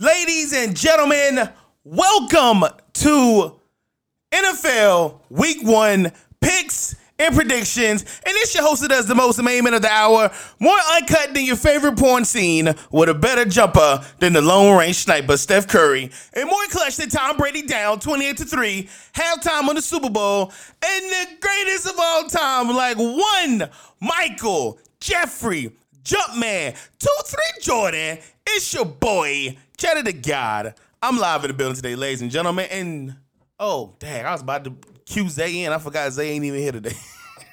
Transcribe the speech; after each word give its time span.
Ladies 0.00 0.52
and 0.52 0.76
gentlemen, 0.76 1.48
welcome 1.82 2.62
to 2.92 3.60
NFL 4.30 5.18
Week 5.28 5.58
One 5.62 6.12
picks 6.40 6.94
and 7.18 7.34
predictions. 7.34 8.02
And 8.24 8.32
this 8.36 8.54
your 8.54 8.62
hosted 8.62 8.92
as 8.92 9.06
the 9.06 9.16
most 9.16 9.42
man 9.42 9.74
of 9.74 9.82
the 9.82 9.90
hour, 9.90 10.30
more 10.60 10.78
uncut 10.92 11.34
than 11.34 11.44
your 11.44 11.56
favorite 11.56 11.98
porn 11.98 12.24
scene, 12.24 12.76
with 12.92 13.08
a 13.08 13.14
better 13.14 13.44
jumper 13.44 14.04
than 14.20 14.34
the 14.34 14.40
Lone 14.40 14.78
Range 14.78 14.94
sniper, 14.94 15.36
Steph 15.36 15.66
Curry, 15.66 16.12
and 16.32 16.48
more 16.48 16.64
clutch 16.70 16.94
than 16.94 17.08
Tom 17.08 17.36
Brady 17.36 17.62
down 17.62 17.98
28 17.98 18.36
to 18.36 18.44
3, 18.44 18.88
halftime 19.14 19.68
on 19.68 19.74
the 19.74 19.82
Super 19.82 20.10
Bowl, 20.10 20.52
and 20.80 21.04
the 21.06 21.26
greatest 21.40 21.88
of 21.88 21.94
all 21.98 22.22
time, 22.28 22.68
like 22.68 22.96
one 22.96 23.68
Michael 24.00 24.78
Jeffrey 25.00 25.72
Jumpman, 26.08 26.74
two, 26.98 27.08
three 27.26 27.60
Jordan. 27.60 28.18
It's 28.50 28.72
your 28.72 28.86
boy, 28.86 29.56
CheddaTheGod. 29.76 30.74
I'm 31.02 31.18
live 31.18 31.44
in 31.44 31.48
the 31.48 31.54
building 31.54 31.76
today, 31.76 31.94
ladies 31.94 32.22
and 32.22 32.30
gentlemen. 32.30 32.66
And 32.70 33.14
oh, 33.60 33.94
dang, 33.98 34.24
I 34.24 34.32
was 34.32 34.40
about 34.40 34.64
to 34.64 34.74
cue 35.04 35.28
Zay 35.28 35.64
in. 35.64 35.72
I 35.72 35.78
forgot 35.78 36.10
Zay 36.12 36.30
ain't 36.30 36.44
even 36.44 36.58
here 36.58 36.72
today. 36.72 36.96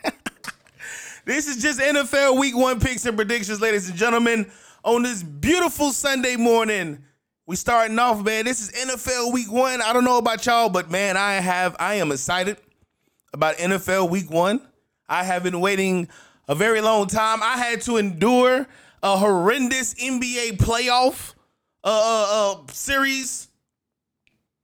this 1.25 1.47
is 1.47 1.61
just 1.61 1.81
NFL 1.81 2.39
Week 2.39 2.55
One 2.55 2.79
picks 2.79 3.05
and 3.05 3.17
predictions, 3.17 3.59
ladies 3.59 3.89
and 3.89 3.97
gentlemen. 3.97 4.49
On 4.83 5.03
this 5.03 5.21
beautiful 5.21 5.91
Sunday 5.91 6.37
morning, 6.37 7.03
we 7.45 7.57
starting 7.57 7.99
off, 7.99 8.23
man. 8.23 8.45
This 8.45 8.61
is 8.61 8.71
NFL 8.71 9.33
Week 9.33 9.51
One. 9.51 9.81
I 9.81 9.91
don't 9.91 10.05
know 10.05 10.17
about 10.17 10.45
y'all, 10.45 10.69
but 10.69 10.89
man, 10.89 11.17
I 11.17 11.33
have 11.33 11.75
I 11.77 11.95
am 11.95 12.11
excited 12.13 12.57
about 13.33 13.57
NFL 13.57 14.09
Week 14.09 14.31
One. 14.31 14.61
I 15.09 15.25
have 15.25 15.43
been 15.43 15.59
waiting 15.59 16.07
a 16.47 16.55
very 16.55 16.79
long 16.79 17.07
time. 17.07 17.43
I 17.43 17.57
had 17.57 17.81
to 17.81 17.97
endure 17.97 18.65
a 19.05 19.15
horrendous 19.15 19.93
NBA 19.93 20.57
playoff 20.57 21.35
uh, 21.83 21.87
uh, 21.87 22.53
uh 22.63 22.71
series 22.71 23.49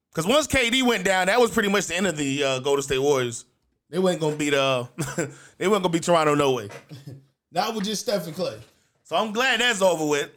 because 0.09 0.25
once 0.25 0.47
KD 0.47 0.81
went 0.81 1.05
down, 1.05 1.27
that 1.27 1.39
was 1.39 1.51
pretty 1.51 1.69
much 1.69 1.85
the 1.85 1.95
end 1.95 2.07
of 2.07 2.17
the 2.17 2.43
uh, 2.43 2.59
Golden 2.59 2.81
State 2.81 2.97
Warriors. 2.97 3.45
They 3.91 3.99
weren't 3.99 4.19
gonna 4.19 4.35
beat 4.35 4.55
uh, 4.55 4.85
they 5.57 5.67
weren't 5.67 5.83
gonna 5.83 5.89
beat 5.89 6.03
Toronto 6.03 6.33
no 6.33 6.53
way. 6.53 6.69
Not 7.51 7.75
with 7.75 7.85
just 7.85 8.01
Steph 8.01 8.25
and 8.25 8.35
Clay. 8.35 8.57
So 9.03 9.15
I'm 9.15 9.31
glad 9.31 9.61
that's 9.61 9.81
over 9.83 10.07
with. 10.07 10.31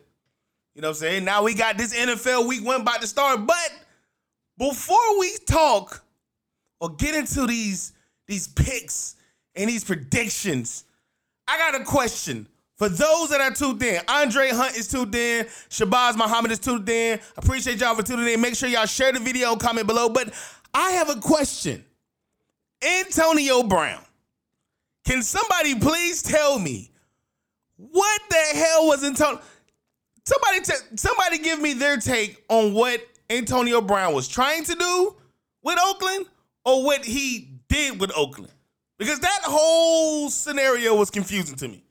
You 0.75 0.83
know 0.83 0.89
what 0.89 0.97
I'm 0.97 1.01
saying? 1.01 1.25
Now 1.25 1.43
we 1.43 1.55
got 1.55 1.79
this 1.79 1.97
NFL 1.97 2.47
week 2.47 2.63
one 2.63 2.83
about 2.83 3.01
to 3.01 3.07
start. 3.07 3.47
But 3.47 3.73
before 4.59 5.19
we 5.19 5.35
talk 5.47 6.05
or 6.79 6.91
get 6.91 7.15
into 7.15 7.47
these 7.47 7.95
these 8.27 8.49
picks 8.49 9.17
and 9.55 9.71
these 9.71 9.83
predictions, 9.83 10.85
I 11.49 11.57
got 11.57 11.81
a 11.81 11.85
question. 11.85 12.49
For 12.77 12.89
those 12.89 13.31
that 13.31 13.41
are 13.41 13.53
tuned 13.53 13.83
in, 13.83 14.01
Andre 14.09 14.49
Hunt 14.51 14.77
is 14.77 14.89
tuned 14.89 15.15
in, 15.15 15.47
Shabazz 15.71 16.17
Muhammad 16.17 16.51
is 16.51 16.59
tuned 16.59 16.89
in. 16.89 17.21
Appreciate 17.37 17.79
y'all 17.79 17.95
for 17.95 18.03
tuning 18.03 18.27
in. 18.27 18.41
Make 18.41 18.57
sure 18.57 18.69
y'all 18.69 18.87
share 18.87 19.13
the 19.13 19.21
video, 19.21 19.55
comment 19.55 19.87
below. 19.87 20.09
But 20.09 20.35
I 20.73 20.91
have 20.93 21.09
a 21.09 21.21
question. 21.21 21.85
Antonio 22.83 23.63
Brown, 23.63 24.03
can 25.07 25.23
somebody 25.23 25.79
please 25.79 26.23
tell 26.23 26.59
me 26.59 26.91
what 27.77 28.21
the 28.29 28.59
hell 28.59 28.89
was 28.89 29.05
Antonio? 29.05 29.41
Somebody, 30.25 30.61
t- 30.65 30.97
somebody, 30.97 31.39
give 31.39 31.61
me 31.61 31.75
their 31.75 31.97
take 31.99 32.43
on 32.49 32.73
what 32.73 33.01
Antonio 33.31 33.81
Brown 33.81 34.15
was 34.15 34.27
trying 34.27 34.65
to 34.65 34.75
do 34.75 35.17
with 35.63 35.79
Oakland, 35.83 36.27
or 36.65 36.85
what 36.85 37.05
he 37.05 37.51
did 37.69 38.01
with 38.01 38.11
Oakland, 38.17 38.53
because 38.99 39.21
that 39.21 39.41
whole 39.45 40.31
scenario 40.31 40.95
was 40.95 41.11
confusing 41.11 41.57
to 41.57 41.69
me. 41.69 41.84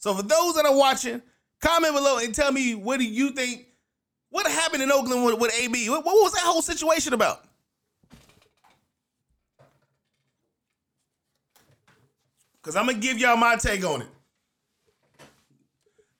So 0.00 0.14
for 0.14 0.22
those 0.22 0.54
that 0.54 0.64
are 0.64 0.74
watching, 0.74 1.22
comment 1.60 1.94
below 1.94 2.18
and 2.18 2.34
tell 2.34 2.50
me 2.50 2.74
what 2.74 2.98
do 2.98 3.04
you 3.04 3.30
think? 3.30 3.66
What 4.30 4.46
happened 4.50 4.82
in 4.82 4.90
Oakland 4.90 5.24
with, 5.24 5.38
with 5.38 5.54
AB? 5.54 5.88
What, 5.90 6.04
what 6.04 6.14
was 6.14 6.32
that 6.32 6.42
whole 6.42 6.62
situation 6.62 7.12
about? 7.12 7.44
Because 12.60 12.76
I'm 12.76 12.86
gonna 12.86 12.98
give 12.98 13.18
y'all 13.18 13.36
my 13.36 13.56
take 13.56 13.84
on 13.84 14.02
it. 14.02 14.08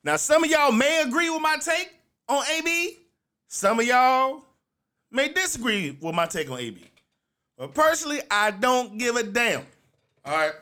Now, 0.04 0.16
some 0.16 0.44
of 0.44 0.50
y'all 0.50 0.72
may 0.72 1.02
agree 1.02 1.28
with 1.28 1.42
my 1.42 1.56
take 1.56 1.90
on 2.28 2.44
AB. 2.52 2.96
Some 3.48 3.80
of 3.80 3.86
y'all 3.86 4.44
may 5.10 5.28
disagree 5.28 5.96
with 6.00 6.14
my 6.14 6.26
take 6.26 6.50
on 6.50 6.58
AB. 6.58 6.82
But 7.56 7.74
personally, 7.74 8.20
I 8.30 8.50
don't 8.50 8.98
give 8.98 9.16
a 9.16 9.22
damn. 9.22 9.66
All 10.24 10.36
right. 10.36 10.52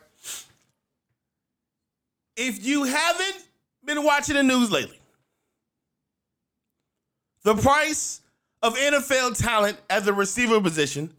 If 2.38 2.64
you 2.64 2.84
haven't 2.84 3.48
been 3.84 4.04
watching 4.04 4.36
the 4.36 4.44
news 4.44 4.70
lately, 4.70 5.00
the 7.42 7.56
price 7.56 8.20
of 8.62 8.76
NFL 8.76 9.36
talent 9.36 9.76
at 9.90 10.04
the 10.04 10.12
receiver 10.12 10.60
position 10.60 11.12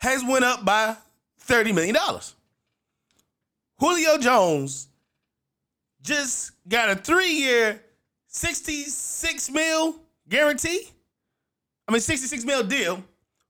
has 0.00 0.24
went 0.24 0.44
up 0.44 0.64
by 0.64 0.96
$30 1.46 1.74
million. 1.74 1.96
Julio 3.78 4.18
Jones 4.18 4.88
just 6.02 6.52
got 6.68 6.90
a 6.90 6.96
three-year, 6.96 7.80
66 8.26 9.50
mil 9.50 9.96
guarantee. 10.28 10.88
I 11.86 11.92
mean, 11.92 12.00
66 12.00 12.44
mil 12.44 12.64
deal 12.64 13.02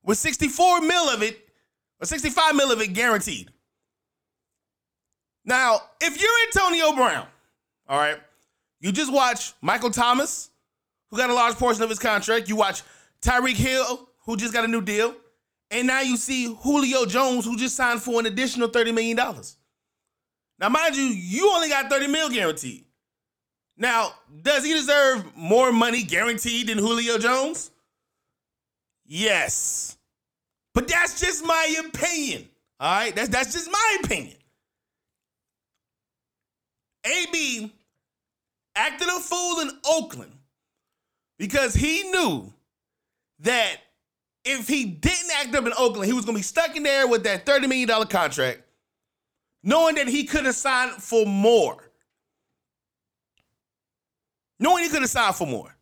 with 0.03 0.19
64 0.19 0.81
mil 0.81 1.09
of 1.09 1.23
it, 1.23 1.49
or 2.01 2.07
65 2.07 2.55
mil 2.55 2.73
of 2.73 2.81
it 2.81 2.93
guaranteed. 2.93 3.52
Now, 5.45 5.81
if 6.01 6.21
you're 6.21 6.31
Antonio 6.47 6.93
Brown, 6.95 7.27
all 7.89 7.99
right, 7.99 8.19
you 8.81 8.93
just 8.93 9.13
watch 9.13 9.55
Michael 9.61 9.91
Thomas, 9.91 10.51
who 11.09 11.17
got 11.17 11.31
a 11.31 11.35
large 11.35 11.55
portion 11.55 11.83
of 11.83 11.89
his 11.89 11.99
contract. 11.99 12.49
You 12.49 12.57
watch 12.57 12.83
Tyreek 13.21 13.55
Hill, 13.55 14.09
who 14.25 14.37
just 14.37 14.53
got 14.53 14.65
a 14.65 14.69
new 14.69 14.81
deal. 14.81 15.15
And 15.71 15.87
now 15.87 16.01
you 16.01 16.17
see 16.17 16.55
Julio 16.63 17.07
Jones, 17.07 17.45
who 17.45 17.57
just 17.57 17.77
signed 17.77 18.03
for 18.03 18.21
an 18.21 18.27
additional 18.27 18.69
$30 18.69 18.95
million. 18.95 19.17
Now, 19.17 20.69
mind 20.69 20.97
you, 20.97 21.05
you 21.05 21.51
only 21.55 21.69
got 21.69 21.91
30 21.91 22.09
mil 22.09 22.29
guaranteed. 22.29 22.85
Now, 23.77 24.13
does 24.43 24.65
he 24.65 24.73
deserve 24.75 25.25
more 25.35 25.73
money 25.73 26.03
guaranteed 26.03 26.69
than 26.69 26.79
Julio 26.79 27.19
Jones? 27.19 27.71
Yes. 29.07 29.97
But 30.75 30.89
that's 30.89 31.21
just 31.21 31.45
my 31.45 31.75
opinion. 31.87 32.49
All 32.79 32.95
right? 32.95 33.15
That's 33.15 33.29
that's 33.29 33.53
just 33.53 33.71
my 33.71 33.99
opinion. 34.05 34.37
AB 37.05 37.73
acted 38.75 39.09
a 39.09 39.21
fool 39.21 39.61
in 39.61 39.71
Oakland 39.85 40.33
because 41.39 41.75
he 41.75 42.11
knew 42.11 42.53
that 43.41 43.77
if 44.45 44.69
he 44.69 44.85
didn't 44.85 45.31
act 45.39 45.55
up 45.55 45.67
in 45.67 45.73
Oakland, 45.77 46.07
he 46.07 46.13
was 46.13 46.25
going 46.25 46.37
to 46.37 46.39
be 46.39 46.45
stuck 46.45 46.77
in 46.77 46.83
there 46.83 47.07
with 47.07 47.25
that 47.25 47.47
$30 47.47 47.69
million 47.69 47.89
contract, 48.07 48.63
knowing 49.63 49.95
that 49.97 50.09
he 50.09 50.25
could 50.25 50.45
have 50.47 50.55
signed 50.55 50.93
for 50.93 51.27
more. 51.27 51.91
Knowing 54.59 54.85
he 54.85 54.91
could 54.91 55.03
have 55.03 55.11
signed 55.11 55.35
for 55.35 55.47
more. 55.47 55.75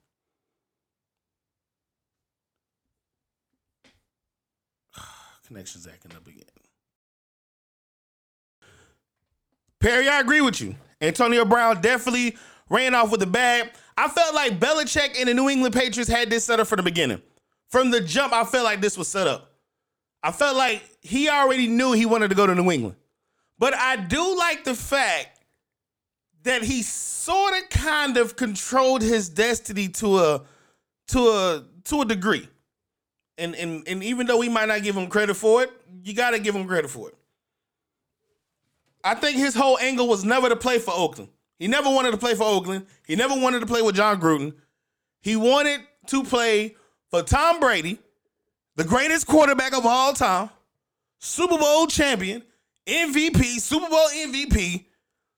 Connection's 5.47 5.87
acting 5.87 6.13
up 6.17 6.27
again. 6.27 6.45
Perry, 9.79 10.09
I 10.09 10.21
agree 10.21 10.41
with 10.43 10.61
you. 10.61 10.77
Antonio 11.01 11.45
Brown 11.45 11.81
definitely 11.81 12.37
ran 12.69 12.95
off 12.95 13.11
with 13.11 13.21
the 13.21 13.27
bag. 13.27 13.71
I 13.97 14.09
felt 14.09 14.35
like 14.35 14.59
Belichick 14.61 15.19
and 15.19 15.29
the 15.29 15.35
New 15.35 15.49
England 15.49 15.75
Patriots 15.75 16.11
had 16.11 16.31
this 16.31 16.45
set 16.45 16.61
up 16.61 16.67
from 16.67 16.79
the 16.79 16.83
beginning. 16.83 17.21
From 17.69 17.91
the 17.91 18.01
jump, 18.01 18.33
I 18.33 18.45
felt 18.45 18.65
like 18.65 18.81
this 18.81 18.99
was 18.99 19.09
set 19.09 19.27
up. 19.27 19.51
I 20.23 20.33
felt 20.33 20.57
like 20.57 20.83
he 21.01 21.29
already 21.29 21.67
knew 21.67 21.93
he 21.93 22.07
wanted 22.07 22.29
to 22.29 22.35
go 22.35 22.47
to 22.47 22.55
New 22.55 22.71
England. 22.71 22.97
But 23.59 23.75
I 23.75 23.97
do 23.97 24.37
like 24.39 24.65
the 24.65 24.75
fact 24.75 25.41
that 26.43 26.63
he 26.63 26.83
sort 26.83 27.55
of 27.55 27.69
kind 27.71 28.17
of 28.17 28.37
controlled 28.37 29.03
his 29.03 29.29
destiny 29.29 29.89
to 29.89 30.19
a 30.19 30.43
to 31.09 31.19
a 31.19 31.65
to 31.85 32.03
a 32.03 32.05
degree. 32.05 32.49
And 33.39 33.55
and 33.55 33.87
and 33.87 34.03
even 34.03 34.27
though 34.27 34.39
we 34.39 34.49
might 34.49 34.69
not 34.69 34.83
give 34.83 34.97
him 34.97 35.09
credit 35.09 35.35
for 35.35 35.63
it, 35.63 35.71
you 36.03 36.15
got 36.15 36.31
to 36.31 36.39
give 36.39 36.55
him 36.55 36.67
credit 36.67 36.91
for 36.91 37.09
it. 37.09 37.15
I 39.03 39.15
think 39.15 39.39
his 39.39 39.55
whole 39.55 39.79
angle 39.79 40.09
was 40.09 40.25
never 40.25 40.49
to 40.49 40.57
play 40.57 40.79
for 40.79 40.93
Oakland. 40.95 41.31
He 41.59 41.69
never 41.69 41.91
wanted 41.91 42.13
to 42.13 42.17
play 42.17 42.35
for 42.35 42.45
Oakland. 42.45 42.87
He 43.07 43.17
never 43.17 43.35
wanted 43.35 43.61
to 43.61 43.67
play 43.67 43.83
with 43.83 43.95
Jon 43.95 44.21
Gruden. 44.21 44.55
He 45.23 45.37
wanted 45.37 45.81
to 46.07 46.25
play 46.25 46.77
for 47.11 47.23
Tom 47.23 47.61
Brady, 47.61 47.99
the 48.77 48.85
greatest 48.85 49.27
quarterback 49.27 49.77
of 49.77 49.85
all 49.85 50.13
time, 50.13 50.49
Super 51.19 51.59
Bowl 51.59 51.87
champion, 51.87 52.43
MVP, 52.87 53.61
Super 53.61 53.89
Bowl 53.89 54.09
MVP, 54.17 54.87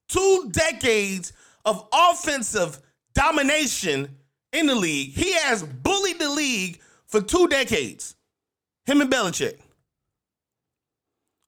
two 0.08 0.48
decades 0.52 1.32
of 1.64 1.88
offensive 1.92 2.80
domination 3.14 4.16
in 4.52 4.66
the 4.66 4.74
league. 4.74 5.10
He 5.10 5.32
has 5.32 5.62
bullied 5.62 6.18
the 6.18 6.30
league 6.30 6.80
for 7.06 7.20
two 7.20 7.48
decades. 7.48 8.14
Him 8.86 9.00
and 9.00 9.10
Belichick. 9.10 9.58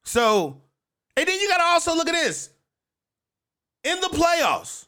So 0.05 0.61
and 1.16 1.28
then 1.28 1.38
you 1.38 1.49
got 1.49 1.58
to 1.58 1.64
also 1.64 1.94
look 1.94 2.08
at 2.08 2.14
this. 2.14 2.50
In 3.84 4.00
the 4.00 4.08
playoffs, 4.08 4.87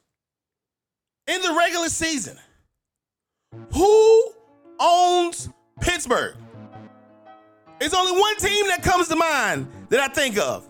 in 1.26 1.40
the 1.42 1.54
regular 1.54 1.88
season, 1.88 2.38
who 3.72 4.32
owns 4.80 5.48
Pittsburgh. 5.80 6.36
It's 7.80 7.94
only 7.94 8.18
one 8.18 8.36
team 8.36 8.66
that 8.68 8.82
comes 8.82 9.08
to 9.08 9.16
mind 9.16 9.68
that 9.90 10.00
I 10.00 10.08
think 10.08 10.38
of, 10.38 10.66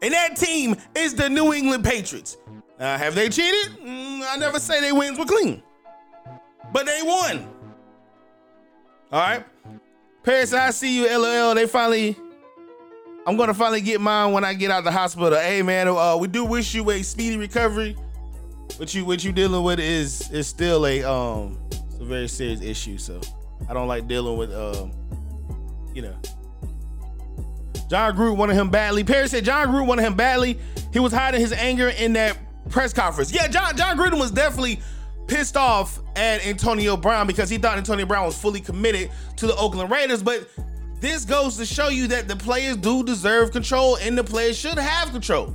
and 0.00 0.14
that 0.14 0.36
team 0.36 0.76
is 0.94 1.14
the 1.14 1.28
New 1.28 1.52
England 1.52 1.84
Patriots. 1.84 2.38
Uh, 2.78 2.96
have 2.96 3.14
they 3.14 3.28
cheated? 3.28 3.78
Mm, 3.78 4.22
I 4.26 4.36
never 4.38 4.58
say 4.58 4.80
they 4.80 4.92
wins 4.92 5.18
were 5.18 5.26
clean, 5.26 5.62
but 6.72 6.86
they 6.86 7.00
won. 7.02 7.48
All 9.12 9.20
right, 9.20 9.44
Paris, 10.22 10.52
I 10.52 10.70
see 10.70 11.02
you. 11.02 11.18
LOL. 11.18 11.54
They 11.54 11.66
finally. 11.66 12.16
I'm 13.26 13.36
gonna 13.36 13.54
finally 13.54 13.80
get 13.80 14.00
mine 14.00 14.32
when 14.32 14.44
I 14.44 14.54
get 14.54 14.70
out 14.70 14.78
of 14.78 14.84
the 14.84 14.92
hospital. 14.92 15.36
Hey 15.36 15.60
man, 15.60 15.88
uh, 15.88 16.16
we 16.16 16.28
do 16.28 16.44
wish 16.44 16.74
you 16.74 16.88
a 16.92 17.02
speedy 17.02 17.36
recovery. 17.36 17.96
What 18.76 18.94
you 18.94 19.04
what 19.04 19.24
you 19.24 19.32
dealing 19.32 19.64
with 19.64 19.80
is 19.80 20.30
is 20.30 20.46
still 20.46 20.86
a 20.86 21.02
um 21.02 21.58
a 22.00 22.04
very 22.04 22.28
serious 22.28 22.62
issue. 22.62 22.98
So 22.98 23.20
I 23.68 23.74
don't 23.74 23.88
like 23.88 24.06
dealing 24.06 24.36
with 24.38 24.54
um 24.54 24.92
you 25.92 26.02
know 26.02 26.14
Jon 27.90 28.16
Gruden 28.16 28.36
wanted 28.36 28.54
him 28.54 28.70
badly. 28.70 29.02
Perry 29.02 29.28
said 29.28 29.44
Jon 29.44 29.68
Gruden 29.68 29.86
wanted 29.86 30.02
him 30.02 30.14
badly. 30.14 30.58
He 30.92 31.00
was 31.00 31.12
hiding 31.12 31.40
his 31.40 31.52
anger 31.52 31.88
in 31.88 32.12
that 32.12 32.38
press 32.70 32.92
conference. 32.92 33.32
Yeah, 33.32 33.48
John 33.48 33.76
Jon 33.76 33.96
Gruden 33.98 34.20
was 34.20 34.30
definitely 34.30 34.80
pissed 35.26 35.56
off 35.56 35.98
at 36.14 36.46
Antonio 36.46 36.96
Brown 36.96 37.26
because 37.26 37.50
he 37.50 37.58
thought 37.58 37.76
Antonio 37.76 38.06
Brown 38.06 38.24
was 38.24 38.38
fully 38.40 38.60
committed 38.60 39.10
to 39.38 39.48
the 39.48 39.56
Oakland 39.56 39.90
Raiders. 39.90 40.22
But 40.22 40.48
this 41.00 41.24
goes 41.24 41.56
to 41.58 41.66
show 41.66 41.88
you 41.88 42.06
that 42.08 42.28
the 42.28 42.36
players 42.36 42.76
do 42.76 43.04
deserve 43.04 43.52
control 43.52 43.96
and 43.96 44.16
the 44.16 44.24
players 44.24 44.56
should 44.56 44.78
have 44.78 45.12
control. 45.12 45.54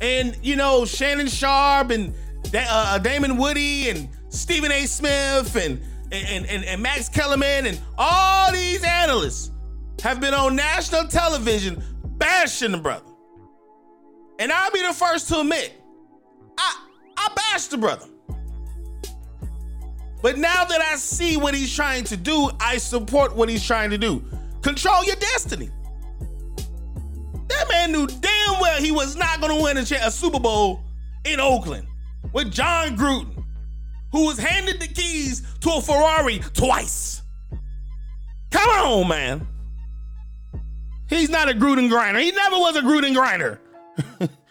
And 0.00 0.36
you 0.42 0.56
know, 0.56 0.84
Shannon 0.84 1.28
Sharpe 1.28 1.90
and 1.90 2.14
uh, 2.54 2.98
Damien 2.98 3.36
Woody 3.36 3.90
and 3.90 4.08
Stephen 4.28 4.70
A. 4.70 4.86
Smith 4.86 5.56
and 5.56 5.80
and, 6.12 6.46
and, 6.46 6.64
and 6.64 6.82
Max 6.82 7.08
Kellerman 7.08 7.66
and 7.66 7.80
all 7.98 8.52
these 8.52 8.84
analysts 8.84 9.50
have 10.02 10.20
been 10.20 10.34
on 10.34 10.54
national 10.54 11.08
television 11.08 11.82
bashing 12.04 12.72
the 12.72 12.78
brother. 12.78 13.06
And 14.38 14.52
I'll 14.52 14.70
be 14.70 14.82
the 14.82 14.92
first 14.92 15.28
to 15.28 15.40
admit, 15.40 15.72
I 16.58 16.86
I 17.16 17.28
bashed 17.34 17.70
the 17.70 17.78
brother. 17.78 18.06
But 20.22 20.38
now 20.38 20.64
that 20.64 20.80
I 20.80 20.96
see 20.96 21.36
what 21.36 21.54
he's 21.54 21.74
trying 21.74 22.04
to 22.04 22.16
do, 22.16 22.50
I 22.58 22.78
support 22.78 23.36
what 23.36 23.48
he's 23.48 23.64
trying 23.64 23.90
to 23.90 23.98
do. 23.98 24.24
Control 24.64 25.04
your 25.04 25.16
destiny. 25.16 25.68
That 27.48 27.68
man 27.70 27.92
knew 27.92 28.06
damn 28.06 28.60
well 28.60 28.80
he 28.80 28.92
was 28.92 29.14
not 29.14 29.38
going 29.38 29.54
to 29.54 29.62
win 29.62 29.76
a, 29.76 29.82
a 30.06 30.10
Super 30.10 30.40
Bowl 30.40 30.80
in 31.26 31.38
Oakland 31.38 31.86
with 32.32 32.50
Jon 32.50 32.96
Gruden, 32.96 33.44
who 34.10 34.24
was 34.24 34.38
handed 34.38 34.80
the 34.80 34.88
keys 34.88 35.42
to 35.60 35.70
a 35.70 35.82
Ferrari 35.82 36.38
twice. 36.54 37.20
Come 38.50 38.70
on, 38.70 39.08
man. 39.08 39.46
He's 41.10 41.28
not 41.28 41.50
a 41.50 41.52
Gruden 41.52 41.90
grinder. 41.90 42.20
He 42.20 42.32
never 42.32 42.56
was 42.56 42.74
a 42.76 42.80
Gruden 42.80 43.14
grinder. 43.14 43.60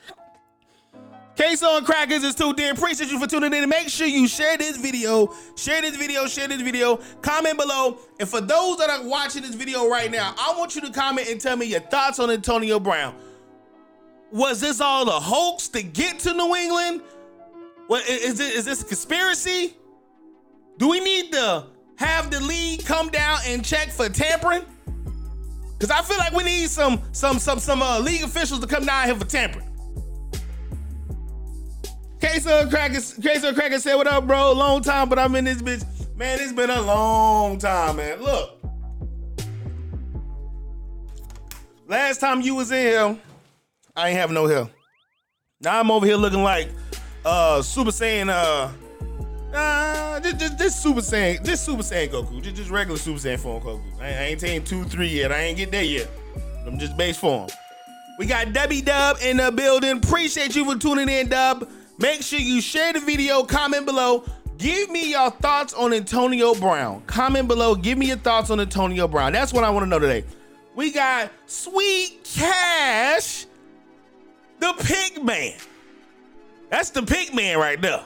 Queso 1.43 1.75
and 1.75 1.85
Crackers 1.85 2.23
is 2.23 2.35
too 2.35 2.53
dear. 2.53 2.71
Appreciate 2.71 3.11
you 3.11 3.19
for 3.19 3.27
tuning 3.27 3.53
in. 3.53 3.67
Make 3.67 3.89
sure 3.89 4.07
you 4.07 4.29
share 4.29 4.57
this 4.57 4.77
video, 4.77 5.35
share 5.57 5.81
this 5.81 5.97
video, 5.97 6.25
share 6.25 6.47
this 6.47 6.61
video. 6.61 7.01
Comment 7.21 7.57
below. 7.57 7.97
And 8.17 8.29
for 8.29 8.39
those 8.39 8.77
that 8.77 8.89
are 8.89 9.05
watching 9.05 9.41
this 9.41 9.53
video 9.53 9.89
right 9.89 10.09
now, 10.09 10.33
I 10.37 10.55
want 10.57 10.73
you 10.73 10.79
to 10.79 10.89
comment 10.89 11.27
and 11.27 11.41
tell 11.41 11.57
me 11.57 11.65
your 11.65 11.81
thoughts 11.81 12.19
on 12.19 12.31
Antonio 12.31 12.79
Brown. 12.79 13.15
Was 14.31 14.61
this 14.61 14.79
all 14.79 15.09
a 15.09 15.19
hoax 15.19 15.67
to 15.69 15.83
get 15.83 16.17
to 16.19 16.33
New 16.33 16.55
England? 16.55 17.01
What 17.87 18.07
is 18.07 18.39
it? 18.39 18.53
Is 18.53 18.63
this 18.63 18.81
a 18.81 18.85
conspiracy? 18.85 19.75
Do 20.77 20.87
we 20.87 21.01
need 21.01 21.33
to 21.33 21.65
have 21.97 22.31
the 22.31 22.39
league 22.39 22.85
come 22.85 23.09
down 23.09 23.39
and 23.45 23.65
check 23.65 23.89
for 23.89 24.07
tampering? 24.07 24.63
Because 25.77 25.91
I 25.91 26.03
feel 26.03 26.17
like 26.19 26.31
we 26.31 26.45
need 26.45 26.69
some 26.69 27.01
some 27.11 27.37
some 27.37 27.59
some 27.59 27.81
uh, 27.81 27.99
league 27.99 28.23
officials 28.23 28.61
to 28.61 28.67
come 28.67 28.85
down 28.85 29.07
here 29.07 29.15
for 29.15 29.25
tampering. 29.25 29.72
Queso 32.23 32.69
Crackers, 32.69 33.15
Queso 33.15 33.53
Crackers 33.53 33.83
said, 33.83 33.95
"What 33.95 34.07
up, 34.07 34.25
bro? 34.25 34.53
Long 34.53 34.81
time, 34.81 35.09
but 35.09 35.19
I'm 35.19 35.35
in 35.35 35.43
this 35.43 35.61
bitch. 35.61 35.83
Man, 36.15 36.39
it's 36.39 36.53
been 36.53 36.69
a 36.69 36.81
long 36.81 37.57
time, 37.57 37.97
man. 37.97 38.23
Look, 38.23 38.63
last 41.85 42.21
time 42.21 42.39
you 42.39 42.55
was 42.55 42.71
in 42.71 42.77
here, 42.77 43.17
I 43.93 44.07
ain't 44.07 44.17
have 44.17 44.31
no 44.31 44.47
hair. 44.47 44.69
Now 45.59 45.81
I'm 45.81 45.91
over 45.91 46.05
here 46.05 46.15
looking 46.15 46.43
like 46.43 46.69
uh 47.25 47.61
Super 47.61 47.91
Saiyan, 47.91 48.29
uh, 48.29 48.71
uh 49.53 50.21
just, 50.21 50.39
just, 50.39 50.57
just 50.57 50.81
Super 50.81 51.01
Saiyan, 51.01 51.43
just 51.43 51.65
Super 51.65 51.83
Saiyan 51.83 52.07
Goku, 52.07 52.41
just, 52.41 52.55
just 52.55 52.69
regular 52.69 52.97
Super 52.97 53.19
Saiyan 53.19 53.37
form 53.37 53.61
Goku. 53.61 53.99
I, 53.99 54.07
I 54.07 54.23
ain't 54.27 54.39
taking 54.39 54.63
two, 54.63 54.85
three 54.85 55.09
yet. 55.09 55.33
I 55.33 55.39
ain't 55.41 55.57
get 55.57 55.71
there 55.71 55.83
yet. 55.83 56.09
I'm 56.65 56.79
just 56.79 56.95
base 56.95 57.17
form. 57.17 57.49
We 58.17 58.27
got 58.27 58.53
Debbie 58.53 58.81
Dub 58.81 59.17
in 59.21 59.37
the 59.37 59.51
building. 59.51 59.97
Appreciate 59.97 60.55
you 60.55 60.63
for 60.63 60.79
tuning 60.79 61.09
in, 61.09 61.27
Dub. 61.27 61.67
Make 61.97 62.21
sure 62.21 62.39
you 62.39 62.61
share 62.61 62.93
the 62.93 62.99
video, 62.99 63.43
comment 63.43 63.85
below. 63.85 64.25
Give 64.57 64.89
me 64.89 65.11
your 65.11 65.29
thoughts 65.29 65.73
on 65.73 65.93
Antonio 65.93 66.55
Brown. 66.55 67.01
Comment 67.05 67.47
below. 67.47 67.75
Give 67.75 67.97
me 67.97 68.07
your 68.07 68.17
thoughts 68.17 68.49
on 68.49 68.59
Antonio 68.59 69.07
Brown. 69.07 69.33
That's 69.33 69.53
what 69.53 69.63
I 69.63 69.69
want 69.69 69.83
to 69.83 69.89
know 69.89 69.99
today. 69.99 70.23
We 70.75 70.91
got 70.91 71.31
Sweet 71.45 72.23
Cash, 72.23 73.45
the 74.59 74.73
pig 74.79 75.23
man. 75.23 75.53
That's 76.69 76.89
the 76.89 77.03
pig 77.03 77.35
man 77.35 77.59
right 77.59 77.79
there. 77.79 78.01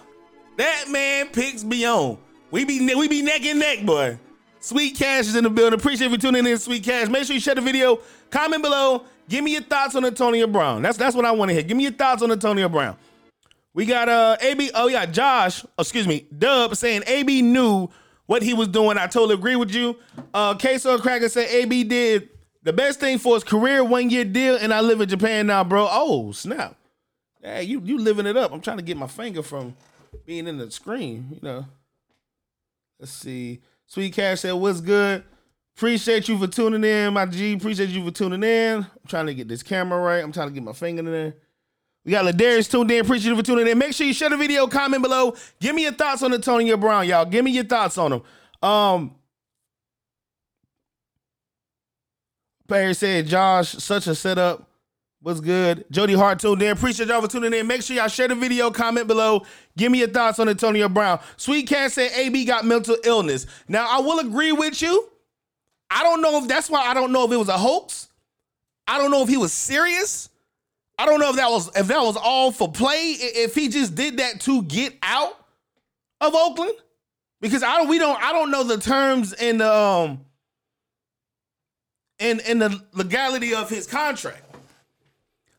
That 0.57 0.86
man 0.90 1.28
picks 1.28 1.63
me 1.63 1.86
on. 1.86 2.18
We 2.51 2.66
be 2.66 2.94
we 2.95 3.07
be 3.07 3.22
neck 3.22 3.45
and 3.45 3.60
neck, 3.60 3.86
boy. 3.86 4.19
Sweet 4.60 4.95
Cash 4.98 5.28
is 5.28 5.36
in 5.36 5.44
the 5.44 5.50
building. 5.50 5.80
Appreciate 5.80 6.12
you 6.12 6.18
tuning 6.18 6.45
in, 6.45 6.57
Sweet 6.57 6.83
Cash. 6.83 7.07
Make 7.07 7.25
sure 7.25 7.36
you 7.36 7.40
share 7.40 7.56
the 7.56 7.62
video. 7.62 8.00
Comment 8.30 8.62
below. 8.62 9.04
Give 9.30 9.44
me 9.44 9.54
your 9.54 9.62
thoughts 9.62 9.95
on 9.95 10.04
Antonio 10.04 10.48
Brown. 10.48 10.81
That's 10.81 10.98
that's 10.98 11.16
what 11.16 11.25
I 11.25 11.31
want 11.31 11.50
to 11.50 11.54
hear. 11.54 11.63
Give 11.63 11.78
me 11.78 11.83
your 11.83 11.94
thoughts 11.94 12.22
on 12.22 12.31
Antonio 12.31 12.68
Brown. 12.68 12.98
We 13.78 13.86
got 13.86 14.10
uh 14.10 14.38
AB. 14.42 14.72
Oh 14.74 14.88
yeah, 14.88 15.06
Josh. 15.06 15.64
Excuse 15.78 16.08
me, 16.08 16.26
Dub 16.36 16.76
saying 16.76 17.04
AB 17.06 17.44
knew 17.44 17.90
what 18.26 18.42
he 18.42 18.56
was 18.56 18.70
doing. 18.70 18.98
I 18.98 19.06
totally 19.06 19.36
agree 19.36 19.56
with 19.56 19.70
you. 19.70 20.00
Uh, 20.34 20.58
Queso 20.58 20.98
Cracker 20.98 21.30
said 21.30 21.48
AB 21.48 21.84
did 21.84 22.30
the 22.64 22.74
best 22.74 23.00
thing 23.00 23.20
for 23.20 23.36
his 23.36 23.44
career, 23.44 23.84
one 23.84 24.10
year 24.10 24.26
deal, 24.26 24.56
and 24.56 24.74
I 24.74 24.82
live 24.82 25.00
in 25.00 25.08
Japan 25.08 25.46
now, 25.46 25.64
bro. 25.64 25.88
Oh 25.92 26.32
snap! 26.32 26.76
Hey, 27.40 27.66
you 27.66 27.80
you 27.86 28.00
living 28.00 28.26
it 28.26 28.36
up. 28.36 28.52
I'm 28.52 28.62
trying 28.62 28.78
to 28.78 28.84
get 28.84 28.98
my 28.98 29.06
finger 29.06 29.44
from 29.44 29.76
being 30.26 30.48
in 30.48 30.58
the 30.58 30.72
screen. 30.72 31.28
You 31.34 31.40
know. 31.44 31.66
Let's 33.00 33.12
see. 33.12 33.62
Sweet 33.86 34.12
Cash 34.12 34.40
said, 34.40 34.54
"What's 34.54 34.82
good? 34.82 35.24
Appreciate 35.76 36.28
you 36.28 36.40
for 36.40 36.48
tuning 36.48 36.84
in, 36.84 37.14
my 37.14 37.28
G. 37.28 37.54
Appreciate 37.54 37.90
you 37.90 38.04
for 38.04 38.10
tuning 38.10 38.42
in. 38.42 38.78
I'm 38.78 39.07
trying 39.07 39.28
to 39.28 39.36
get 39.36 39.48
this 39.48 39.62
camera 39.62 40.02
right. 40.02 40.24
I'm 40.24 40.31
trying 40.31 40.48
to 40.48 40.54
get 40.56 40.64
my 40.64 40.74
finger 40.74 41.02
in 41.02 41.06
there." 41.06 41.36
We 42.07 42.14
got 42.14 42.23
Ladarius 42.23 42.71
tuned 42.71 42.90
in. 42.90 43.02
Appreciate 43.02 43.31
you 43.31 43.35
for 43.35 43.44
tuning 43.44 43.68
in. 43.68 43.78
Make 43.78 43.92
sure 43.92 44.07
you 44.07 44.14
share 44.14 44.30
the 44.30 44.37
video, 44.37 44.66
comment 44.66 45.04
below. 45.04 45.35
Give 45.59 45.76
me 45.76 45.83
your 45.83 45.92
thoughts 45.92 46.23
on 46.23 46.33
Antonio 46.33 46.78
Brown, 46.78 47.06
y'all. 47.06 47.26
Give 47.26 47.44
me 47.44 47.52
your 47.52 47.66
thoughts 47.66 47.97
on 47.97 48.14
him. 48.14 48.21
Um, 48.61 49.16
Perry 52.66 52.94
said, 52.94 53.28
Josh, 53.28 53.73
such 53.73 54.07
a 54.07 54.16
setup. 54.16 54.69
What's 55.19 55.42
good? 55.42 55.83
Jody 55.92 56.14
Hart 56.14 56.40
tuned 56.40 56.61
in. 56.61 56.69
Appreciate 56.69 57.09
y'all 57.09 57.21
for 57.21 57.28
tuning 57.28 57.54
in. 57.54 57.68
Make 57.68 57.81
sure 57.81 57.97
y'all 57.97 58.07
share 58.07 58.30
the 58.30 58.35
video, 58.35 58.71
comment 58.71 59.07
below. 59.07 59.45
Give 59.76 59.92
me 59.92 59.99
your 59.99 60.07
thoughts 60.07 60.40
on 60.40 60.47
Antonio 60.47 60.87
Brown. 60.87 61.19
Sweet 61.35 61.68
Cat 61.68 61.92
said 61.92 62.11
AB 62.14 62.45
got 62.45 62.64
mental 62.64 62.95
illness. 63.04 63.47
Now, 63.68 63.85
I 63.85 63.99
will 63.99 64.19
agree 64.19 64.54
with 64.54 64.81
you. 64.81 65.09
I 65.90 66.04
don't 66.04 66.21
know 66.21 66.42
if 66.42 66.47
that's 66.47 66.69
why 66.69 66.85
I 66.85 66.94
don't 66.94 67.11
know 67.11 67.26
if 67.26 67.33
it 67.33 67.37
was 67.37 67.49
a 67.49 67.57
hoax. 67.57 68.07
I 68.87 68.97
don't 68.97 69.11
know 69.11 69.23
if 69.23 69.28
he 69.28 69.35
was 69.35 69.52
serious. 69.52 70.30
I 70.97 71.06
don't 71.06 71.19
know 71.19 71.30
if 71.30 71.35
that 71.35 71.49
was 71.49 71.68
if 71.75 71.87
that 71.87 72.01
was 72.01 72.18
all 72.18 72.51
for 72.51 72.71
play. 72.71 73.16
If 73.18 73.54
he 73.54 73.69
just 73.69 73.95
did 73.95 74.18
that 74.18 74.42
to 74.42 74.63
get 74.63 74.97
out 75.04 75.33
of 76.21 76.33
Oakland, 76.33 76.73
because 77.39 77.63
I 77.63 77.77
don't 77.77 77.87
we 77.87 77.99
don't 77.99 78.21
I 78.21 78.31
don't 78.31 78.49
know 78.49 78.63
the 78.63 78.77
terms 78.77 79.33
and 79.33 79.61
the 79.61 79.73
um 79.73 80.25
and 82.19 82.42
and 82.42 82.61
the 82.61 82.81
legality 82.94 83.54
of 83.54 83.69
his 83.69 83.85
contract. 83.85 84.44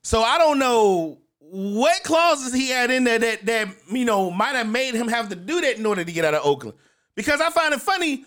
So 0.03 0.23
I 0.23 0.39
don't 0.39 0.59
know 0.59 1.19
what 1.39 2.03
clauses 2.03 2.53
he 2.53 2.71
had 2.71 2.91
in 2.91 3.05
there 3.05 3.19
that 3.19 3.47
that 3.47 3.69
you 3.91 4.05
know 4.05 4.31
might 4.31 4.57
have 4.57 4.69
made 4.69 4.95
him 4.95 5.09
have 5.09 5.29
to 5.29 5.37
do 5.37 5.61
that 5.61 5.79
in 5.79 5.87
order 5.87 6.05
to 6.05 6.13
get 6.13 6.25
out 6.25 6.35
of 6.35 6.45
Oakland. 6.45 6.77
Because 7.15 7.41
I 7.41 7.51
find 7.51 7.75
it 7.75 7.81
funny, 7.81 8.25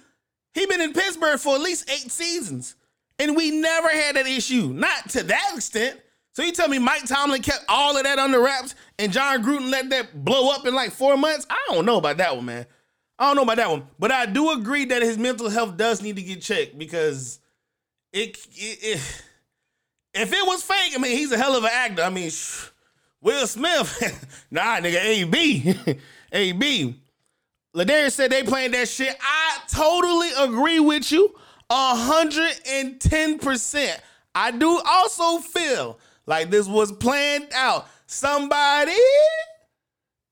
he 0.53 0.65
been 0.65 0.81
in 0.81 0.93
Pittsburgh 0.93 1.39
for 1.39 1.55
at 1.55 1.61
least 1.61 1.89
eight 1.89 2.11
seasons, 2.11 2.75
and 3.19 3.35
we 3.35 3.51
never 3.51 3.89
had 3.89 4.15
that 4.15 4.27
issue. 4.27 4.71
Not 4.73 5.09
to 5.09 5.23
that 5.23 5.53
extent. 5.55 5.99
So 6.33 6.43
you 6.43 6.53
tell 6.53 6.69
me 6.69 6.79
Mike 6.79 7.05
Tomlin 7.05 7.41
kept 7.41 7.65
all 7.67 7.97
of 7.97 8.03
that 8.03 8.17
under 8.17 8.41
wraps 8.41 8.73
and 8.97 9.11
Jon 9.11 9.43
Gruden 9.43 9.69
let 9.69 9.89
that 9.89 10.23
blow 10.23 10.51
up 10.51 10.65
in 10.65 10.73
like 10.73 10.91
four 10.91 11.17
months? 11.17 11.45
I 11.49 11.59
don't 11.69 11.85
know 11.85 11.97
about 11.97 12.17
that 12.17 12.35
one, 12.35 12.45
man. 12.45 12.65
I 13.19 13.27
don't 13.27 13.35
know 13.35 13.43
about 13.43 13.57
that 13.57 13.69
one. 13.69 13.83
But 13.99 14.11
I 14.11 14.25
do 14.25 14.51
agree 14.51 14.85
that 14.85 15.01
his 15.01 15.17
mental 15.17 15.49
health 15.49 15.77
does 15.77 16.01
need 16.01 16.15
to 16.15 16.23
get 16.23 16.41
checked 16.41 16.77
because 16.77 17.39
it, 18.13 18.37
it, 18.55 18.79
it 18.81 19.23
if 20.13 20.33
it 20.33 20.47
was 20.47 20.63
fake, 20.63 20.93
I 20.95 20.97
mean, 20.97 21.17
he's 21.17 21.31
a 21.31 21.37
hell 21.37 21.55
of 21.55 21.63
an 21.63 21.69
actor. 21.71 22.01
I 22.01 22.09
mean, 22.09 22.29
sh- 22.29 22.67
Will 23.21 23.47
Smith, 23.47 24.45
nah, 24.51 24.77
nigga, 24.77 24.99
AB, 24.99 25.75
AB. 26.31 26.95
Ladarius 27.75 28.11
said 28.11 28.31
they 28.31 28.43
playing 28.43 28.71
that 28.71 28.89
shit. 28.89 29.15
I 29.21 29.59
totally 29.69 30.29
agree 30.37 30.81
with 30.81 31.09
you. 31.11 31.33
110%. 31.69 33.99
I 34.35 34.51
do 34.51 34.81
also 34.85 35.39
feel 35.39 35.97
like 36.25 36.49
this 36.49 36.67
was 36.67 36.91
planned 36.91 37.47
out. 37.53 37.87
Somebody 38.05 38.91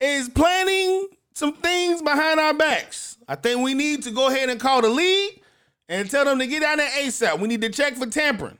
is 0.00 0.28
planning 0.28 1.08
some 1.34 1.54
things 1.54 2.02
behind 2.02 2.40
our 2.40 2.54
backs. 2.54 3.16
I 3.28 3.34
think 3.34 3.62
we 3.62 3.74
need 3.74 4.02
to 4.04 4.10
go 4.10 4.28
ahead 4.28 4.48
and 4.48 4.60
call 4.60 4.82
the 4.82 4.88
league 4.88 5.40
and 5.88 6.10
tell 6.10 6.24
them 6.24 6.38
to 6.38 6.46
get 6.46 6.60
down 6.60 6.78
there 6.78 6.90
ASAP. 6.90 7.38
We 7.38 7.48
need 7.48 7.60
to 7.62 7.70
check 7.70 7.96
for 7.96 8.06
tampering. 8.06 8.58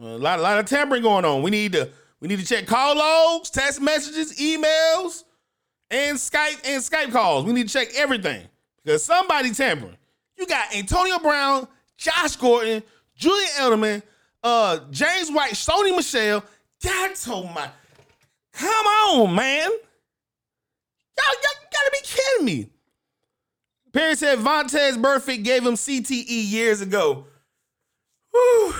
A 0.00 0.04
lot, 0.04 0.38
a 0.38 0.42
lot 0.42 0.58
of 0.58 0.66
tampering 0.66 1.02
going 1.02 1.24
on. 1.24 1.42
We 1.42 1.50
need 1.50 1.72
to 1.72 1.90
we 2.20 2.28
need 2.28 2.38
to 2.40 2.46
check 2.46 2.66
call 2.66 2.96
logs, 2.96 3.50
text 3.50 3.80
messages, 3.80 4.38
emails, 4.38 5.24
and 5.90 6.16
Skype 6.16 6.60
and 6.64 6.82
Skype 6.82 7.12
calls. 7.12 7.44
We 7.44 7.52
need 7.52 7.68
to 7.68 7.72
check 7.72 7.88
everything 7.96 8.42
because 8.84 9.02
somebody 9.02 9.52
tampering. 9.52 9.96
You 10.36 10.46
got 10.46 10.74
Antonio 10.74 11.18
Brown, 11.18 11.66
Josh 11.96 12.36
Gordon, 12.36 12.82
Julian 13.16 13.50
Edelman, 13.58 14.02
uh, 14.44 14.80
James 14.90 15.30
White, 15.30 15.52
Sony 15.52 15.94
Michel. 15.96 16.44
That's 16.82 17.28
oh 17.28 17.44
my. 17.44 17.68
Come 18.52 18.86
on, 18.86 19.34
man. 19.34 19.70
Y'all, 19.70 21.34
y'all 21.34 21.68
gotta 21.72 21.90
be 21.92 21.98
kidding 22.02 22.44
me. 22.44 22.70
Perry 23.92 24.14
said 24.14 24.38
Vontaze 24.38 24.96
Burfict 24.96 25.44
gave 25.44 25.64
him 25.64 25.74
CTE 25.74 26.50
years 26.50 26.80
ago. 26.80 27.24
Whew. 28.32 28.74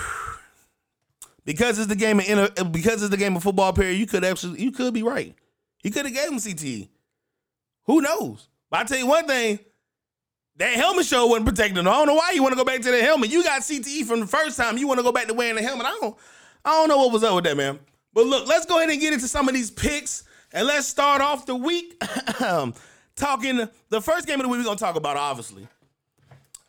Because 1.44 1.78
it's 1.78 1.88
the 1.88 1.96
game 1.96 2.20
of 2.20 2.72
because 2.72 3.02
it's 3.02 3.10
the 3.10 3.16
game 3.16 3.34
of 3.34 3.42
football. 3.42 3.72
Perry, 3.72 3.94
you 3.94 4.06
could 4.06 4.24
actually 4.24 4.60
you 4.62 4.70
could 4.70 4.92
be 4.92 5.02
right. 5.02 5.34
He 5.78 5.90
could 5.90 6.04
have 6.04 6.14
gave 6.14 6.28
him 6.28 6.38
CTE. 6.38 6.88
Who 7.84 8.02
knows? 8.02 8.48
But 8.70 8.80
I 8.80 8.84
tell 8.84 8.98
you 8.98 9.06
one 9.06 9.26
thing, 9.26 9.58
that 10.56 10.74
helmet 10.74 11.06
show 11.06 11.26
wasn't 11.26 11.46
protecting 11.46 11.78
him. 11.78 11.88
I 11.88 11.92
don't 11.92 12.06
know 12.06 12.14
why 12.14 12.32
you 12.32 12.42
want 12.42 12.52
to 12.52 12.58
go 12.58 12.64
back 12.64 12.82
to 12.82 12.90
the 12.90 13.00
helmet. 13.00 13.30
You 13.30 13.42
got 13.42 13.62
CTE 13.62 14.04
from 14.04 14.20
the 14.20 14.26
first 14.26 14.58
time. 14.58 14.76
You 14.76 14.86
want 14.86 14.98
to 14.98 15.04
go 15.04 15.12
back 15.12 15.26
to 15.28 15.34
wearing 15.34 15.56
the 15.56 15.62
helmet. 15.62 15.86
I 15.86 15.98
don't 16.00 16.16
I 16.64 16.70
don't 16.72 16.88
know 16.88 16.98
what 16.98 17.12
was 17.12 17.24
up 17.24 17.34
with 17.34 17.44
that, 17.44 17.56
man. 17.56 17.78
But 18.12 18.26
look, 18.26 18.46
let's 18.46 18.66
go 18.66 18.78
ahead 18.78 18.90
and 18.90 19.00
get 19.00 19.12
into 19.12 19.28
some 19.28 19.48
of 19.48 19.54
these 19.54 19.70
picks. 19.70 20.24
And 20.52 20.66
let's 20.66 20.86
start 20.86 21.20
off 21.20 21.46
the 21.46 21.54
week 21.54 22.02
talking 23.16 23.68
the 23.90 24.00
first 24.00 24.26
game 24.26 24.40
of 24.40 24.44
the 24.44 24.48
week 24.48 24.58
we're 24.58 24.64
gonna 24.64 24.76
talk 24.76 24.96
about, 24.96 25.16
obviously, 25.16 25.68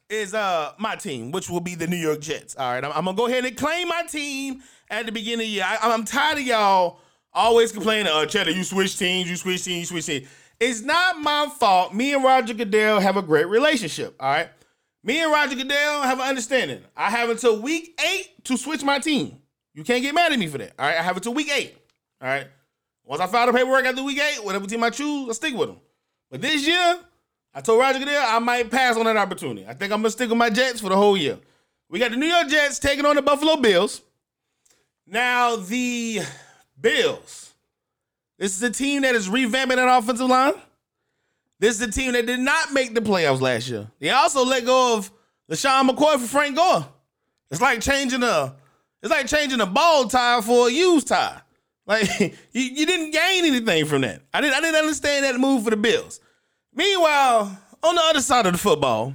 is 0.10 0.34
uh 0.34 0.74
my 0.78 0.96
team, 0.96 1.32
which 1.32 1.50
will 1.50 1.62
be 1.62 1.76
the 1.76 1.88
New 1.88 1.98
York 1.98 2.20
Jets. 2.20 2.56
All 2.56 2.72
right, 2.72 2.84
I'm, 2.84 2.92
I'm 2.92 3.06
gonna 3.06 3.16
go 3.16 3.28
ahead 3.28 3.46
and 3.46 3.56
claim 3.56 3.88
my 3.88 4.04
team 4.04 4.62
at 4.90 5.06
the 5.06 5.12
beginning 5.12 5.46
of 5.46 5.48
the 5.48 5.48
year. 5.48 5.66
I, 5.66 5.94
am 5.94 6.04
tired 6.04 6.40
of 6.40 6.44
y'all 6.44 7.00
always 7.34 7.72
complaining, 7.72 8.12
uh, 8.12 8.26
Cheddar, 8.26 8.52
you 8.52 8.64
switch 8.64 8.98
teams, 8.98 9.30
you 9.30 9.38
switch 9.38 9.64
teams, 9.64 9.80
you 9.80 9.86
switch 9.86 10.06
teams. 10.06 10.28
It's 10.60 10.82
not 10.82 11.20
my 11.20 11.48
fault. 11.58 11.94
Me 11.94 12.14
and 12.14 12.24
Roger 12.24 12.54
Goodell 12.54 13.00
have 13.00 13.16
a 13.16 13.22
great 13.22 13.48
relationship. 13.48 14.16
All 14.20 14.30
right. 14.30 14.50
Me 15.04 15.22
and 15.22 15.32
Roger 15.32 15.56
Goodell 15.56 16.02
have 16.02 16.20
an 16.20 16.28
understanding. 16.28 16.82
I 16.98 17.10
have 17.10 17.30
until 17.30 17.62
week 17.62 17.98
eight 18.06 18.44
to 18.44 18.58
switch 18.58 18.84
my 18.84 19.00
team. 19.00 19.42
You 19.80 19.86
can't 19.86 20.04
get 20.04 20.14
mad 20.14 20.34
at 20.34 20.38
me 20.38 20.48
for 20.48 20.58
that. 20.58 20.74
All 20.78 20.86
right. 20.86 21.00
I 21.00 21.02
have 21.02 21.16
until 21.16 21.34
week 21.34 21.50
eight. 21.50 21.74
All 22.22 22.28
right. 22.28 22.48
Once 23.06 23.22
I 23.22 23.28
file 23.28 23.46
the 23.46 23.54
paperwork 23.54 23.86
after 23.86 24.04
week 24.04 24.20
eight, 24.20 24.44
whatever 24.44 24.68
team 24.68 24.84
I 24.84 24.90
choose, 24.90 25.30
I 25.30 25.32
stick 25.32 25.56
with 25.56 25.70
them. 25.70 25.78
But 26.30 26.42
this 26.42 26.68
year, 26.68 27.00
I 27.54 27.62
told 27.62 27.80
Roger 27.80 28.00
Goodell 28.00 28.22
I 28.28 28.40
might 28.40 28.70
pass 28.70 28.98
on 28.98 29.06
that 29.06 29.16
opportunity. 29.16 29.66
I 29.66 29.74
think 29.74 29.94
I'm 29.94 30.00
gonna 30.00 30.10
stick 30.10 30.28
with 30.28 30.38
my 30.38 30.50
Jets 30.50 30.82
for 30.82 30.90
the 30.90 30.98
whole 30.98 31.16
year. 31.16 31.40
We 31.88 31.98
got 31.98 32.12
the 32.12 32.18
New 32.18 32.26
York 32.26 32.50
Jets 32.50 32.78
taking 32.78 33.06
on 33.06 33.16
the 33.16 33.22
Buffalo 33.22 33.56
Bills. 33.56 34.02
Now 35.08 35.56
the 35.56 36.24
Bills. 36.78 37.54
This 38.38 38.58
is 38.58 38.62
a 38.62 38.72
team 38.72 39.04
that 39.04 39.16
is 39.16 39.30
revamping 39.30 39.82
an 39.82 39.88
offensive 39.88 40.28
line. 40.28 40.56
This 41.58 41.76
is 41.76 41.82
a 41.88 41.90
team 41.90 42.12
that 42.12 42.26
did 42.26 42.42
not 42.42 42.74
make 42.74 42.94
the 42.94 43.02
playoffs 43.02 43.40
last 43.40 43.70
year. 43.70 43.88
They 44.00 44.10
also 44.10 44.44
let 44.44 44.66
go 44.66 44.98
of 44.98 45.10
LeSean 45.50 45.90
McCoy 45.90 46.20
for 46.20 46.28
Frank 46.28 46.58
Gore. 46.58 46.86
It's 47.50 47.62
like 47.62 47.80
changing 47.80 48.24
a 48.24 48.56
it's 49.02 49.12
like 49.12 49.28
changing 49.28 49.62
a 49.62 49.66
ball 49.66 50.08
tie 50.08 50.42
for 50.42 50.68
a 50.68 50.72
used 50.72 51.08
tie. 51.08 51.42
Like 51.86 52.20
you, 52.20 52.34
you 52.62 52.86
didn't 52.86 53.12
gain 53.12 53.46
anything 53.46 53.86
from 53.86 54.02
that. 54.02 54.22
I 54.34 54.42
didn't 54.42 54.56
I 54.56 54.62
didn't 54.62 54.80
understand 54.80 55.26
that 55.26 55.40
move 55.40 55.64
for 55.64 55.70
the 55.70 55.78
Bills. 55.78 56.20
Meanwhile, 56.74 57.58
on 57.84 57.96
the 57.96 58.02
other 58.02 58.22
side 58.22 58.46
of 58.46 58.54
the 58.54 58.60
football, 58.60 59.14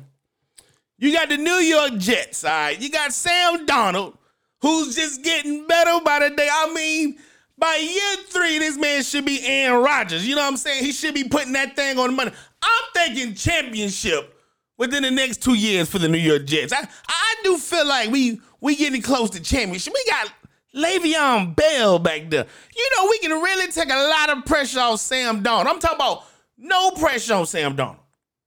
you 0.99 1.13
got 1.13 1.29
the 1.29 1.37
New 1.37 1.53
York 1.53 1.97
Jets. 1.99 2.45
All 2.45 2.51
right, 2.51 2.81
you 2.81 2.91
got 2.91 3.13
Sam 3.13 3.67
Darnold, 3.67 4.17
who's 4.61 4.95
just 4.97 5.23
getting 5.23 5.67
better 5.67 6.01
by 6.05 6.29
the 6.29 6.35
day. 6.35 6.49
I 6.51 6.73
mean, 6.75 7.19
by 7.57 7.77
year 7.77 8.25
three, 8.29 8.59
this 8.59 8.77
man 8.77 9.03
should 9.03 9.25
be 9.25 9.41
Aaron 9.45 9.83
Rodgers. 9.83 10.27
You 10.27 10.35
know 10.35 10.43
what 10.43 10.49
I'm 10.49 10.57
saying? 10.57 10.85
He 10.85 10.93
should 10.93 11.15
be 11.15 11.29
putting 11.29 11.53
that 11.53 11.77
thing 11.77 11.99
on 11.99 12.11
the 12.11 12.17
money. 12.17 12.33
I'm 12.63 12.85
thinking 12.95 13.35
championship 13.35 14.35
within 14.77 15.03
the 15.03 15.11
next 15.11 15.43
two 15.43 15.55
years 15.55 15.89
for 15.89 15.99
the 15.99 16.09
New 16.09 16.19
York 16.19 16.47
Jets. 16.47 16.73
I, 16.73 16.89
I 17.07 17.35
do 17.45 17.57
feel 17.59 17.87
like 17.87 18.11
we 18.11 18.41
we 18.65 18.75
getting 18.77 19.03
close 19.03 19.29
to 19.29 19.41
championship. 19.41 19.93
We 19.93 20.05
got 20.11 20.33
Le'Veon 20.75 21.55
Bell 21.55 21.99
back 21.99 22.31
there. 22.31 22.47
You 22.75 22.91
know, 22.97 23.11
we 23.11 23.19
can 23.19 23.31
really 23.33 23.71
take 23.71 23.91
a 23.91 24.09
lot 24.09 24.31
of 24.31 24.47
pressure 24.47 24.81
off 24.81 25.01
Sam 25.01 25.43
Darnold. 25.43 25.67
I'm 25.67 25.79
talking 25.79 25.97
about 25.97 26.25
no 26.57 26.93
pressure 26.93 27.35
on 27.35 27.45
Sam 27.45 27.77
Darnold. 27.77 27.99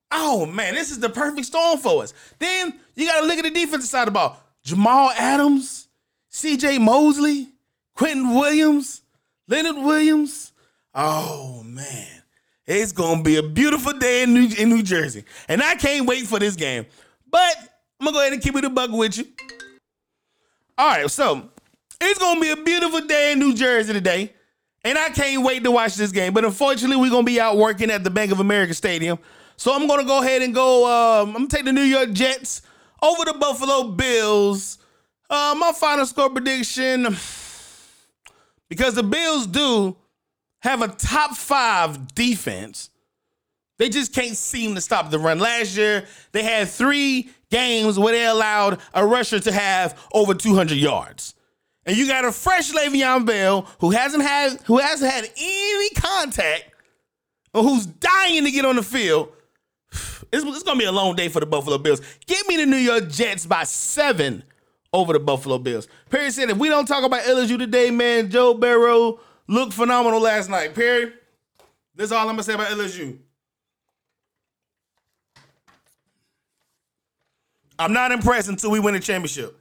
Oh 0.09 0.47
man, 0.47 0.73
this 0.73 0.89
is 0.89 0.99
the 0.99 1.09
perfect 1.09 1.45
storm 1.45 1.77
for 1.77 2.01
us. 2.01 2.15
Then 2.39 2.73
you 2.95 3.05
got 3.05 3.21
to 3.21 3.27
look 3.27 3.37
at 3.37 3.43
the 3.43 3.51
defensive 3.51 3.87
side 3.87 4.01
of 4.01 4.05
the 4.07 4.11
ball. 4.11 4.41
Jamal 4.63 5.11
Adams, 5.11 5.87
C.J. 6.29 6.79
Mosley, 6.79 7.49
Quinnen 7.95 8.39
Williams, 8.39 9.03
Leonard 9.47 9.75
Williams. 9.75 10.51
Oh 10.95 11.61
man, 11.63 12.23
it's 12.65 12.91
gonna 12.91 13.21
be 13.21 13.35
a 13.35 13.43
beautiful 13.43 13.93
day 13.93 14.23
in 14.23 14.33
New, 14.33 14.49
in 14.57 14.69
New 14.69 14.81
Jersey, 14.81 15.25
and 15.47 15.61
I 15.61 15.75
can't 15.75 16.07
wait 16.07 16.25
for 16.25 16.39
this 16.39 16.55
game. 16.55 16.87
But 17.29 17.55
I'm 17.99 18.05
gonna 18.05 18.13
go 18.13 18.21
ahead 18.21 18.33
and 18.33 18.41
keep 18.41 18.55
it 18.55 18.65
a 18.65 18.69
bug 18.71 18.91
with 18.91 19.15
you. 19.19 19.25
All 20.79 20.87
right, 20.87 21.09
so 21.09 21.49
it's 21.99 22.19
gonna 22.19 22.39
be 22.39 22.51
a 22.51 22.55
beautiful 22.55 23.01
day 23.01 23.31
in 23.31 23.39
New 23.39 23.55
Jersey 23.55 23.93
today, 23.93 24.31
and 24.83 24.95
I 24.95 25.09
can't 25.09 25.43
wait 25.43 25.63
to 25.63 25.71
watch 25.71 25.95
this 25.95 26.11
game. 26.11 26.33
But 26.33 26.45
unfortunately, 26.45 26.97
we're 26.97 27.09
gonna 27.09 27.23
be 27.23 27.41
out 27.41 27.57
working 27.57 27.89
at 27.89 28.03
the 28.03 28.11
Bank 28.11 28.31
of 28.31 28.39
America 28.39 28.75
Stadium, 28.75 29.17
so 29.55 29.73
I'm 29.73 29.87
gonna 29.87 30.05
go 30.05 30.21
ahead 30.21 30.43
and 30.43 30.53
go. 30.53 30.85
Um, 30.85 31.29
I'm 31.29 31.33
gonna 31.33 31.47
take 31.47 31.65
the 31.65 31.73
New 31.73 31.81
York 31.81 32.11
Jets 32.11 32.61
over 33.01 33.25
the 33.25 33.33
Buffalo 33.33 33.89
Bills. 33.89 34.77
Uh, 35.31 35.55
my 35.57 35.71
final 35.71 36.05
score 36.05 36.29
prediction, 36.29 37.17
because 38.69 38.93
the 38.93 39.01
Bills 39.01 39.47
do 39.47 39.97
have 40.59 40.83
a 40.83 40.89
top 40.89 41.35
five 41.35 42.13
defense. 42.13 42.91
They 43.79 43.89
just 43.89 44.13
can't 44.13 44.37
seem 44.37 44.75
to 44.75 44.81
stop 44.81 45.09
the 45.09 45.17
run. 45.17 45.39
Last 45.39 45.75
year, 45.75 46.05
they 46.33 46.43
had 46.43 46.67
three 46.67 47.31
games 47.49 47.97
where 47.97 48.13
they 48.13 48.25
allowed 48.25 48.79
a 48.93 49.05
rusher 49.05 49.39
to 49.39 49.51
have 49.51 49.97
over 50.13 50.33
200 50.33 50.75
yards 50.75 51.35
and 51.87 51.95
you 51.95 52.05
got 52.05 52.25
a 52.25 52.31
fresh 52.31 52.71
Le'Veon 52.73 53.25
Bell 53.25 53.65
who 53.79 53.91
hasn't 53.91 54.21
had 54.21 54.61
who 54.65 54.77
hasn't 54.77 55.11
had 55.11 55.31
any 55.37 55.89
contact, 55.91 56.65
or 57.53 57.63
who's 57.63 57.85
dying 57.85 58.43
to 58.43 58.51
get 58.51 58.65
on 58.65 58.75
the 58.75 58.83
field. 58.83 59.31
It's, 60.29 60.43
it's 60.43 60.63
gonna 60.63 60.77
be 60.77 60.83
a 60.83 60.91
long 60.91 61.15
day 61.15 61.29
for 61.29 61.39
the 61.39 61.45
Buffalo 61.45 61.77
Bills. 61.77 62.01
Give 62.25 62.45
me 62.49 62.57
the 62.57 62.65
New 62.65 62.75
York 62.75 63.07
Jets 63.07 63.45
by 63.45 63.63
seven 63.63 64.43
over 64.91 65.13
the 65.13 65.19
Buffalo 65.19 65.57
Bills. 65.57 65.87
Perry 66.09 66.31
said, 66.31 66.49
if 66.49 66.57
we 66.57 66.67
don't 66.67 66.85
talk 66.85 67.05
about 67.05 67.23
LSU 67.23 67.57
today, 67.57 67.91
man, 67.91 68.29
Joe 68.29 68.53
Burrow 68.53 69.21
looked 69.47 69.71
phenomenal 69.71 70.19
last 70.19 70.49
night. 70.49 70.75
Perry, 70.75 71.13
this 71.95 72.07
is 72.07 72.11
all 72.11 72.27
I'm 72.27 72.33
gonna 72.33 72.43
say 72.43 72.55
about 72.55 72.67
LSU. 72.67 73.17
I'm 77.79 77.93
not 77.93 78.11
impressed 78.11 78.49
until 78.49 78.71
we 78.71 78.79
win 78.79 78.95
a 78.95 78.99
championship. 78.99 79.57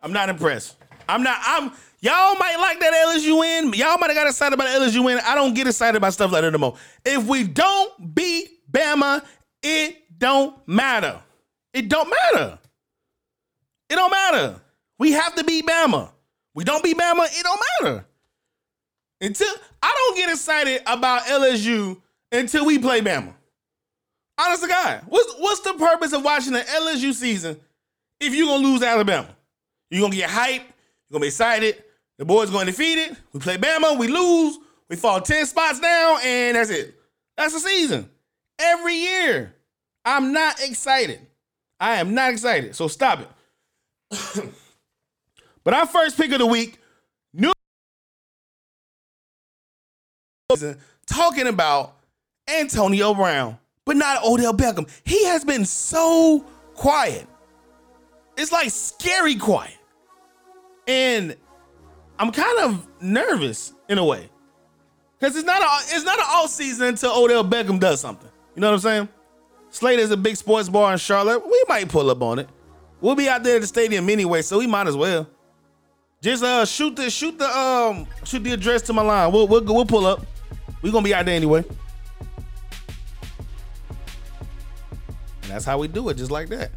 I'm 0.00 0.12
not 0.12 0.28
impressed. 0.28 0.76
I'm 1.08 1.22
not. 1.22 1.38
I'm. 1.42 1.72
Y'all 2.00 2.36
might 2.36 2.56
like 2.56 2.80
that 2.80 2.92
LSU 3.08 3.38
win. 3.40 3.72
Y'all 3.72 3.96
might 3.98 4.10
have 4.10 4.16
got 4.16 4.26
excited 4.26 4.52
about 4.52 4.68
LSU 4.68 5.02
win. 5.04 5.18
I 5.24 5.34
don't 5.34 5.54
get 5.54 5.66
excited 5.66 5.96
about 5.96 6.12
stuff 6.12 6.32
like 6.32 6.42
that 6.42 6.50
no 6.50 6.58
more. 6.58 6.76
If 7.04 7.24
we 7.26 7.44
don't 7.44 8.14
beat 8.14 8.70
Bama, 8.70 9.24
it 9.62 9.96
don't 10.18 10.56
matter. 10.68 11.20
It 11.72 11.88
don't 11.88 12.10
matter. 12.10 12.58
It 13.88 13.96
don't 13.96 14.10
matter. 14.10 14.60
We 14.98 15.12
have 15.12 15.34
to 15.36 15.44
beat 15.44 15.66
Bama. 15.66 16.10
We 16.54 16.64
don't 16.64 16.82
beat 16.84 16.96
Bama, 16.96 17.24
it 17.24 17.42
don't 17.42 17.60
matter. 17.82 18.06
Until 19.20 19.48
I 19.82 19.92
don't 19.96 20.16
get 20.16 20.30
excited 20.30 20.82
about 20.86 21.22
LSU 21.22 22.00
until 22.30 22.66
we 22.66 22.78
play 22.78 23.00
Bama. 23.00 23.34
Honest 24.38 24.62
to 24.62 24.68
God, 24.68 25.02
what's 25.08 25.32
what's 25.38 25.60
the 25.60 25.74
purpose 25.74 26.12
of 26.12 26.24
watching 26.24 26.52
the 26.52 26.60
LSU 26.60 27.12
season 27.12 27.60
if 28.20 28.34
you're 28.34 28.46
gonna 28.46 28.66
lose 28.66 28.82
Alabama? 28.82 29.28
You're 29.90 30.02
gonna 30.02 30.16
get 30.16 30.30
hyped 30.30 30.64
you're 31.08 31.20
gonna 31.20 31.22
be 31.22 31.28
excited. 31.28 31.82
The 32.18 32.24
boys 32.24 32.50
going 32.50 32.66
to 32.66 32.72
be 32.72 32.76
defeated. 32.76 33.16
We 33.32 33.40
play 33.40 33.56
Bama, 33.56 33.98
we 33.98 34.08
lose, 34.08 34.58
we 34.88 34.96
fall 34.96 35.20
10 35.20 35.46
spots 35.46 35.80
down, 35.80 36.18
and 36.24 36.56
that's 36.56 36.70
it. 36.70 36.94
That's 37.36 37.54
the 37.54 37.60
season. 37.60 38.08
Every 38.58 38.94
year. 38.94 39.54
I'm 40.04 40.32
not 40.32 40.62
excited. 40.62 41.20
I 41.80 41.96
am 41.96 42.14
not 42.14 42.30
excited. 42.32 42.74
So 42.76 42.88
stop 42.88 43.20
it. 43.20 44.44
but 45.64 45.74
our 45.74 45.86
first 45.86 46.16
pick 46.16 46.30
of 46.32 46.38
the 46.38 46.46
week, 46.46 46.78
new 47.32 47.52
talking 51.06 51.46
about 51.46 51.96
Antonio 52.48 53.14
Brown, 53.14 53.58
but 53.84 53.96
not 53.96 54.24
Odell 54.24 54.54
Beckham. 54.54 54.88
He 55.04 55.24
has 55.26 55.44
been 55.44 55.64
so 55.64 56.44
quiet. 56.74 57.26
it's 58.36 58.52
like 58.52 58.70
scary 58.70 59.36
quiet. 59.36 59.78
And 60.86 61.36
I'm 62.18 62.30
kind 62.32 62.58
of 62.60 62.86
nervous 63.00 63.72
in 63.88 63.98
a 63.98 64.04
way. 64.04 64.28
Cause 65.20 65.36
it's 65.36 65.46
not 65.46 65.62
a 65.62 65.94
it's 65.94 66.04
not 66.04 66.18
an 66.18 66.26
all 66.28 66.48
season 66.48 66.88
until 66.88 67.12
Odell 67.12 67.44
Beckham 67.44 67.80
does 67.80 68.00
something. 68.00 68.28
You 68.54 68.60
know 68.60 68.68
what 68.68 68.74
I'm 68.74 68.80
saying? 68.80 69.08
Slate 69.70 69.98
is 69.98 70.10
a 70.10 70.16
big 70.16 70.36
sports 70.36 70.68
bar 70.68 70.92
in 70.92 70.98
Charlotte. 70.98 71.44
We 71.46 71.64
might 71.68 71.88
pull 71.88 72.10
up 72.10 72.22
on 72.22 72.38
it. 72.38 72.48
We'll 73.00 73.14
be 73.14 73.28
out 73.28 73.42
there 73.42 73.56
at 73.56 73.60
the 73.62 73.66
stadium 73.66 74.08
anyway, 74.08 74.42
so 74.42 74.58
we 74.58 74.66
might 74.66 74.86
as 74.86 74.96
well. 74.96 75.26
Just 76.20 76.42
uh 76.44 76.64
shoot 76.64 76.94
the 76.96 77.10
shoot 77.10 77.38
the 77.38 77.46
um 77.46 78.06
shoot 78.24 78.44
the 78.44 78.52
address 78.52 78.82
to 78.82 78.92
my 78.92 79.02
line. 79.02 79.32
We'll 79.32 79.48
we'll, 79.48 79.64
we'll 79.64 79.86
pull 79.86 80.06
up. 80.06 80.26
We 80.82 80.90
gonna 80.90 81.04
be 81.04 81.14
out 81.14 81.24
there 81.24 81.34
anyway. 81.34 81.64
And 85.44 85.52
that's 85.52 85.64
how 85.64 85.78
we 85.78 85.88
do 85.88 86.08
it, 86.08 86.16
just 86.16 86.30
like 86.30 86.48
that. 86.48 86.70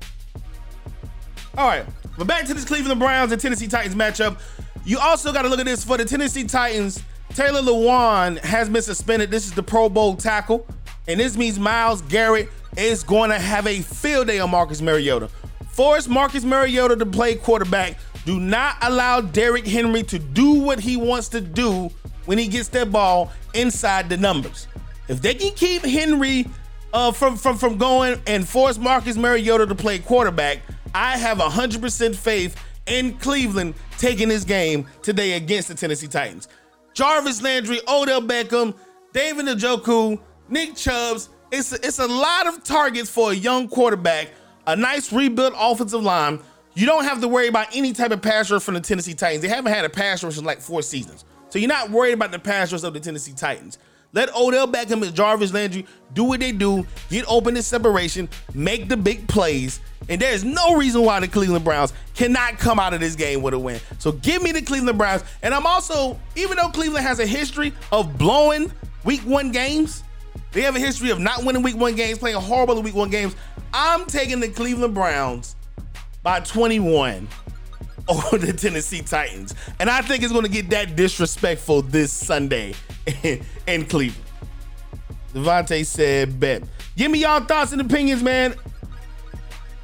All 1.57 1.67
right, 1.67 1.86
but 2.17 2.27
back 2.27 2.45
to 2.45 2.53
this 2.53 2.65
Cleveland 2.65 3.00
Browns 3.00 3.31
and 3.31 3.41
Tennessee 3.41 3.67
Titans 3.67 3.95
matchup. 3.95 4.39
You 4.86 5.00
also 5.00 5.33
got 5.33 5.41
to 5.41 5.50
look 5.50 5.59
at 5.59 5.65
this 5.65 5.83
for 5.83 5.97
the 5.97 6.05
Tennessee 6.05 6.43
Titans. 6.43 7.01
Taylor 7.33 7.62
Lewan 7.62 8.38
has 8.39 8.69
been 8.69 8.81
suspended. 8.81 9.31
This 9.31 9.45
is 9.45 9.53
the 9.53 9.63
Pro 9.63 9.89
Bowl 9.89 10.15
tackle, 10.15 10.67
and 11.07 11.19
this 11.19 11.36
means 11.36 11.57
Myles 11.57 12.01
Garrett 12.03 12.50
is 12.77 13.03
going 13.03 13.31
to 13.31 13.39
have 13.39 13.65
a 13.65 13.81
field 13.81 14.27
day 14.27 14.39
on 14.39 14.51
Marcus 14.51 14.81
Mariota. 14.81 15.29
Force 15.69 16.07
Marcus 16.07 16.43
Mariota 16.43 16.95
to 16.95 17.05
play 17.05 17.36
quarterback. 17.36 17.97
Do 18.25 18.39
not 18.39 18.75
allow 18.81 19.21
Derrick 19.21 19.65
Henry 19.65 20.03
to 20.03 20.19
do 20.19 20.53
what 20.53 20.79
he 20.79 20.97
wants 20.97 21.29
to 21.29 21.41
do 21.41 21.89
when 22.25 22.38
he 22.38 22.47
gets 22.47 22.67
that 22.69 22.91
ball 22.91 23.31
inside 23.53 24.09
the 24.09 24.17
numbers. 24.17 24.67
If 25.07 25.21
they 25.21 25.33
can 25.33 25.53
keep 25.53 25.83
Henry 25.83 26.45
uh, 26.94 27.12
from, 27.12 27.36
from, 27.36 27.58
from 27.58 27.77
going 27.77 28.22
and 28.27 28.48
force 28.48 28.77
Marcus 28.77 29.17
Mariota 29.17 29.65
to 29.67 29.75
play 29.75 30.00
quarterback, 30.00 30.60
I 30.94 31.17
have 31.17 31.38
100% 31.38 32.15
faith 32.15 32.56
in 32.88 33.17
Cleveland 33.17 33.75
taking 33.98 34.29
this 34.29 34.44
game 34.44 34.88
today 35.01 35.34
against 35.34 35.67
the 35.67 35.75
Tennessee 35.75 36.08
Titans. 36.08 36.48
Jarvis 36.94 37.41
Landry, 37.41 37.79
Odell 37.88 38.22
Beckham, 38.22 38.74
David 39.13 39.46
Njoku, 39.46 40.20
Nick 40.50 40.75
Chubbs. 40.75 41.29
It's 41.51 41.72
a, 41.72 41.75
it's 41.75 42.00
a 42.00 42.08
lot 42.08 42.48
of 42.48 42.63
targets 42.63 43.10
for 43.10 43.32
a 43.32 43.36
young 43.36 43.67
quarterback, 43.67 44.32
a 44.65 44.75
nice 44.75 45.13
rebuilt 45.13 45.53
offensive 45.58 46.01
line. 46.01 46.39
You 46.74 46.86
don't 46.86 47.03
have 47.03 47.22
to 47.22 47.27
worry 47.27 47.48
about 47.48 47.75
any 47.75 47.94
type 47.94 48.12
of 48.12 48.22
pass 48.22 48.51
rush 48.51 48.63
from 48.63 48.75
the 48.75 48.82
Tennessee 48.82 49.13
Titans. 49.13 49.41
They 49.41 49.48
haven't 49.48 49.72
had 49.72 49.86
a 49.86 49.89
pass 49.89 50.24
rush 50.24 50.38
in 50.38 50.44
like 50.44 50.60
four 50.60 50.82
seasons. 50.82 51.25
So 51.50 51.60
you're 51.60 51.70
not 51.70 51.89
worried 51.89 52.13
about 52.13 52.32
the 52.32 52.39
pass 52.39 52.72
rush 52.72 52.84
of 52.84 52.94
the 52.94 53.00
Tennessee 53.00 53.34
Titans. 53.34 53.77
Let 54.13 54.35
Odell 54.35 54.67
Beckham 54.67 55.03
and 55.05 55.13
Jarvis 55.13 55.53
Landry 55.53 55.85
do 56.13 56.23
what 56.23 56.39
they 56.39 56.51
do, 56.51 56.85
get 57.09 57.25
open 57.27 57.57
in 57.57 57.63
separation, 57.63 58.29
make 58.53 58.87
the 58.87 58.97
big 58.97 59.27
plays, 59.27 59.79
and 60.09 60.21
there's 60.21 60.43
no 60.43 60.75
reason 60.75 61.03
why 61.03 61.19
the 61.19 61.27
Cleveland 61.27 61.65
Browns 61.65 61.93
cannot 62.15 62.57
come 62.57 62.79
out 62.79 62.93
of 62.93 62.99
this 62.99 63.15
game 63.15 63.41
with 63.41 63.53
a 63.53 63.59
win. 63.59 63.79
So 63.99 64.13
give 64.13 64.41
me 64.41 64.51
the 64.51 64.61
Cleveland 64.61 64.97
Browns. 64.97 65.23
And 65.43 65.53
I'm 65.53 65.65
also, 65.65 66.17
even 66.35 66.57
though 66.57 66.69
Cleveland 66.69 67.05
has 67.05 67.19
a 67.19 67.25
history 67.25 67.73
of 67.91 68.17
blowing 68.17 68.71
week 69.03 69.21
one 69.21 69.51
games, 69.51 70.03
they 70.53 70.61
have 70.61 70.75
a 70.75 70.79
history 70.79 71.09
of 71.09 71.19
not 71.19 71.43
winning 71.43 71.61
week 71.61 71.75
one 71.75 71.95
games, 71.95 72.19
playing 72.19 72.37
horrible 72.37 72.81
week 72.81 72.95
one 72.95 73.09
games. 73.09 73.35
I'm 73.73 74.05
taking 74.05 74.39
the 74.39 74.47
Cleveland 74.47 74.93
Browns 74.93 75.55
by 76.23 76.39
21 76.39 77.27
over 78.09 78.37
the 78.37 78.53
Tennessee 78.53 79.01
Titans. 79.01 79.53
And 79.79 79.89
I 79.89 80.01
think 80.01 80.23
it's 80.23 80.31
going 80.31 80.45
to 80.45 80.51
get 80.51 80.69
that 80.69 80.95
disrespectful 80.95 81.81
this 81.81 82.11
Sunday 82.11 82.73
in 83.67 83.85
Cleveland. 83.85 84.23
Devontae 85.33 85.85
said, 85.85 86.39
bet. 86.39 86.63
Give 86.95 87.11
me 87.11 87.19
y'all 87.19 87.41
thoughts 87.41 87.71
and 87.71 87.81
opinions, 87.81 88.23
man. 88.23 88.55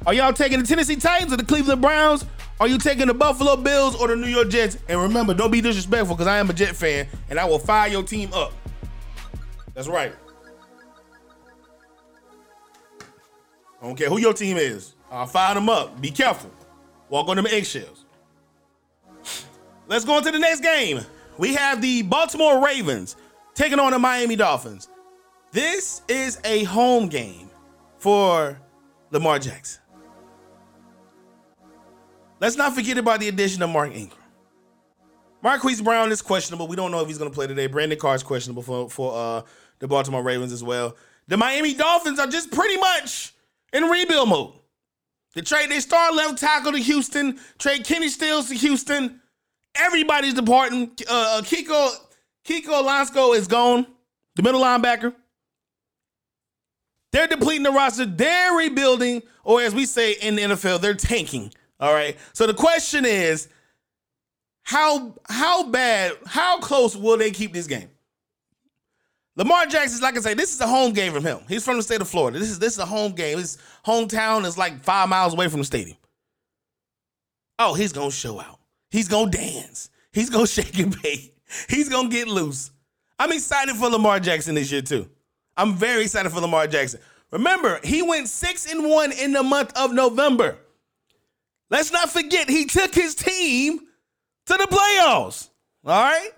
Are 0.06 0.12
y'all 0.14 0.32
taking 0.32 0.60
the 0.60 0.66
Tennessee 0.66 0.96
Titans 0.96 1.32
or 1.32 1.36
the 1.36 1.44
Cleveland 1.44 1.80
Browns? 1.80 2.26
Are 2.60 2.68
you 2.68 2.78
taking 2.78 3.06
the 3.08 3.14
Buffalo 3.14 3.56
Bills 3.56 3.96
or 3.96 4.08
the 4.08 4.16
New 4.16 4.28
York 4.28 4.48
Jets? 4.48 4.78
And 4.88 5.00
remember, 5.00 5.34
don't 5.34 5.50
be 5.50 5.60
disrespectful 5.60 6.14
because 6.14 6.26
I 6.26 6.38
am 6.38 6.48
a 6.50 6.52
Jet 6.52 6.74
fan 6.76 7.06
and 7.28 7.38
I 7.38 7.44
will 7.44 7.58
fire 7.58 7.88
your 7.88 8.02
team 8.02 8.32
up. 8.32 8.52
That's 9.74 9.88
right. 9.88 10.14
I 13.80 13.86
don't 13.86 13.96
care 13.96 14.08
who 14.08 14.18
your 14.18 14.32
team 14.32 14.56
is. 14.56 14.94
I'll 15.10 15.26
fire 15.26 15.54
them 15.54 15.68
up. 15.68 16.00
Be 16.00 16.10
careful. 16.10 16.50
Walk 17.08 17.28
on 17.28 17.36
them 17.36 17.46
eggshells. 17.46 18.03
Let's 19.94 20.04
go 20.04 20.18
into 20.18 20.32
the 20.32 20.40
next 20.40 20.58
game. 20.58 21.02
We 21.38 21.54
have 21.54 21.80
the 21.80 22.02
Baltimore 22.02 22.60
Ravens 22.60 23.14
taking 23.54 23.78
on 23.78 23.92
the 23.92 23.98
Miami 24.00 24.34
Dolphins. 24.34 24.88
This 25.52 26.02
is 26.08 26.40
a 26.44 26.64
home 26.64 27.06
game 27.06 27.48
for 27.98 28.60
Lamar 29.12 29.38
Jackson. 29.38 29.80
Let's 32.40 32.56
not 32.56 32.74
forget 32.74 32.98
about 32.98 33.20
the 33.20 33.28
addition 33.28 33.62
of 33.62 33.70
Mark 33.70 33.94
Ingram. 33.94 34.20
Marquise 35.44 35.80
Brown 35.80 36.10
is 36.10 36.20
questionable. 36.20 36.66
We 36.66 36.74
don't 36.74 36.90
know 36.90 36.98
if 36.98 37.06
he's 37.06 37.18
going 37.18 37.30
to 37.30 37.34
play 37.34 37.46
today. 37.46 37.68
Brandon 37.68 37.96
Carr 37.96 38.16
is 38.16 38.24
questionable 38.24 38.62
for, 38.62 38.90
for 38.90 39.14
uh, 39.14 39.42
the 39.78 39.86
Baltimore 39.86 40.24
Ravens 40.24 40.52
as 40.52 40.64
well. 40.64 40.96
The 41.28 41.36
Miami 41.36 41.72
Dolphins 41.72 42.18
are 42.18 42.26
just 42.26 42.50
pretty 42.50 42.78
much 42.78 43.32
in 43.72 43.84
rebuild 43.84 44.28
mode. 44.28 44.54
They 45.36 45.42
trade 45.42 45.70
they 45.70 45.78
star 45.78 46.10
left 46.10 46.38
tackle 46.38 46.72
to 46.72 46.78
Houston, 46.78 47.38
trade 47.58 47.84
Kenny 47.84 48.08
Stills 48.08 48.48
to 48.48 48.56
Houston. 48.56 49.20
Everybody's 49.74 50.34
departing. 50.34 50.90
Uh, 51.08 51.38
uh 51.38 51.42
Kiko 51.42 51.90
Kiko 52.44 52.80
Alonso 52.80 53.32
is 53.32 53.46
gone, 53.46 53.86
the 54.36 54.42
middle 54.42 54.60
linebacker. 54.60 55.14
They're 57.12 57.28
depleting 57.28 57.62
the 57.62 57.70
roster. 57.70 58.06
They're 58.06 58.54
rebuilding, 58.54 59.22
or 59.44 59.62
as 59.62 59.72
we 59.74 59.86
say 59.86 60.14
in 60.14 60.34
the 60.34 60.42
NFL, 60.42 60.80
they're 60.80 60.94
tanking. 60.94 61.52
All 61.78 61.94
right. 61.94 62.16
So 62.32 62.46
the 62.46 62.54
question 62.54 63.04
is, 63.04 63.48
how 64.62 65.14
how 65.28 65.68
bad, 65.70 66.12
how 66.26 66.58
close 66.58 66.96
will 66.96 67.16
they 67.16 67.30
keep 67.30 67.52
this 67.52 67.66
game? 67.66 67.88
Lamar 69.36 69.66
Jackson, 69.66 70.00
like 70.00 70.16
I 70.16 70.20
say, 70.20 70.34
this 70.34 70.54
is 70.54 70.60
a 70.60 70.66
home 70.66 70.92
game 70.92 71.12
from 71.12 71.24
him. 71.24 71.38
He's 71.48 71.64
from 71.64 71.76
the 71.76 71.82
state 71.82 72.00
of 72.00 72.08
Florida. 72.08 72.38
This 72.38 72.50
is 72.50 72.58
this 72.58 72.72
is 72.72 72.78
a 72.78 72.86
home 72.86 73.12
game. 73.12 73.38
His 73.38 73.58
hometown 73.84 74.44
is 74.44 74.56
like 74.56 74.82
five 74.82 75.08
miles 75.08 75.34
away 75.34 75.48
from 75.48 75.60
the 75.60 75.66
stadium. 75.66 75.96
Oh, 77.58 77.74
he's 77.74 77.92
gonna 77.92 78.10
show 78.10 78.40
out. 78.40 78.58
He's 78.94 79.08
gonna 79.08 79.28
dance. 79.28 79.90
He's 80.12 80.30
gonna 80.30 80.46
shake 80.58 80.78
and 80.78 81.02
bake. 81.02 81.34
He's 81.68 81.88
gonna 81.88 82.08
get 82.08 82.28
loose. 82.28 82.70
I'm 83.18 83.32
excited 83.32 83.74
for 83.74 83.88
Lamar 83.88 84.20
Jackson 84.20 84.54
this 84.54 84.70
year 84.70 84.82
too. 84.82 85.10
I'm 85.56 85.74
very 85.74 86.04
excited 86.04 86.30
for 86.30 86.40
Lamar 86.40 86.68
Jackson. 86.68 87.00
Remember, 87.32 87.80
he 87.82 88.02
went 88.02 88.28
six 88.28 88.70
and 88.70 88.88
one 88.88 89.10
in 89.10 89.32
the 89.32 89.42
month 89.42 89.72
of 89.76 89.92
November. 89.92 90.58
Let's 91.70 91.90
not 91.90 92.08
forget 92.08 92.48
he 92.48 92.66
took 92.66 92.94
his 92.94 93.16
team 93.16 93.80
to 94.46 94.52
the 94.54 94.68
playoffs. 94.70 95.48
All 95.84 96.00
right. 96.00 96.30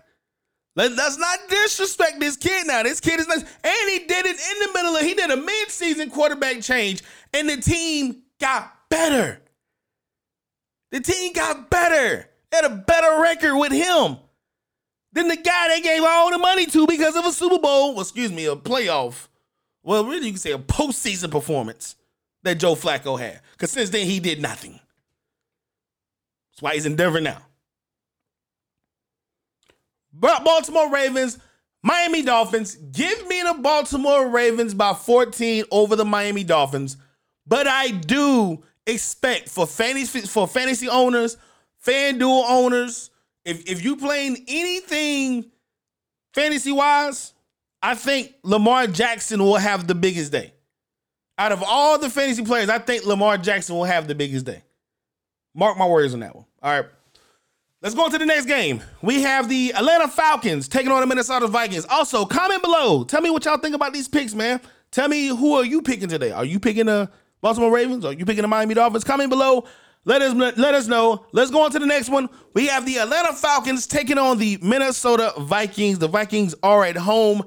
Let, 0.77 0.92
us 0.92 1.19
not 1.19 1.38
disrespect 1.51 2.21
this 2.21 2.38
kid 2.38 2.66
now. 2.66 2.85
This 2.85 3.01
kid 3.01 3.21
is 3.21 3.29
nice. 3.29 3.42
And 3.42 3.90
he 3.90 3.99
did 4.07 4.25
it 4.25 4.37
in 4.37 4.66
the 4.66 4.71
middle 4.73 4.97
of, 4.97 5.03
he 5.03 5.12
did 5.12 5.31
a 5.31 5.37
mid-season 5.37 6.09
quarterback 6.09 6.62
change, 6.62 7.03
and 7.35 7.51
the 7.51 7.59
team 7.59 8.23
got 8.40 8.75
better. 8.88 9.42
The 10.90 11.01
team 11.01 11.35
got 11.35 11.69
better. 11.69 12.31
Had 12.53 12.65
a 12.65 12.71
better 12.71 13.21
record 13.21 13.57
with 13.57 13.73
him 13.73 14.17
than 15.13 15.29
the 15.29 15.37
guy 15.37 15.69
they 15.69 15.81
gave 15.81 16.03
all 16.03 16.31
the 16.31 16.39
money 16.39 16.67
to 16.67 16.87
because 16.87 17.17
of 17.17 17.25
a 17.27 17.33
Super 17.33 17.59
Bowl, 17.59 17.93
well, 17.93 18.03
excuse 18.03 18.33
me, 18.33 18.47
a 18.47 18.57
playoff. 18.57 19.29
Well, 19.83 20.05
really, 20.05 20.27
you 20.27 20.33
can 20.33 20.41
say 20.41 20.53
a 20.53 20.59
postseason 20.59 21.31
performance 21.31 21.97
that 22.43 22.57
Joe 22.57 22.75
Flacco 22.75 23.19
had. 23.19 23.41
Because 23.53 23.71
since 23.71 23.91
then, 23.91 24.07
he 24.07 24.21
did 24.21 24.41
nothing. 24.41 24.81
That's 26.51 26.63
why 26.63 26.75
he's 26.75 26.87
in 26.87 26.97
Denver 26.97 27.21
now. 27.21 27.43
Baltimore 30.13 30.91
Ravens, 30.91 31.39
Miami 31.83 32.23
Dolphins. 32.23 32.75
Give 32.75 33.27
me 33.29 33.43
the 33.43 33.55
Baltimore 33.61 34.29
Ravens 34.29 34.75
by 34.75 34.95
14 34.95 35.65
over 35.71 35.95
the 35.97 36.05
Miami 36.05 36.45
Dolphins. 36.45 36.97
But 37.47 37.67
I 37.67 37.91
do 37.91 38.63
expect 38.87 39.49
for 39.49 39.67
fantasy 39.67 40.23
for 40.23 40.49
fantasy 40.49 40.89
owners, 40.89 41.37
FanDuel 41.87 42.44
owners, 42.49 43.11
if 43.44 43.68
if 43.70 43.85
you 43.85 43.96
playing 43.96 44.44
anything 44.49 45.51
fantasy 46.35 46.72
wise, 46.72 47.33
I 47.83 47.94
think 47.94 48.35
Lamar 48.42 48.87
Jackson 48.87 49.42
will 49.42 49.57
have 49.57 49.87
the 49.87 49.94
biggest 49.94 50.33
day. 50.33 50.53
Out 51.38 51.53
of 51.53 51.62
all 51.62 51.99
the 51.99 52.11
fantasy 52.11 52.44
players, 52.44 52.68
I 52.68 52.79
think 52.79 53.05
Lamar 53.05 53.38
Jackson 53.38 53.77
will 53.77 53.85
have 53.85 54.09
the 54.09 54.14
biggest 54.14 54.46
day. 54.46 54.62
Mark 55.55 55.79
my 55.79 55.87
words 55.87 56.14
on 56.14 56.20
that 56.20 56.35
one. 56.35 56.46
All 56.62 56.72
right. 56.81 56.88
Let's 57.83 57.94
go 57.94 58.05
on 58.05 58.11
to 58.11 58.18
the 58.18 58.27
next 58.27 58.46
game. 58.46 58.83
We 59.03 59.22
have 59.22 59.49
the 59.49 59.72
Atlanta 59.75 60.09
Falcons 60.09 60.66
taking 60.66 60.90
on 60.90 61.01
the 61.01 61.07
Minnesota 61.07 61.46
Vikings. 61.46 61.85
Also, 61.85 62.25
comment 62.25 62.62
below. 62.62 63.05
Tell 63.05 63.20
me 63.20 63.31
what 63.31 63.44
y'all 63.44 63.59
think 63.59 63.75
about 63.75 63.92
these 63.92 64.09
picks, 64.09 64.35
man. 64.35 64.61
Tell 64.90 65.09
me 65.09 65.29
who 65.29 65.55
are 65.55 65.64
you 65.64 65.83
picking 65.83 66.09
today? 66.09 66.33
Are 66.33 66.44
you 66.44 66.59
picking 66.59 66.87
the 66.87 67.11
Baltimore 67.42 67.70
Ravens? 67.70 68.05
Are 68.05 68.12
you 68.14 68.25
picking 68.25 68.42
the 68.42 68.49
Miami 68.49 68.75
Dolphins? 68.75 69.05
Comment 69.05 69.29
below. 69.31 69.66
Let 70.07 70.23
us 70.23 70.35
let 70.35 70.75
us 70.75 70.87
know. 70.87 71.27
Let's 71.33 71.51
go 71.51 71.62
on 71.62 71.73
to 71.73 71.81
the 71.81 71.87
next 71.87 72.09
one. 72.09 72.29
We 72.55 72.69
have 72.69 72.87
the 72.87 72.99
Atlanta 72.99 73.33
Falcons 73.33 73.87
taking 73.88 74.19
on 74.19 74.38
the 74.38 74.57
Minnesota 74.62 75.35
Vikings. 75.37 75.99
The 75.99 76.07
Vikings 76.09 76.55
are 76.62 76.85
at 76.85 76.97
home. 76.97 77.42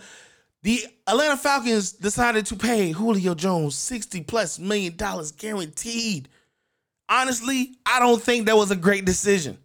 The 0.64 0.84
Atlanta 1.08 1.38
Falcons 1.38 1.94
decided 1.94 2.46
to 2.48 2.58
pay 2.58 2.92
Julio 2.92 3.34
Jones 3.34 3.76
60 3.76 4.22
plus 4.26 4.60
million 4.60 4.98
dollars 4.98 5.32
guaranteed. 5.32 6.28
honestly, 7.08 7.78
I 7.86 8.00
don't 8.00 8.22
think 8.22 8.46
that 8.48 8.58
was 8.58 8.72
a 8.72 8.76
great 8.76 9.06
decision. 9.06 9.58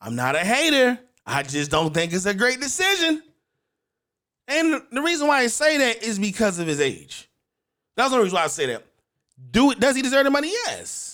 I'm 0.00 0.16
not 0.16 0.34
a 0.34 0.40
hater. 0.40 0.98
I 1.24 1.44
just 1.44 1.70
don't 1.70 1.94
think 1.94 2.12
it's 2.12 2.26
a 2.26 2.34
great 2.34 2.60
decision. 2.60 3.22
And 4.48 4.82
the 4.90 5.00
reason 5.00 5.28
why 5.28 5.38
I 5.38 5.46
say 5.46 5.78
that 5.78 6.02
is 6.02 6.18
because 6.18 6.58
of 6.58 6.66
his 6.66 6.80
age. 6.80 7.28
That's 7.96 8.10
the 8.10 8.18
reason 8.18 8.34
why 8.34 8.42
I 8.44 8.48
say 8.48 8.66
that. 8.66 8.84
Do? 9.52 9.72
Does 9.76 9.94
he 9.94 10.02
deserve 10.02 10.24
the 10.24 10.30
money? 10.30 10.48
Yes. 10.50 11.11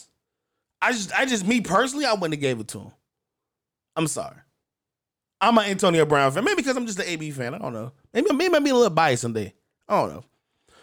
I 0.80 0.92
just, 0.92 1.12
I 1.12 1.26
just, 1.26 1.46
me 1.46 1.60
personally, 1.60 2.04
I 2.04 2.12
wouldn't 2.12 2.34
have 2.34 2.40
gave 2.40 2.60
it 2.60 2.68
to 2.68 2.80
him. 2.80 2.92
I'm 3.96 4.06
sorry. 4.06 4.36
I'm 5.40 5.56
an 5.58 5.64
Antonio 5.64 6.04
Brown 6.04 6.32
fan. 6.32 6.44
Maybe 6.44 6.56
because 6.56 6.76
I'm 6.76 6.86
just 6.86 6.98
an 6.98 7.06
AB 7.06 7.30
fan. 7.30 7.54
I 7.54 7.58
don't 7.58 7.72
know. 7.72 7.92
Maybe, 8.12 8.32
maybe 8.32 8.54
I'm 8.54 8.62
being 8.62 8.74
a 8.74 8.78
little 8.78 8.94
biased 8.94 9.22
someday. 9.22 9.54
I 9.88 10.00
don't 10.00 10.10
know. 10.10 10.24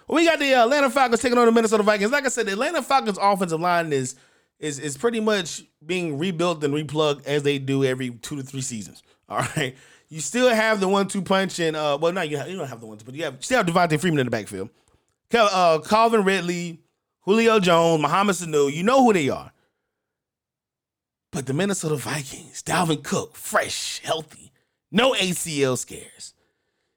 Well, 0.07 0.17
we 0.17 0.25
got 0.25 0.39
the 0.39 0.53
Atlanta 0.53 0.89
Falcons 0.89 1.21
taking 1.21 1.37
on 1.37 1.45
the 1.45 1.51
Minnesota 1.51 1.83
Vikings. 1.83 2.11
Like 2.11 2.25
I 2.25 2.29
said, 2.29 2.45
the 2.45 2.53
Atlanta 2.53 2.81
Falcons 2.81 3.17
offensive 3.21 3.59
line 3.59 3.91
is 3.91 4.15
is 4.59 4.79
is 4.79 4.97
pretty 4.97 5.19
much 5.19 5.63
being 5.85 6.17
rebuilt 6.17 6.63
and 6.63 6.73
replugged 6.73 7.25
as 7.25 7.43
they 7.43 7.57
do 7.57 7.83
every 7.83 8.11
two 8.11 8.35
to 8.35 8.43
three 8.43 8.61
seasons. 8.61 9.03
All 9.29 9.39
right. 9.57 9.75
You 10.07 10.21
still 10.21 10.49
have 10.49 10.79
the 10.79 10.87
one-two 10.87 11.23
punch, 11.23 11.59
and 11.59 11.75
uh, 11.75 11.97
well, 11.99 12.13
not 12.13 12.29
you, 12.29 12.37
have, 12.37 12.47
you 12.47 12.55
don't 12.55 12.67
have 12.67 12.79
the 12.79 12.85
one, 12.85 12.99
but 13.03 13.15
you 13.15 13.23
have 13.23 13.33
you 13.33 13.41
still 13.41 13.57
have 13.57 13.65
Devonta 13.65 13.99
Freeman 13.99 14.19
in 14.19 14.27
the 14.27 14.31
backfield. 14.31 14.69
Uh, 15.33 15.79
Calvin 15.79 16.23
Ridley, 16.23 16.79
Julio 17.21 17.59
Jones, 17.59 18.01
Mohamed 18.01 18.35
Sanu. 18.35 18.71
You 18.71 18.83
know 18.83 19.03
who 19.03 19.11
they 19.11 19.29
are. 19.29 19.51
But 21.35 21.47
the 21.47 21.53
Minnesota 21.53 21.97
Vikings, 21.97 22.63
Dalvin 22.63 23.03
Cook, 23.03 23.35
fresh, 23.35 23.99
healthy, 23.99 24.53
no 24.89 25.11
ACL 25.11 25.77
scares. 25.77 26.33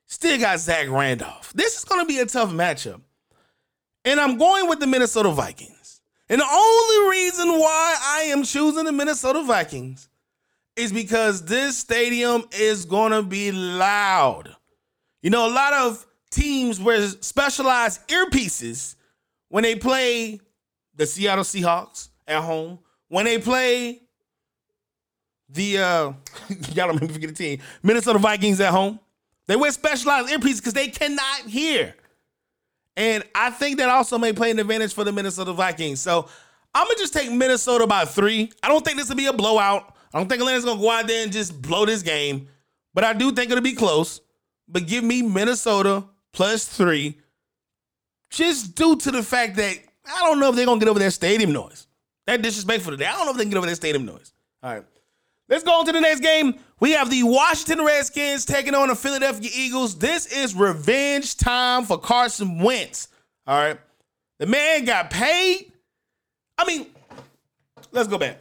Still 0.07 0.38
got 0.38 0.61
Zach 0.61 0.88
Randolph. 0.88 1.53
This 1.55 1.77
is 1.77 1.85
going 1.85 2.03
to 2.03 2.07
be 2.07 2.20
a 2.20 2.24
tough 2.24 2.51
matchup. 2.51 3.01
And 4.05 4.20
I'm 4.20 4.38
going 4.38 4.68
with 4.68 4.79
the 4.79 4.87
Minnesota 4.87 5.31
Vikings. 5.31 6.03
And 6.29 6.40
the 6.40 6.46
only 6.48 7.11
reason 7.11 7.48
why 7.48 7.96
I 8.01 8.20
am 8.29 8.44
choosing 8.44 8.85
the 8.85 8.92
Minnesota 8.92 9.42
Vikings 9.42 10.09
is 10.77 10.92
because 10.92 11.44
this 11.44 11.77
stadium 11.77 12.44
is 12.53 12.85
going 12.85 13.11
to 13.11 13.24
be 13.24 13.51
loud. 13.51 14.55
You 15.20 15.31
know, 15.31 15.48
a 15.48 15.53
lot 15.53 15.72
of 15.72 16.07
teams 16.31 16.81
wear 16.81 17.09
specialized 17.09 18.07
earpieces 18.07 18.94
when 19.48 19.64
they 19.64 19.74
play 19.74 20.40
the 20.94 21.07
Seattle 21.07 21.42
Seahawks 21.42 22.11
at 22.29 22.40
home, 22.40 22.79
when 23.09 23.24
they 23.24 23.38
play 23.38 24.03
the 25.48 25.78
uh 25.78 25.82
y'all 26.74 26.88
don't 26.88 26.98
forget 27.11 27.30
the 27.30 27.34
team, 27.34 27.61
Minnesota 27.82 28.18
Vikings 28.18 28.61
at 28.61 28.70
home. 28.70 29.00
They 29.46 29.56
wear 29.56 29.70
specialized 29.72 30.28
earpieces 30.28 30.58
because 30.58 30.74
they 30.74 30.88
cannot 30.88 31.40
hear. 31.46 31.94
And 32.96 33.24
I 33.34 33.50
think 33.50 33.78
that 33.78 33.88
also 33.88 34.18
may 34.18 34.32
play 34.32 34.50
an 34.50 34.58
advantage 34.58 34.92
for 34.92 35.04
the 35.04 35.12
Minnesota 35.12 35.52
Vikings. 35.52 36.00
So 36.00 36.28
I'm 36.74 36.87
gonna 36.87 36.98
just 36.98 37.14
take 37.14 37.30
Minnesota 37.30 37.87
by 37.87 38.04
three. 38.04 38.52
I 38.62 38.68
don't 38.68 38.84
think 38.84 38.98
this 38.98 39.08
will 39.08 39.16
be 39.16 39.26
a 39.26 39.32
blowout. 39.32 39.96
I 40.12 40.18
don't 40.18 40.28
think 40.28 40.40
Atlanta's 40.40 40.64
gonna 40.64 40.80
go 40.80 40.90
out 40.90 41.06
there 41.06 41.22
and 41.22 41.32
just 41.32 41.61
blow 41.62 41.87
this 41.87 42.02
game, 42.02 42.48
but 42.94 43.04
I 43.04 43.12
do 43.12 43.32
think 43.32 43.50
it'll 43.50 43.62
be 43.62 43.74
close. 43.74 44.20
But 44.66 44.87
give 44.87 45.02
me 45.02 45.22
Minnesota 45.22 46.04
plus 46.32 46.66
three, 46.66 47.18
just 48.30 48.74
due 48.74 48.96
to 48.96 49.11
the 49.11 49.22
fact 49.22 49.56
that 49.56 49.78
I 50.04 50.20
don't 50.26 50.40
know 50.40 50.50
if 50.50 50.56
they're 50.56 50.66
gonna 50.66 50.80
get 50.80 50.88
over 50.88 50.98
their 50.98 51.11
stadium 51.11 51.52
noise. 51.52 51.87
That 52.26 52.42
disrespectful 52.42 52.92
today. 52.92 53.06
I 53.06 53.12
don't 53.12 53.24
know 53.24 53.30
if 53.30 53.38
they 53.38 53.44
can 53.44 53.50
get 53.50 53.58
over 53.58 53.66
their 53.66 53.74
stadium 53.76 54.04
noise. 54.04 54.32
All 54.62 54.74
right. 54.74 54.84
Let's 55.48 55.64
go 55.64 55.80
on 55.80 55.87
to 55.87 55.92
the 55.92 56.00
next 56.00 56.20
game. 56.20 56.56
We 56.80 56.92
have 56.92 57.11
the 57.11 57.22
Washington 57.22 57.84
Redskins 57.84 58.44
taking 58.44 58.74
on 58.74 58.88
the 58.88 58.94
Philadelphia 58.94 59.50
Eagles. 59.52 59.98
This 59.98 60.26
is 60.26 60.54
revenge 60.54 61.37
time 61.37 61.84
for 61.84 61.98
Carson 61.98 62.58
Wentz. 62.62 63.08
All 63.46 63.58
right. 63.58 63.78
The 64.38 64.46
man 64.46 64.84
got 64.84 65.11
paid. 65.11 65.72
I 66.56 66.64
mean, 66.66 66.87
let's 67.90 68.08
go 68.08 68.18
back. 68.18 68.38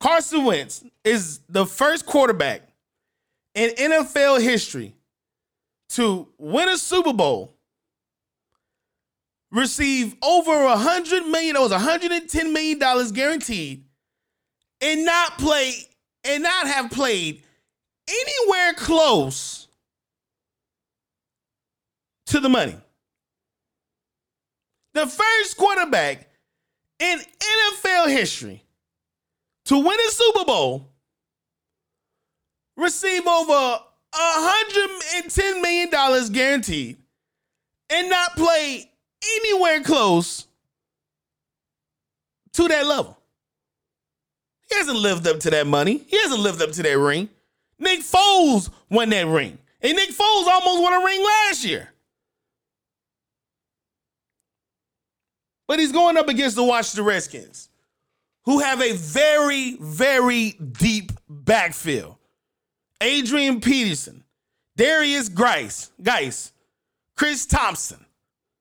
Carson 0.00 0.44
Wentz 0.44 0.84
is 1.04 1.40
the 1.48 1.66
first 1.66 2.06
quarterback 2.06 2.62
in 3.54 3.70
NFL 3.70 4.40
history 4.40 4.94
to 5.90 6.28
win 6.38 6.68
a 6.68 6.78
Super 6.78 7.12
Bowl, 7.12 7.54
receive 9.50 10.16
over 10.22 10.64
a 10.64 10.76
hundred 10.76 11.26
million, 11.26 11.56
it 11.56 11.60
was 11.60 11.70
110 11.70 12.52
million 12.52 12.78
dollars 12.78 13.12
guaranteed, 13.12 13.84
and 14.82 15.04
not 15.04 15.38
play 15.38 15.72
and 16.24 16.42
not 16.42 16.66
have 16.66 16.90
played 16.90 17.42
anywhere 18.08 18.74
close 18.74 19.68
to 22.26 22.40
the 22.40 22.48
money. 22.48 22.76
The 24.94 25.06
first 25.06 25.56
quarterback 25.56 26.28
in 26.98 27.18
NFL 27.18 28.08
history 28.10 28.62
to 29.66 29.78
win 29.78 29.98
a 30.08 30.10
Super 30.10 30.44
Bowl, 30.44 30.88
receive 32.76 33.26
over 33.26 33.78
$110 34.14 35.62
million 35.62 36.32
guaranteed, 36.32 36.96
and 37.90 38.10
not 38.10 38.36
play 38.36 38.90
anywhere 39.38 39.82
close 39.82 40.46
to 42.52 42.68
that 42.68 42.86
level. 42.86 43.18
He 44.72 44.78
hasn't 44.78 44.98
lived 44.98 45.26
up 45.26 45.38
to 45.40 45.50
that 45.50 45.66
money. 45.66 45.98
He 46.08 46.18
hasn't 46.22 46.40
lived 46.40 46.62
up 46.62 46.72
to 46.72 46.82
that 46.82 46.98
ring. 46.98 47.28
Nick 47.78 48.00
Foles 48.00 48.70
won 48.88 49.10
that 49.10 49.26
ring. 49.26 49.58
And 49.82 49.96
Nick 49.96 50.10
Foles 50.10 50.46
almost 50.46 50.82
won 50.82 50.94
a 50.94 51.04
ring 51.04 51.22
last 51.22 51.62
year. 51.62 51.90
But 55.68 55.78
he's 55.78 55.92
going 55.92 56.16
up 56.16 56.30
against 56.30 56.56
the 56.56 56.64
Washington 56.64 57.04
Redskins, 57.04 57.68
who 58.46 58.60
have 58.60 58.80
a 58.80 58.94
very, 58.94 59.76
very 59.78 60.52
deep 60.52 61.12
backfield. 61.28 62.16
Adrian 63.02 63.60
Peterson, 63.60 64.24
Derrius 64.78 65.32
Guice, 65.32 65.90
Guice, 66.02 66.52
Chris 67.14 67.44
Thompson. 67.44 68.02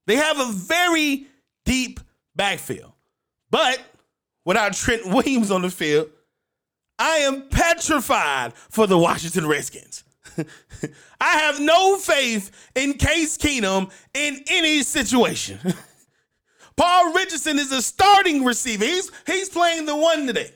They 0.08 0.18
have 0.18 0.42
a 0.42 0.52
very 0.52 1.28
deep 1.64 2.02
backfield. 2.36 2.92
But 3.50 3.80
without 4.46 4.74
Trent 4.74 5.06
Williams 5.06 5.52
on 5.52 5.62
the 5.62 5.70
field, 5.70 6.10
I 7.00 7.18
am 7.18 7.50
petrified 7.50 8.54
for 8.54 8.88
the 8.88 8.98
Washington 8.98 9.48
Redskins. 9.48 10.04
I 11.20 11.38
have 11.38 11.60
no 11.60 11.98
faith 11.98 12.52
in 12.76 12.94
Case 12.94 13.38
Keenum 13.38 13.92
in 14.14 14.44
any 14.50 14.84
situation. 14.84 15.60
Paul 16.76 17.14
Richardson 17.14 17.60
is 17.60 17.72
a 17.72 17.82
starting 17.82 18.46
receiver. 18.46 18.86
He's 18.86 19.12
he's 19.26 19.50
playing 19.50 19.86
the 19.86 19.96
one 19.96 20.26
today. 20.26 20.52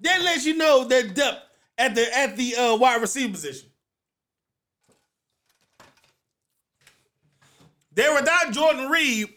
That 0.00 0.22
lets 0.22 0.46
you 0.46 0.56
know 0.56 0.84
their 0.84 1.06
depth 1.06 1.42
at 1.76 1.94
the 1.94 2.16
at 2.16 2.36
the 2.36 2.56
uh, 2.56 2.76
wide 2.76 3.00
receiver 3.00 3.32
position. 3.32 3.68
They're 7.92 8.14
without 8.14 8.52
Jordan 8.52 8.88
Reed, 8.88 9.28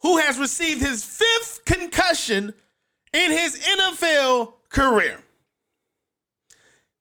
who 0.00 0.18
has 0.18 0.38
received 0.38 0.80
his 0.80 1.04
fifth 1.04 1.64
concussion 1.64 2.54
in 3.12 3.30
his 3.30 3.58
NFL 3.58 4.54
career. 4.68 5.18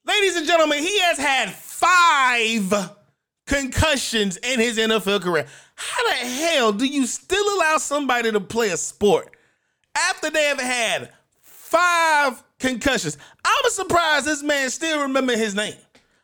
Ladies 0.05 0.35
and 0.37 0.47
gentlemen, 0.47 0.79
he 0.79 0.99
has 1.01 1.17
had 1.17 1.51
five 1.51 2.91
concussions 3.45 4.37
in 4.37 4.59
his 4.59 4.77
NFL 4.77 5.21
career. 5.21 5.45
How 5.75 6.09
the 6.09 6.15
hell 6.15 6.71
do 6.71 6.85
you 6.85 7.05
still 7.05 7.57
allow 7.57 7.77
somebody 7.77 8.31
to 8.31 8.39
play 8.39 8.69
a 8.69 8.77
sport 8.77 9.35
after 9.95 10.29
they 10.29 10.45
have 10.45 10.59
had 10.59 11.11
five 11.41 12.41
concussions? 12.59 13.17
I'm 13.43 13.69
surprised 13.69 14.25
this 14.25 14.43
man 14.43 14.69
still 14.69 15.01
remember 15.03 15.35
his 15.35 15.55
name. 15.55 15.75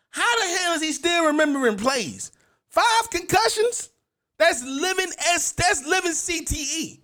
How 0.10 0.40
the 0.40 0.58
hell 0.58 0.74
is 0.74 0.82
he 0.82 0.92
still 0.92 1.26
remembering 1.26 1.78
plays? 1.78 2.32
Five 2.70 3.10
concussions? 3.12 3.90
That's 4.38 4.64
living 4.64 5.12
S. 5.30 5.52
That's 5.52 5.86
living 5.86 6.12
CTE. 6.12 7.00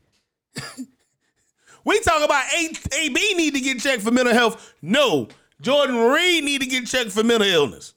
we 1.86 2.00
talk 2.02 2.24
about 2.24 2.44
A, 2.54 2.70
AB 2.94 3.34
need 3.36 3.54
to 3.54 3.62
get 3.62 3.80
checked 3.80 4.02
for 4.02 4.12
mental 4.12 4.34
health. 4.34 4.74
No, 4.82 5.28
Jordan 5.62 5.98
Reed 5.98 6.44
need 6.44 6.62
to 6.62 6.68
get 6.68 6.88
checked 6.88 7.12
for 7.12 7.24
mental 7.24 7.48
illness. 7.48 7.94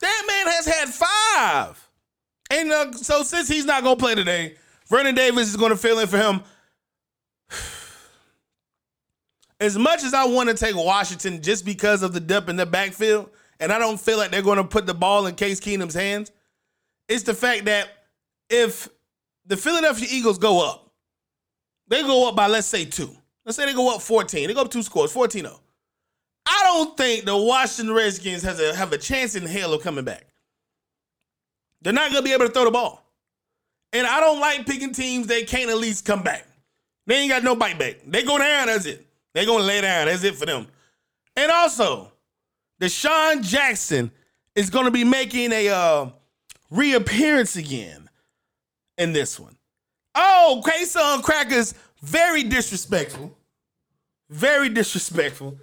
That 0.00 0.22
man 0.26 0.46
has 0.52 0.66
had 0.66 0.88
five. 0.88 1.88
And 2.50 2.70
uh, 2.70 2.92
so 2.92 3.22
since 3.22 3.48
he's 3.48 3.64
not 3.64 3.82
to 3.98 4.04
play 4.04 4.14
today, 4.14 4.56
Vernon 4.88 5.14
Davis 5.14 5.48
is 5.48 5.56
to 5.70 5.76
fill 5.76 5.98
in 5.98 6.06
for 6.06 6.18
him. 6.18 6.42
As 9.58 9.78
much 9.78 10.04
as 10.04 10.12
I 10.12 10.26
want 10.26 10.50
to 10.50 10.54
take 10.54 10.76
Washington 10.76 11.42
just 11.42 11.64
because 11.64 12.02
of 12.02 12.12
the 12.12 12.20
depth 12.20 12.50
in 12.50 12.56
the 12.56 12.66
backfield, 12.66 13.30
and 13.58 13.72
I 13.72 13.78
don't 13.78 13.98
feel 13.98 14.18
like 14.18 14.30
they're 14.30 14.42
going 14.42 14.58
to 14.58 14.64
put 14.64 14.84
the 14.84 14.92
ball 14.92 15.26
in 15.26 15.34
Case 15.34 15.60
Keenum's 15.60 15.94
hands, 15.94 16.30
it's 17.08 17.22
the 17.22 17.34
fact 17.34 17.64
that 17.66 17.88
if 18.48 18.88
the 19.46 19.56
Philadelphia 19.56 20.08
Eagles 20.10 20.38
go 20.38 20.68
up, 20.68 20.92
they 21.88 22.02
go 22.02 22.28
up 22.28 22.36
by, 22.36 22.46
let's 22.46 22.66
say, 22.66 22.84
two. 22.84 23.10
Let's 23.44 23.56
say 23.56 23.66
they 23.66 23.74
go 23.74 23.94
up 23.94 24.02
14. 24.02 24.48
They 24.48 24.54
go 24.54 24.62
up 24.62 24.70
two 24.70 24.82
scores, 24.82 25.12
14 25.12 25.42
0. 25.42 25.60
I 26.46 26.62
don't 26.64 26.96
think 26.96 27.24
the 27.24 27.36
Washington 27.36 27.94
Redskins 27.94 28.42
has 28.42 28.60
a, 28.60 28.74
have 28.74 28.92
a 28.92 28.98
chance 28.98 29.34
in 29.34 29.46
hell 29.46 29.72
of 29.72 29.82
coming 29.82 30.04
back. 30.04 30.26
They're 31.82 31.92
not 31.92 32.10
to 32.12 32.22
be 32.22 32.32
able 32.32 32.46
to 32.46 32.52
throw 32.52 32.64
the 32.64 32.70
ball. 32.70 33.04
And 33.92 34.06
I 34.06 34.20
don't 34.20 34.40
like 34.40 34.66
picking 34.66 34.92
teams 34.92 35.28
that 35.28 35.46
can't 35.46 35.70
at 35.70 35.78
least 35.78 36.04
come 36.04 36.22
back. 36.22 36.46
They 37.06 37.16
ain't 37.16 37.30
got 37.30 37.44
no 37.44 37.54
bite 37.54 37.78
back. 37.78 37.96
They 38.06 38.22
go 38.24 38.38
down, 38.38 38.66
that's 38.66 38.86
it. 38.86 39.06
They 39.32 39.46
gonna 39.46 39.64
lay 39.64 39.80
down. 39.80 40.06
That's 40.06 40.24
it 40.24 40.34
for 40.34 40.46
them. 40.46 40.66
And 41.36 41.52
also, 41.52 42.10
DeSean 42.80 43.42
Jackson 43.42 44.10
is 44.54 44.70
gonna 44.70 44.90
be 44.90 45.04
making 45.04 45.52
a 45.52 45.68
uh, 45.68 46.10
reappearance 46.70 47.56
again 47.56 48.08
in 48.98 49.12
this 49.12 49.38
one. 49.38 49.56
Oh, 50.14 50.60
queso 50.64 51.00
and 51.00 51.22
crackers, 51.22 51.74
very 52.02 52.42
disrespectful. 52.42 53.36
Very 54.30 54.68
disrespectful. 54.68 55.58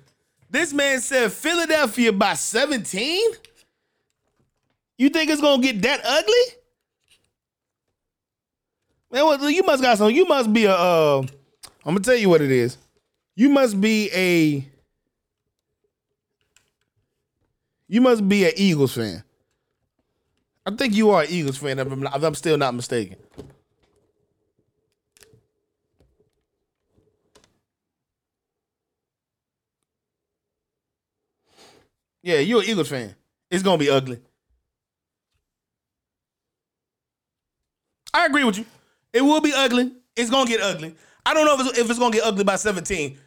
This 0.50 0.72
man 0.72 1.00
said 1.02 1.32
Philadelphia 1.32 2.12
by 2.14 2.36
17? 2.36 3.20
You 4.98 5.10
think 5.10 5.30
it's 5.32 5.42
gonna 5.42 5.62
get 5.62 5.82
that 5.82 6.02
ugly? 6.06 6.58
Man, 9.12 9.26
well, 9.26 9.50
you 9.50 9.64
must 9.64 9.82
got 9.84 9.98
some. 9.98 10.12
You 10.12 10.26
must 10.26 10.52
be 10.54 10.66
a. 10.66 10.74
Uh, 10.74 11.20
I'm 11.20 11.94
gonna 11.94 12.00
tell 12.00 12.16
you 12.16 12.30
what 12.30 12.42
it 12.42 12.52
is. 12.52 12.78
You 13.36 13.50
must 13.50 13.80
be 13.80 14.10
a. 14.14 14.68
You 17.88 18.02
must 18.02 18.28
be 18.28 18.46
an 18.46 18.54
Eagles 18.56 18.96
fan. 18.96 19.24
I 20.66 20.72
think 20.72 20.94
you 20.94 21.10
are 21.12 21.24
an 21.24 21.30
Eagles 21.30 21.58
fan. 21.58 21.80
If 21.80 21.92
I'm, 21.92 22.04
if 22.06 22.24
I'm 22.24 22.36
still 22.36 22.58
not 22.58 22.74
mistaken. 22.74 23.18
Yeah, 32.22 32.40
you're 32.40 32.62
an 32.62 32.70
Eagles 32.70 32.88
fan. 32.88 33.14
It's 33.52 33.64
gonna 33.64 33.78
be 33.78 33.90
ugly. 33.90 34.20
I 38.14 38.26
agree 38.26 38.46
with 38.46 38.58
you. 38.58 38.66
It 39.12 39.22
will 39.22 39.42
be 39.42 39.54
ugly. 39.54 39.92
It's 40.16 40.30
gonna 40.30 40.50
get 40.50 40.62
ugly. 40.62 40.96
I 41.26 41.34
don't 41.34 41.46
know 41.46 41.60
if 41.60 41.68
it's, 41.68 41.80
if 41.80 41.90
it's 41.90 42.00
gonna 42.00 42.14
get 42.14 42.24
ugly 42.24 42.46
by 42.46 42.56
17. 42.56 43.18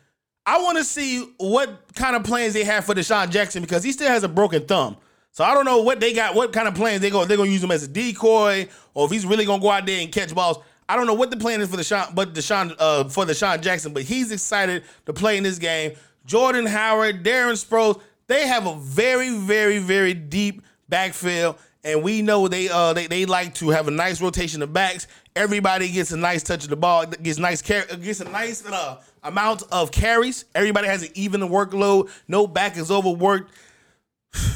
I 0.46 0.62
want 0.62 0.78
to 0.78 0.84
see 0.84 1.34
what 1.38 1.92
kind 1.94 2.14
of 2.14 2.22
plans 2.22 2.54
they 2.54 2.62
have 2.64 2.84
for 2.84 2.94
DeSean 2.94 3.30
Jackson 3.30 3.62
because 3.62 3.82
he 3.82 3.90
still 3.92 4.08
has 4.08 4.22
a 4.22 4.28
broken 4.28 4.64
thumb. 4.64 4.96
So 5.36 5.44
I 5.44 5.52
don't 5.52 5.66
know 5.66 5.82
what 5.82 6.00
they 6.00 6.14
got, 6.14 6.34
what 6.34 6.50
kind 6.50 6.66
of 6.66 6.74
plans 6.74 7.02
they 7.02 7.10
go. 7.10 7.26
They're 7.26 7.36
gonna 7.36 7.50
use 7.50 7.62
him 7.62 7.70
as 7.70 7.82
a 7.82 7.88
decoy, 7.88 8.68
or 8.94 9.04
if 9.04 9.10
he's 9.10 9.26
really 9.26 9.44
gonna 9.44 9.60
go 9.60 9.70
out 9.70 9.84
there 9.84 10.00
and 10.00 10.10
catch 10.10 10.34
balls. 10.34 10.56
I 10.88 10.96
don't 10.96 11.06
know 11.06 11.12
what 11.12 11.30
the 11.30 11.36
plan 11.36 11.60
is 11.60 11.68
for 11.68 11.76
the 11.76 11.84
Sean, 11.84 12.14
but 12.14 12.32
DeSean 12.32 12.74
uh, 12.78 13.04
for 13.10 13.26
DeSean 13.26 13.60
Jackson, 13.60 13.92
but 13.92 14.04
he's 14.04 14.32
excited 14.32 14.84
to 15.04 15.12
play 15.12 15.36
in 15.36 15.42
this 15.42 15.58
game. 15.58 15.92
Jordan 16.24 16.64
Howard, 16.64 17.22
Darren 17.22 17.52
Sproles, 17.52 18.00
they 18.28 18.46
have 18.46 18.66
a 18.66 18.76
very, 18.76 19.36
very, 19.36 19.76
very 19.76 20.14
deep 20.14 20.62
backfield, 20.88 21.58
and 21.84 22.02
we 22.02 22.22
know 22.22 22.48
they 22.48 22.70
uh 22.70 22.94
they, 22.94 23.06
they 23.06 23.26
like 23.26 23.52
to 23.56 23.68
have 23.68 23.88
a 23.88 23.90
nice 23.90 24.22
rotation 24.22 24.62
of 24.62 24.72
backs. 24.72 25.06
Everybody 25.34 25.92
gets 25.92 26.12
a 26.12 26.16
nice 26.16 26.42
touch 26.44 26.64
of 26.64 26.70
the 26.70 26.76
ball, 26.76 27.04
gets 27.04 27.38
nice 27.38 27.60
car- 27.60 27.84
gets 28.00 28.20
a 28.20 28.24
nice 28.30 28.64
uh, 28.64 29.02
amount 29.22 29.64
of 29.70 29.92
carries. 29.92 30.46
Everybody 30.54 30.88
has 30.88 31.02
an 31.02 31.10
even 31.12 31.42
workload. 31.42 32.08
No 32.26 32.46
back 32.46 32.78
is 32.78 32.90
overworked. 32.90 33.52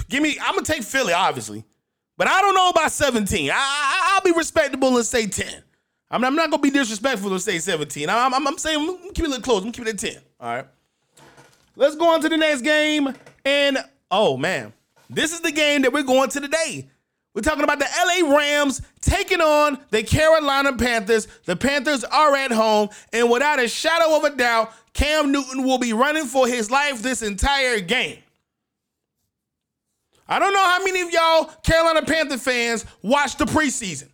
Give 0.08 0.22
me. 0.22 0.38
I'm 0.42 0.54
gonna 0.54 0.64
take 0.64 0.82
Philly, 0.82 1.12
obviously, 1.12 1.64
but 2.16 2.28
I 2.28 2.40
don't 2.40 2.54
know 2.54 2.70
about 2.70 2.92
17. 2.92 3.50
I, 3.50 3.54
I 3.54 4.20
will 4.22 4.32
be 4.32 4.36
respectable 4.36 4.96
and 4.96 5.06
say 5.06 5.26
10. 5.26 5.62
I'm, 6.10 6.24
I'm, 6.24 6.34
not 6.34 6.50
gonna 6.50 6.62
be 6.62 6.70
disrespectful 6.70 7.30
and 7.30 7.40
say 7.40 7.58
17. 7.58 8.08
I'm, 8.08 8.34
I'm, 8.34 8.46
I'm 8.46 8.58
saying 8.58 8.98
keep 9.14 9.24
it 9.24 9.26
a 9.26 9.30
little 9.30 9.42
close. 9.42 9.64
I'm 9.64 9.72
keeping 9.72 9.88
it 9.88 10.02
at 10.02 10.12
10. 10.12 10.22
All 10.40 10.54
right. 10.54 10.66
Let's 11.76 11.96
go 11.96 12.12
on 12.12 12.20
to 12.22 12.28
the 12.28 12.36
next 12.36 12.62
game. 12.62 13.14
And 13.44 13.78
oh 14.10 14.36
man, 14.36 14.72
this 15.08 15.32
is 15.32 15.40
the 15.40 15.52
game 15.52 15.82
that 15.82 15.92
we're 15.92 16.02
going 16.02 16.30
to 16.30 16.40
today. 16.40 16.88
We're 17.32 17.42
talking 17.42 17.62
about 17.62 17.78
the 17.78 17.86
LA 18.06 18.36
Rams 18.36 18.82
taking 19.00 19.40
on 19.40 19.78
the 19.90 20.02
Carolina 20.02 20.76
Panthers. 20.76 21.28
The 21.44 21.54
Panthers 21.54 22.02
are 22.02 22.34
at 22.34 22.50
home, 22.50 22.88
and 23.12 23.30
without 23.30 23.60
a 23.60 23.68
shadow 23.68 24.16
of 24.16 24.24
a 24.24 24.36
doubt, 24.36 24.72
Cam 24.94 25.30
Newton 25.30 25.64
will 25.64 25.78
be 25.78 25.92
running 25.92 26.24
for 26.24 26.48
his 26.48 26.72
life 26.72 27.02
this 27.02 27.22
entire 27.22 27.78
game. 27.80 28.18
I 30.30 30.38
don't 30.38 30.52
know 30.52 30.64
how 30.64 30.84
many 30.84 31.00
of 31.00 31.10
y'all 31.10 31.44
Carolina 31.64 32.02
Panther 32.02 32.38
fans 32.38 32.86
watched 33.02 33.38
the 33.38 33.46
preseason. 33.46 34.08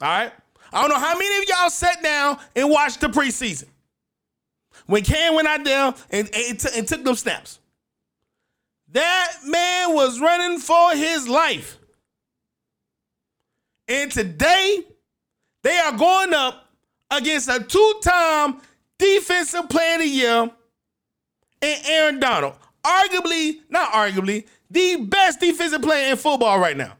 All 0.00 0.08
right? 0.08 0.32
I 0.72 0.80
don't 0.80 0.90
know 0.90 0.98
how 0.98 1.18
many 1.18 1.42
of 1.42 1.48
y'all 1.48 1.70
sat 1.70 2.00
down 2.02 2.38
and 2.54 2.70
watched 2.70 3.00
the 3.00 3.08
preseason. 3.08 3.66
When 4.86 5.02
Cam 5.02 5.34
went 5.34 5.48
out 5.48 5.64
there 5.64 5.94
and, 6.10 6.30
and, 6.32 6.60
t- 6.60 6.68
and 6.76 6.86
took 6.86 7.02
them 7.02 7.16
snaps. 7.16 7.58
That 8.92 9.32
man 9.44 9.92
was 9.94 10.20
running 10.20 10.58
for 10.58 10.92
his 10.92 11.28
life. 11.28 11.78
And 13.88 14.10
today, 14.10 14.84
they 15.62 15.78
are 15.78 15.92
going 15.92 16.32
up 16.32 16.68
against 17.10 17.48
a 17.48 17.60
two-time 17.60 18.60
defensive 18.98 19.68
player 19.68 19.94
of 19.94 20.00
the 20.00 20.08
year 20.08 20.50
and 21.62 21.86
Aaron 21.86 22.20
Donald. 22.20 22.54
Arguably, 22.84 23.58
not 23.68 23.92
arguably, 23.92 24.46
the 24.70 24.96
best 24.96 25.40
defensive 25.40 25.82
player 25.82 26.12
in 26.12 26.16
football 26.16 26.58
right 26.58 26.76
now. 26.76 26.96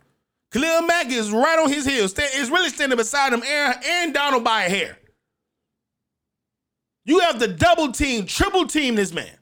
Khalil 0.52 0.82
Mack 0.82 1.10
is 1.10 1.30
right 1.30 1.58
on 1.58 1.70
his 1.70 1.86
heels. 1.86 2.12
Is 2.18 2.50
really 2.50 2.70
standing 2.70 2.96
beside 2.96 3.32
him, 3.32 3.42
Aaron, 3.46 3.76
Aaron 3.84 4.12
Donald 4.12 4.42
by 4.42 4.64
a 4.64 4.68
hair. 4.68 4.98
You 7.04 7.20
have 7.20 7.38
the 7.38 7.48
double 7.48 7.92
team, 7.92 8.26
triple 8.26 8.66
team 8.66 8.96
this 8.96 9.12
man. 9.12 9.36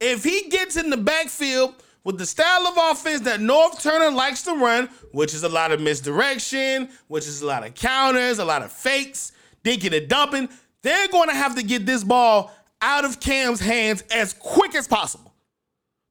If 0.00 0.24
he 0.24 0.48
gets 0.48 0.76
in 0.76 0.90
the 0.90 0.96
backfield 0.96 1.74
with 2.04 2.18
the 2.18 2.26
style 2.26 2.66
of 2.66 2.92
offense 2.92 3.22
that 3.22 3.40
Norv 3.40 3.82
Turner 3.82 4.10
likes 4.10 4.42
to 4.42 4.54
run, 4.54 4.88
which 5.12 5.34
is 5.34 5.42
a 5.42 5.48
lot 5.48 5.72
of 5.72 5.80
misdirection, 5.80 6.88
which 7.08 7.26
is 7.26 7.42
a 7.42 7.46
lot 7.46 7.66
of 7.66 7.74
counters, 7.74 8.38
a 8.38 8.44
lot 8.44 8.62
of 8.62 8.72
fakes, 8.72 9.32
dinking 9.64 9.96
and 9.96 10.08
dumping, 10.08 10.48
they're 10.82 11.08
going 11.08 11.28
to 11.28 11.34
have 11.34 11.56
to 11.56 11.62
get 11.62 11.84
this 11.84 12.04
ball 12.04 12.52
out 12.80 13.04
of 13.04 13.20
Cam's 13.20 13.60
hands 13.60 14.02
as 14.10 14.32
quick 14.32 14.74
as 14.74 14.88
possible. 14.88 15.29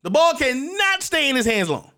The 0.04 0.10
ball 0.10 0.34
cannot 0.34 1.04
stay 1.04 1.30
in 1.30 1.36
his 1.36 1.46
hands 1.46 1.70
long. 1.70 1.92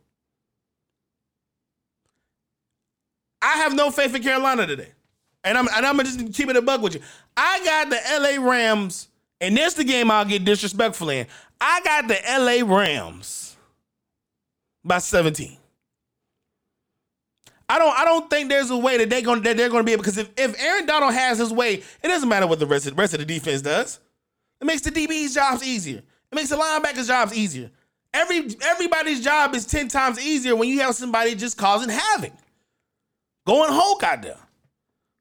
I 3.41 3.57
have 3.57 3.75
no 3.75 3.91
faith 3.91 4.15
in 4.15 4.23
Carolina 4.23 4.67
today. 4.67 4.91
And 5.43 5.57
I'm 5.57 5.67
and 5.75 5.85
I'm 5.85 5.97
just 5.99 6.33
keeping 6.33 6.51
it 6.51 6.57
a 6.57 6.61
bug 6.61 6.83
with 6.83 6.95
you. 6.95 7.01
I 7.35 7.63
got 7.65 7.89
the 7.89 7.99
LA 8.19 8.47
Rams, 8.47 9.07
and 9.39 9.57
this 9.57 9.73
the 9.73 9.83
game 9.83 10.11
I'll 10.11 10.25
get 10.25 10.45
disrespectful 10.45 11.09
in. 11.09 11.25
I 11.59 11.81
got 11.83 12.07
the 12.07 12.19
LA 12.39 12.75
Rams 12.75 13.57
by 14.83 14.99
17. 14.99 15.57
I 17.67 17.79
don't 17.79 17.99
I 17.99 18.05
don't 18.05 18.29
think 18.29 18.49
there's 18.49 18.69
a 18.69 18.77
way 18.77 18.97
that 18.97 19.09
they're 19.09 19.21
gonna 19.21 19.41
that 19.41 19.57
they're 19.57 19.69
gonna 19.69 19.83
be 19.83 19.93
able 19.93 20.03
because 20.03 20.17
if, 20.17 20.29
if 20.37 20.61
Aaron 20.61 20.85
Donald 20.85 21.13
has 21.13 21.39
his 21.39 21.51
way, 21.51 21.75
it 21.75 22.07
doesn't 22.07 22.29
matter 22.29 22.45
what 22.45 22.59
the 22.59 22.67
rest 22.67 22.85
of, 22.85 22.97
rest 22.97 23.13
of 23.13 23.19
the 23.19 23.25
defense 23.25 23.61
does. 23.61 23.99
It 24.59 24.65
makes 24.65 24.81
the 24.81 24.91
DB's 24.91 25.33
jobs 25.33 25.63
easier. 25.63 25.99
It 25.99 26.35
makes 26.35 26.49
the 26.49 26.57
linebackers' 26.57 27.07
jobs 27.07 27.33
easier. 27.33 27.71
Every 28.13 28.55
everybody's 28.63 29.23
job 29.23 29.55
is 29.55 29.65
10 29.65 29.87
times 29.87 30.19
easier 30.19 30.55
when 30.55 30.67
you 30.67 30.81
have 30.81 30.95
somebody 30.95 31.33
just 31.35 31.57
causing 31.57 31.89
havoc. 31.89 32.33
Going 33.45 33.71
Hulk 33.71 34.03
out 34.03 34.21
there. 34.21 34.37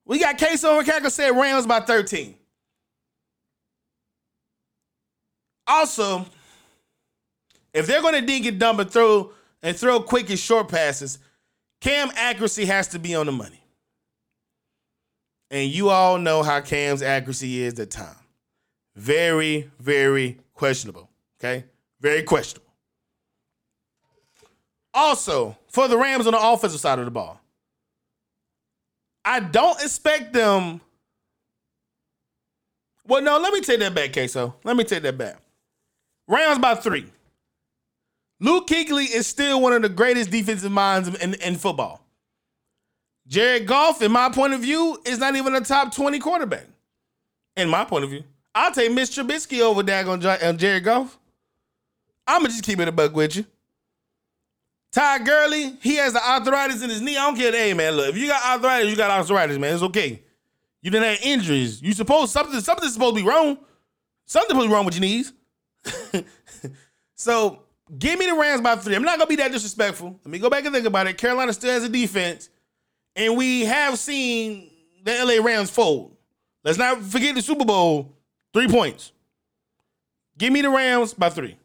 We 0.05 0.19
got 0.19 0.39
Queso 0.39 0.79
and 0.79 0.87
Cackle 0.87 1.11
said 1.11 1.31
Rams 1.31 1.67
by 1.67 1.81
13. 1.81 2.35
Also, 5.67 6.27
if 7.73 7.87
they're 7.87 8.03
going 8.03 8.15
to 8.15 8.21
dig 8.21 8.45
it 8.47 8.59
dump 8.59 8.81
and 8.81 8.91
throw 8.91 9.33
and 9.63 9.77
throw 9.77 10.01
quick 10.01 10.29
and 10.31 10.39
short 10.39 10.69
passes, 10.69 11.19
Cam 11.81 12.11
accuracy 12.17 12.65
has 12.65 12.89
to 12.89 12.99
be 12.99 13.15
on 13.15 13.27
the 13.27 13.33
money. 13.33 13.63
And 15.51 15.71
you 15.71 15.91
all 15.91 16.19
know 16.19 16.43
how 16.43 16.61
Cam's 16.61 17.03
accuracy 17.03 17.63
is 17.63 17.79
at 17.79 17.91
time. 17.91 18.17
Very, 18.97 19.71
very 19.79 20.39
questionable. 20.55 21.09
Okay? 21.39 21.65
Very 22.01 22.23
questionable. 22.23 22.70
Also, 24.93 25.57
for 25.69 25.89
the 25.89 25.97
Rams 25.97 26.27
on 26.27 26.33
the 26.33 26.41
offensive 26.41 26.81
side 26.81 26.99
of 26.99 27.05
the 27.05 27.11
ball, 27.11 27.41
I 29.25 29.41
don't 29.41 29.81
expect 29.83 30.33
them. 30.33 30.81
Well, 33.07 33.23
no, 33.23 33.39
let 33.39 33.53
me 33.53 33.61
take 33.61 33.81
that 33.81 33.95
back, 33.95 34.13
Queso. 34.13 34.55
Let 34.65 34.77
me 34.77 34.85
take 34.85 35.03
that 35.03 35.19
back. 35.19 35.37
Rams 36.29 36.59
by 36.59 36.75
three. 36.75 37.07
Luke 38.41 38.67
Kuechly 38.67 39.11
is 39.13 39.27
still 39.27 39.61
one 39.61 39.73
of 39.73 39.83
the 39.83 39.89
greatest 39.89 40.31
defensive 40.31 40.73
minds 40.73 41.09
in, 41.09 41.35
in 41.35 41.57
football. 41.57 42.01
Jared 43.27 43.67
Goff, 43.67 44.03
in 44.03 44.11
my 44.11 44.29
point 44.31 44.55
of 44.55 44.61
view, 44.61 44.99
is 45.05 45.19
not 45.19 45.37
even 45.37 45.55
a 45.55 45.61
top 45.61 45.95
20 45.95 46.19
quarterback. 46.19 46.67
In 47.57 47.69
my 47.69 47.85
point 47.85 48.05
of 48.05 48.11
view. 48.11 48.25
I'll 48.55 48.73
take 48.73 48.91
Mitch 48.93 49.11
Trubisky 49.11 49.61
over 49.61 49.83
Dagon 49.83 50.25
on 50.25 50.27
uh, 50.27 50.53
Jared 50.55 50.85
Goff. 50.85 51.19
I'ma 52.27 52.47
just 52.47 52.65
keep 52.65 52.81
it 52.81 52.89
a 52.89 52.93
buck 52.93 53.15
with 53.15 53.37
you. 53.37 53.45
Ty 54.93 55.21
Gurley, 55.21 55.77
he 55.81 55.97
has 55.97 56.13
the 56.13 56.25
arthritis 56.25 56.83
in 56.83 56.91
his 56.91 57.01
knee. 57.01 57.17
I 57.17 57.27
don't 57.27 57.37
care. 57.37 57.53
Hey 57.53 57.75
man, 57.75 57.95
look, 57.95 58.11
if 58.11 58.17
you 58.17 58.27
got 58.27 58.45
arthritis, 58.45 58.91
you 58.91 58.97
got 58.97 59.11
arthritis, 59.11 59.59
man. 59.59 59.75
It's 59.75 59.83
okay. 59.85 60.23
You 60.83 60.91
didn't 60.91 61.09
have 61.09 61.19
injuries. 61.23 61.81
You 61.81 61.93
supposed 61.93 62.33
something 62.33 62.61
something's 62.61 62.95
supposed 62.95 63.17
to 63.17 63.23
be 63.23 63.29
wrong. 63.29 63.59
Something's 64.27 64.51
supposed 64.51 64.65
to 64.65 64.69
be 64.69 64.75
wrong 64.75 64.85
with 64.85 64.95
your 64.95 65.03
knees. 65.03 65.33
so 67.15 67.63
give 67.99 68.19
me 68.19 68.27
the 68.27 68.35
Rams 68.35 68.63
by 68.63 68.77
three. 68.77 68.97
I'm 68.97 69.03
not 69.03 69.19
gonna 69.19 69.29
be 69.29 69.37
that 69.37 69.53
disrespectful. 69.53 70.19
Let 70.25 70.31
me 70.31 70.39
go 70.39 70.51
back 70.51 70.65
and 70.65 70.75
think 70.75 70.87
about 70.87 71.07
it. 71.07 71.19
Carolina 71.19 71.53
still 71.53 71.71
has 71.71 71.85
a 71.85 71.89
defense, 71.89 72.49
and 73.15 73.37
we 73.37 73.67
have 73.67 73.99
seen 73.99 74.71
the 75.05 75.13
LA 75.25 75.45
Rams 75.45 75.71
fold. 75.71 76.17
Let's 76.65 76.79
not 76.79 77.01
forget 77.03 77.35
the 77.35 77.43
Super 77.43 77.65
Bowl. 77.65 78.17
Three 78.53 78.69
points. 78.69 79.13
Give 80.37 80.53
me 80.53 80.63
the 80.63 80.71
Rams 80.71 81.15
by 81.15 81.31
three. 81.31 81.57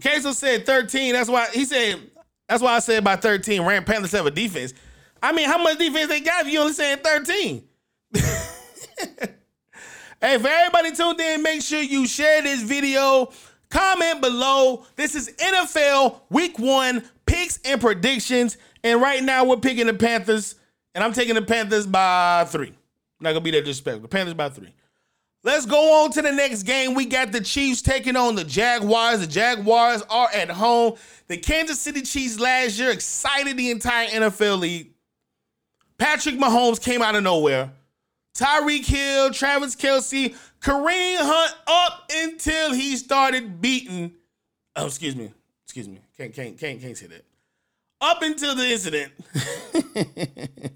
Queso 0.00 0.32
said 0.32 0.66
13. 0.66 1.12
That's 1.12 1.28
why 1.28 1.48
he 1.52 1.64
said, 1.64 2.00
that's 2.48 2.62
why 2.62 2.74
I 2.74 2.78
said 2.80 3.04
by 3.04 3.16
13. 3.16 3.62
Ram 3.62 3.84
Panthers 3.84 4.12
have 4.12 4.26
a 4.26 4.30
defense. 4.30 4.74
I 5.22 5.32
mean, 5.32 5.48
how 5.48 5.62
much 5.62 5.78
defense 5.78 6.08
they 6.08 6.20
got 6.20 6.46
if 6.46 6.52
you 6.52 6.60
only 6.60 6.72
saying 6.72 6.98
13? 6.98 7.62
hey, 8.14 8.22
for 10.38 10.48
everybody 10.48 10.92
tuned 10.92 11.20
in, 11.20 11.42
make 11.42 11.62
sure 11.62 11.80
you 11.80 12.06
share 12.06 12.42
this 12.42 12.62
video. 12.62 13.30
Comment 13.70 14.20
below. 14.20 14.84
This 14.96 15.14
is 15.14 15.30
NFL 15.36 16.22
Week 16.28 16.58
One 16.58 17.04
picks 17.26 17.60
and 17.64 17.80
predictions. 17.80 18.56
And 18.82 19.00
right 19.00 19.22
now 19.22 19.44
we're 19.44 19.58
picking 19.58 19.86
the 19.86 19.94
Panthers, 19.94 20.56
and 20.94 21.04
I'm 21.04 21.12
taking 21.12 21.34
the 21.34 21.42
Panthers 21.42 21.86
by 21.86 22.46
three. 22.48 22.74
not 23.20 23.30
gonna 23.30 23.40
be 23.40 23.52
that 23.52 23.64
disrespectful. 23.64 24.02
The 24.02 24.08
Panthers 24.08 24.34
by 24.34 24.48
three. 24.48 24.74
Let's 25.42 25.64
go 25.64 26.04
on 26.04 26.10
to 26.12 26.22
the 26.22 26.32
next 26.32 26.64
game. 26.64 26.94
We 26.94 27.06
got 27.06 27.32
the 27.32 27.40
Chiefs 27.40 27.80
taking 27.80 28.14
on 28.14 28.34
the 28.34 28.44
Jaguars. 28.44 29.20
The 29.20 29.26
Jaguars 29.26 30.02
are 30.10 30.28
at 30.34 30.50
home. 30.50 30.96
The 31.28 31.38
Kansas 31.38 31.80
City 31.80 32.02
Chiefs 32.02 32.38
last 32.38 32.78
year 32.78 32.90
excited 32.90 33.56
the 33.56 33.70
entire 33.70 34.08
NFL 34.08 34.60
league. 34.60 34.92
Patrick 35.96 36.36
Mahomes 36.36 36.82
came 36.82 37.00
out 37.00 37.14
of 37.14 37.22
nowhere. 37.22 37.72
Tyreek 38.36 38.84
Hill, 38.84 39.30
Travis 39.30 39.76
Kelce, 39.76 40.34
Kareem 40.60 41.16
Hunt 41.18 41.54
up 41.66 42.10
until 42.12 42.74
he 42.74 42.96
started 42.96 43.60
beating. 43.60 44.12
Oh, 44.76 44.86
excuse 44.86 45.16
me. 45.16 45.32
Excuse 45.64 45.88
me. 45.88 46.00
Can't 46.16 46.34
can't 46.34 46.58
can't 46.58 46.80
can't 46.80 46.96
say 46.96 47.06
that. 47.06 47.24
Up 48.00 48.22
until 48.22 48.54
the 48.54 48.70
incident. 48.70 49.12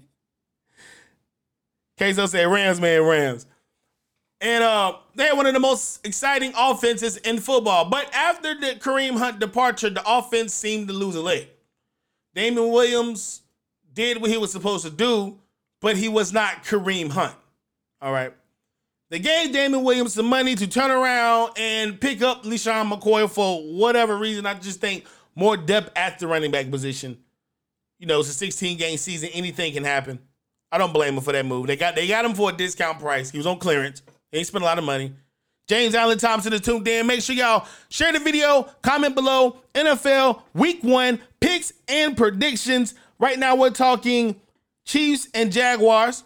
Queso 1.97 2.25
said 2.25 2.45
Rams, 2.45 2.79
man, 2.81 3.01
Rams. 3.03 3.45
And 4.45 4.63
uh, 4.63 4.97
they 5.15 5.23
had 5.23 5.37
one 5.37 5.47
of 5.47 5.55
the 5.55 5.59
most 5.59 6.05
exciting 6.05 6.53
offenses 6.55 7.17
in 7.17 7.39
football. 7.39 7.85
But 7.85 8.13
after 8.13 8.53
the 8.53 8.75
Kareem 8.79 9.17
Hunt 9.17 9.39
departure, 9.39 9.89
the 9.89 10.03
offense 10.05 10.53
seemed 10.53 10.87
to 10.87 10.93
lose 10.93 11.15
a 11.15 11.21
leg. 11.21 11.47
Damien 12.35 12.71
Williams 12.71 13.41
did 13.91 14.21
what 14.21 14.29
he 14.29 14.37
was 14.37 14.51
supposed 14.51 14.85
to 14.85 14.91
do, 14.91 15.39
but 15.81 15.97
he 15.97 16.09
was 16.09 16.31
not 16.31 16.63
Kareem 16.63 17.09
Hunt. 17.09 17.33
All 17.99 18.13
right. 18.13 18.35
They 19.09 19.17
gave 19.17 19.51
Damien 19.51 19.83
Williams 19.83 20.13
some 20.13 20.27
money 20.27 20.53
to 20.53 20.67
turn 20.67 20.91
around 20.91 21.53
and 21.57 21.99
pick 21.99 22.21
up 22.21 22.43
LeSean 22.43 22.91
McCoy 22.91 23.27
for 23.27 23.63
whatever 23.63 24.15
reason. 24.15 24.45
I 24.45 24.53
just 24.53 24.79
think 24.79 25.07
more 25.33 25.57
depth 25.57 25.91
at 25.95 26.19
the 26.19 26.27
running 26.27 26.51
back 26.51 26.69
position. 26.69 27.17
You 27.97 28.05
know, 28.05 28.19
it's 28.19 28.29
a 28.29 28.33
16 28.33 28.77
game 28.77 28.97
season. 28.97 29.29
Anything 29.33 29.73
can 29.73 29.83
happen. 29.83 30.19
I 30.71 30.77
don't 30.77 30.93
blame 30.93 31.15
him 31.15 31.21
for 31.21 31.31
that 31.31 31.47
move. 31.47 31.65
They 31.65 31.77
got 31.77 31.95
they 31.95 32.07
got 32.07 32.25
him 32.25 32.35
for 32.35 32.51
a 32.51 32.53
discount 32.53 32.99
price. 32.99 33.31
He 33.31 33.39
was 33.39 33.47
on 33.47 33.57
clearance. 33.57 34.03
He 34.35 34.39
ain't 34.39 34.47
spent 34.47 34.63
a 34.63 34.65
lot 34.65 34.77
of 34.77 34.83
money. 34.83 35.13
James 35.65 35.95
Allen 35.95 36.17
Thompson 36.17 36.51
is 36.51 36.59
tuned 36.59 36.85
in. 36.89 37.07
Make 37.07 37.21
sure 37.21 37.33
y'all 37.33 37.65
share 37.87 38.11
the 38.11 38.19
video, 38.19 38.63
comment 38.81 39.15
below. 39.15 39.61
NFL 39.73 40.41
Week 40.53 40.83
One 40.83 41.21
picks 41.39 41.71
and 41.87 42.17
predictions. 42.17 42.95
Right 43.17 43.39
now 43.39 43.55
we're 43.55 43.69
talking 43.69 44.35
Chiefs 44.83 45.29
and 45.33 45.53
Jaguars. 45.53 46.25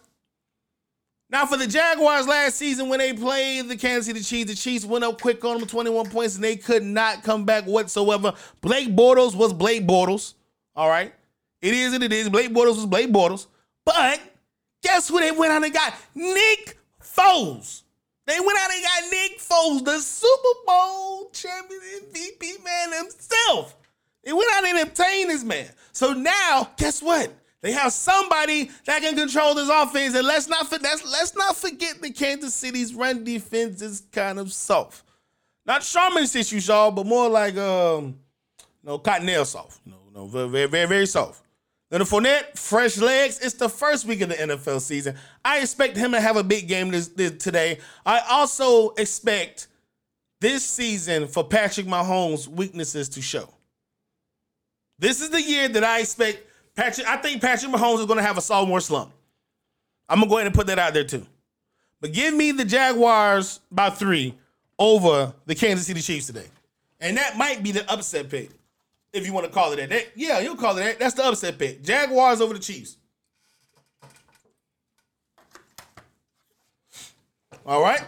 Now, 1.29 1.45
for 1.45 1.55
the 1.55 1.67
Jaguars 1.67 2.27
last 2.27 2.55
season, 2.55 2.89
when 2.89 2.97
they 2.97 3.13
played 3.13 3.69
the 3.69 3.77
Kansas 3.77 4.07
City 4.07 4.21
Chiefs, 4.21 4.49
the 4.49 4.57
Chiefs 4.57 4.85
went 4.85 5.03
up 5.03 5.21
quick 5.21 5.45
on 5.45 5.59
them, 5.59 5.67
21 5.67 6.09
points, 6.09 6.33
and 6.33 6.43
they 6.43 6.55
could 6.55 6.81
not 6.81 7.21
come 7.21 7.45
back 7.45 7.65
whatsoever. 7.65 8.33
Blake 8.61 8.95
Bortles 8.95 9.35
was 9.35 9.53
Blake 9.53 9.85
Bortles. 9.85 10.33
All 10.75 10.89
right. 10.89 11.13
It 11.61 11.75
is 11.75 11.91
what 11.91 12.01
it 12.01 12.11
is. 12.11 12.27
Blake 12.27 12.49
Bortles 12.49 12.77
was 12.77 12.87
Blake 12.87 13.11
Bortles. 13.11 13.45
But 13.85 14.19
guess 14.81 15.07
who 15.07 15.19
they 15.19 15.29
went 15.29 15.51
out 15.51 15.63
and 15.63 15.71
got? 15.71 15.93
Nick 16.15 16.79
Foles. 16.99 17.83
They 18.29 18.39
went 18.39 18.59
out 18.59 18.69
and 18.71 18.83
got 18.83 19.11
Nick 19.11 19.39
Foles, 19.39 19.83
the 19.85 19.99
Super 19.99 20.59
Bowl 20.67 21.31
champion 21.31 21.81
MVP 22.13 22.63
man 22.63 22.93
himself. 23.03 23.75
They 24.23 24.31
went 24.33 24.51
out 24.53 24.65
and 24.65 24.87
obtained 24.87 25.31
this 25.31 25.43
man. 25.43 25.67
So 25.93 26.13
now, 26.13 26.69
guess 26.77 27.01
what? 27.01 27.33
They 27.61 27.71
have 27.71 27.91
somebody 27.91 28.69
that 28.85 29.01
can 29.01 29.15
control 29.15 29.55
this 29.55 29.67
offense. 29.67 30.13
And 30.13 30.27
let's 30.27 30.47
not 30.47 30.71
let's, 30.71 31.11
let's 31.11 31.35
not 31.35 31.55
forget 31.55 32.03
the 32.03 32.11
Kansas 32.11 32.53
City's 32.53 32.93
run 32.93 33.23
defense 33.23 33.81
is 33.81 34.03
kind 34.11 34.37
of 34.37 34.53
soft. 34.53 35.03
Not 35.65 35.81
Charmin's 35.81 36.67
y'all, 36.67 36.91
but 36.91 37.07
more 37.07 37.29
like 37.29 37.57
um, 37.57 38.19
you 38.83 38.89
know, 38.89 39.43
soft. 39.43 39.81
You 39.85 39.91
know, 39.91 39.97
you 40.07 40.13
know 40.13 40.27
very, 40.27 40.67
very, 40.67 40.87
very 40.87 41.07
soft. 41.07 41.41
The 41.89 41.99
Fournette, 41.99 42.58
fresh 42.58 42.97
legs. 42.97 43.39
It's 43.39 43.56
the 43.56 43.67
first 43.67 44.06
week 44.06 44.21
of 44.21 44.30
the 44.30 44.36
NFL 44.36 44.80
season. 44.82 45.15
I 45.43 45.60
expect 45.60 45.97
him 45.97 46.12
to 46.12 46.21
have 46.21 46.38
a 46.38 46.43
big 46.43 46.67
game 46.67 46.91
this, 46.91 47.08
this 47.08 47.32
today. 47.32 47.80
I 48.06 48.21
also 48.30 48.91
expect 48.91 49.67
this 50.39 50.63
season 50.63 51.28
for 51.28 51.43
Patrick 51.43 51.88
Mahomes' 51.88 52.47
weaknesses 52.47 53.10
to 53.10 53.21
show. 53.21 53.49
This 54.99 55.21
is 55.21 55.32
the 55.32 55.41
year 55.41 55.67
that 55.67 55.84
I 55.84 56.02
expect 56.02 56.43
Patrick, 56.75 57.08
I 57.08 57.17
think 57.17 57.41
Patrick 57.41 57.71
Mahomes 57.71 57.99
is 57.99 58.06
going 58.06 58.17
to 58.17 58.23
have 58.23 58.38
a 58.38 58.41
sophomore 58.41 58.82
slump. 58.82 59.12
I'm 60.08 60.19
gonna 60.19 60.30
go 60.30 60.38
ahead 60.38 60.47
and 60.47 60.56
put 60.56 60.67
that 60.67 60.80
out 60.80 60.93
there 60.93 61.04
too. 61.04 61.25
But 62.02 62.13
give 62.13 62.34
me 62.34 62.52
the 62.52 62.65
Jaguars 62.65 63.60
by 63.71 63.89
three 63.91 64.36
over 64.78 65.34
the 65.45 65.54
Kansas 65.54 65.86
City 65.86 66.02
Chiefs 66.02 66.28
today, 66.28 66.47
and 66.99 67.15
that 67.17 67.38
might 67.38 67.62
be 67.62 67.71
the 67.71 67.89
upset 67.91 68.30
pick, 68.30 68.49
if 69.13 69.25
you 69.25 69.33
want 69.33 69.45
to 69.45 69.51
call 69.51 69.71
it 69.73 69.77
that. 69.77 69.89
that 69.89 70.07
yeah, 70.15 70.39
you'll 70.39 70.55
call 70.55 70.77
it 70.77 70.83
that. 70.83 70.99
That's 70.99 71.15
the 71.15 71.25
upset 71.25 71.57
pick. 71.57 71.83
Jaguars 71.83 72.41
over 72.41 72.53
the 72.53 72.59
Chiefs. 72.59 72.97
All 77.65 77.81
right. 77.81 78.01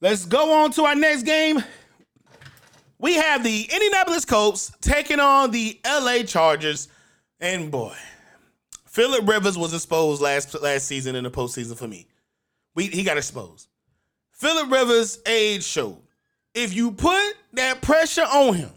Let's 0.00 0.24
go 0.24 0.64
on 0.64 0.72
to 0.72 0.84
our 0.84 0.94
next 0.94 1.24
game 1.24 1.62
we 3.00 3.14
have 3.14 3.42
the 3.42 3.62
Indianapolis 3.62 4.24
Colts 4.24 4.72
taking 4.80 5.20
on 5.20 5.50
the 5.50 5.80
LA 5.84 6.22
Chargers. 6.22 6.88
And 7.40 7.70
boy, 7.70 7.94
Philip 8.84 9.26
Rivers 9.26 9.56
was 9.56 9.72
exposed 9.72 10.20
last 10.20 10.54
last 10.60 10.86
season 10.86 11.16
in 11.16 11.24
the 11.24 11.30
postseason 11.30 11.76
for 11.76 11.88
me. 11.88 12.06
We 12.74 12.86
he 12.86 13.02
got 13.02 13.16
exposed. 13.16 13.68
Philip 14.32 14.70
Rivers' 14.70 15.18
age 15.26 15.64
showed. 15.64 16.02
If 16.52 16.74
you 16.74 16.92
put 16.92 17.34
that 17.54 17.80
pressure 17.80 18.22
on 18.22 18.54
him 18.54 18.70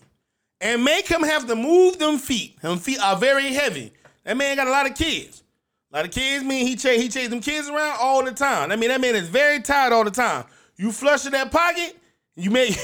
and 0.64 0.84
make 0.84 1.08
him 1.08 1.22
have 1.22 1.46
to 1.48 1.56
move 1.56 2.00
them 2.00 2.18
feet, 2.18 2.60
them 2.62 2.80
feet 2.80 3.00
are 3.04 3.18
very 3.18 3.54
heavy. 3.54 3.92
That 4.24 4.38
man 4.38 4.56
got 4.56 4.68
a 4.68 4.72
lot 4.72 4.90
of 4.90 4.96
kids. 4.96 5.44
A 5.92 5.98
lot 5.98 6.06
of 6.06 6.12
kids 6.12 6.44
mean 6.44 6.66
he 6.66 6.76
chase 6.76 7.00
he 7.00 7.10
chase 7.10 7.28
them 7.28 7.42
kids 7.42 7.70
around 7.70 7.98
all 8.00 8.24
the 8.24 8.32
time. 8.32 8.72
I 8.72 8.78
mean 8.78 8.90
that 8.90 9.02
man 9.02 9.16
is 9.16 9.28
very 9.28 9.60
tired 9.60 9.94
all 9.94 10.06
the 10.06 10.10
time. 10.10 10.46
You 10.78 10.92
flush 10.92 11.26
in 11.26 11.34
that 11.34 11.52
pocket, 11.52 11.98
you 12.36 12.50
make 12.50 12.76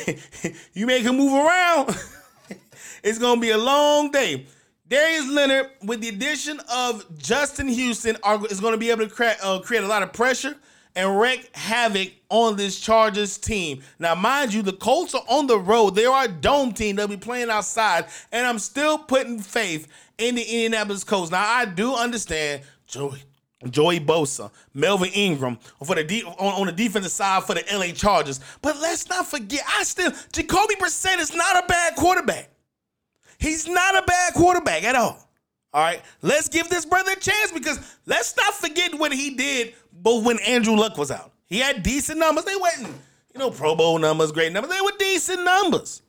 you 0.73 0.85
make 0.85 1.03
him 1.03 1.17
move 1.17 1.33
around. 1.33 1.97
it's 3.03 3.17
gonna 3.17 3.41
be 3.41 3.51
a 3.51 3.57
long 3.57 4.11
day. 4.11 4.45
Darius 4.87 5.29
Leonard, 5.29 5.69
with 5.83 6.01
the 6.01 6.09
addition 6.09 6.59
of 6.71 7.05
Justin 7.17 7.67
Houston, 7.67 8.17
are, 8.23 8.43
is 8.47 8.59
going 8.59 8.73
to 8.73 8.77
be 8.79 8.89
able 8.89 9.07
to 9.07 9.13
cre- 9.13 9.37
uh, 9.43 9.59
create 9.59 9.83
a 9.83 9.87
lot 9.87 10.01
of 10.01 10.11
pressure 10.13 10.55
and 10.95 11.19
wreak 11.19 11.49
havoc 11.55 12.09
on 12.29 12.55
this 12.55 12.79
Chargers 12.79 13.37
team. 13.37 13.81
Now, 13.99 14.15
mind 14.15 14.53
you, 14.53 14.61
the 14.61 14.73
Colts 14.73 15.15
are 15.15 15.23
on 15.29 15.47
the 15.47 15.59
road. 15.59 15.95
They 15.95 16.05
are 16.05 16.25
a 16.25 16.27
dome 16.27 16.73
team. 16.73 16.95
They'll 16.95 17.07
be 17.07 17.17
playing 17.17 17.49
outside, 17.49 18.05
and 18.31 18.45
I'm 18.45 18.59
still 18.59 18.97
putting 18.97 19.39
faith 19.39 19.87
in 20.17 20.35
the 20.35 20.43
Indianapolis 20.43 21.03
Colts. 21.03 21.31
Now, 21.31 21.45
I 21.47 21.65
do 21.65 21.95
understand 21.95 22.61
Joey 22.87 23.23
Joey 23.69 23.99
Bosa, 23.99 24.51
Melvin 24.73 25.09
Ingram 25.09 25.57
for 25.83 25.95
the 25.95 26.03
de- 26.03 26.23
on, 26.23 26.61
on, 26.61 26.65
the 26.67 26.71
defensive 26.71 27.11
side 27.11 27.43
for 27.43 27.55
the 27.55 27.63
LA 27.73 27.87
Chargers. 27.87 28.39
But 28.61 28.77
let's 28.79 29.09
not 29.09 29.27
forget, 29.27 29.61
I 29.77 29.83
still 29.83 30.11
Jacoby 30.31 30.75
Brissett 30.75 31.19
is 31.19 31.35
not 31.35 31.61
a 31.63 31.67
bad 31.67 31.95
quarterback. 31.95 32.49
He's 33.37 33.67
not 33.67 34.01
a 34.01 34.05
bad 34.05 34.33
quarterback 34.33 34.83
at 34.83 34.95
all. 34.95 35.28
All 35.71 35.83
right, 35.83 36.01
let's 36.21 36.49
give 36.49 36.67
this 36.69 36.85
brother 36.85 37.11
a 37.11 37.19
chance 37.19 37.51
because 37.51 37.79
let's 38.05 38.35
not 38.35 38.55
forget 38.55 38.97
what 38.97 39.13
he 39.13 39.35
did. 39.35 39.75
But 40.01 40.23
when 40.23 40.39
Andrew 40.39 40.75
Luck 40.75 40.97
was 40.97 41.11
out, 41.11 41.31
he 41.45 41.59
had 41.59 41.83
decent 41.83 42.19
numbers. 42.19 42.45
They 42.45 42.55
weren't, 42.55 42.93
you 43.33 43.39
know, 43.39 43.51
Pro 43.51 43.75
Bowl 43.75 43.99
numbers, 43.99 44.31
great 44.31 44.51
numbers. 44.51 44.71
They 44.71 44.81
were 44.81 44.97
decent 44.97 45.43
numbers. 45.43 46.01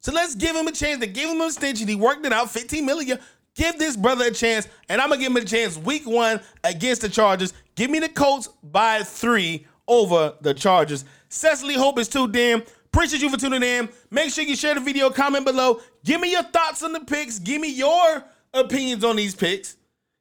So 0.00 0.12
let's 0.12 0.34
give 0.34 0.54
him 0.54 0.68
a 0.68 0.72
chance. 0.72 1.00
To 1.00 1.06
give 1.06 1.28
him 1.28 1.40
an 1.40 1.46
extension. 1.46 1.88
He 1.88 1.96
worked 1.96 2.24
it 2.26 2.32
out, 2.32 2.50
15 2.50 2.84
million. 2.86 3.18
Give 3.54 3.78
this 3.78 3.96
brother 3.96 4.26
a 4.26 4.30
chance, 4.30 4.66
and 4.88 5.00
I'm 5.00 5.10
gonna 5.10 5.20
give 5.20 5.30
him 5.30 5.36
a 5.36 5.44
chance 5.44 5.76
week 5.76 6.06
one 6.06 6.40
against 6.64 7.02
the 7.02 7.08
Chargers. 7.08 7.52
Give 7.74 7.90
me 7.90 7.98
the 7.98 8.08
Colts 8.08 8.48
by 8.62 9.02
three 9.02 9.66
over 9.86 10.34
the 10.40 10.54
Chargers. 10.54 11.04
Cecily 11.28 11.74
Hope 11.74 11.98
is 11.98 12.08
too 12.08 12.28
damn. 12.28 12.62
Appreciate 12.86 13.20
you 13.22 13.30
for 13.30 13.36
tuning 13.36 13.62
in. 13.62 13.88
Make 14.10 14.30
sure 14.30 14.44
you 14.44 14.56
share 14.56 14.74
the 14.74 14.80
video, 14.80 15.10
comment 15.10 15.44
below. 15.44 15.80
Give 16.04 16.20
me 16.20 16.30
your 16.30 16.42
thoughts 16.42 16.82
on 16.82 16.92
the 16.92 17.00
picks. 17.00 17.38
Give 17.38 17.60
me 17.60 17.68
your 17.68 18.24
opinions 18.54 19.04
on 19.04 19.16
these 19.16 19.34
picks. 19.34 19.76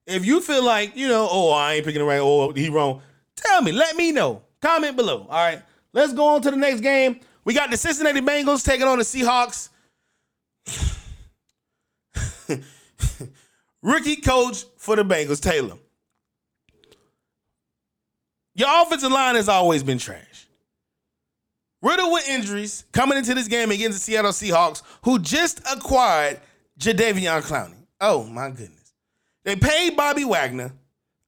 If 0.08 0.26
you 0.26 0.42
feel 0.42 0.64
like, 0.64 0.96
you 0.96 1.08
know, 1.08 1.28
oh, 1.30 1.52
I 1.52 1.74
ain't 1.74 1.86
picking 1.86 2.00
the 2.00 2.06
right, 2.06 2.20
oh, 2.20 2.52
he 2.52 2.70
wrong, 2.70 3.02
tell 3.36 3.62
me. 3.62 3.72
Let 3.72 3.96
me 3.96 4.12
know. 4.12 4.44
Comment 4.62 4.96
below. 4.96 5.28
All 5.30 5.46
right. 5.46 5.62
Let's 5.94 6.14
go 6.14 6.28
on 6.28 6.42
to 6.44 6.52
the 6.52 6.58
next 6.58 6.82
game. 6.82 7.20
We 7.44 7.54
got 7.54 7.72
the 7.72 7.78
Cincinnati 7.78 8.22
Bengals 8.22 8.64
taking 8.64 8.88
on 8.88 8.98
the 8.98 9.04
Seahawks. 9.04 9.70
Rookie 13.82 14.18
coach 14.18 14.66
for 14.78 14.96
the 14.96 15.04
Bengals, 15.04 15.42
Taylor. 15.42 15.78
Your 18.54 18.70
offensive 18.82 19.12
line 19.12 19.36
has 19.36 19.50
always 19.50 19.82
been 19.82 19.98
trash. 19.98 20.48
Riddle 21.82 22.12
with 22.12 22.30
injuries 22.30 22.86
coming 22.92 23.18
into 23.18 23.34
this 23.34 23.48
game 23.48 23.72
against 23.72 23.98
the 23.98 24.04
Seattle 24.04 24.32
Seahawks, 24.32 24.84
who 25.04 25.18
just 25.18 25.62
acquired 25.72 26.40
Jadeveon 26.80 27.42
Clowney. 27.42 27.81
Oh 28.02 28.24
my 28.24 28.49
goodness. 28.49 28.93
They 29.45 29.56
paid 29.56 29.95
Bobby 29.95 30.26
Wagner. 30.26 30.74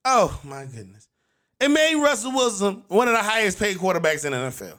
Oh 0.04 0.38
my 0.44 0.64
goodness. 0.64 1.08
It 1.60 1.68
made 1.68 1.94
Russell 1.94 2.32
Wilson 2.32 2.82
one 2.88 3.08
of 3.08 3.14
the 3.14 3.22
highest 3.22 3.58
paid 3.58 3.76
quarterbacks 3.78 4.24
in 4.24 4.32
the 4.32 4.38
NFL. 4.38 4.78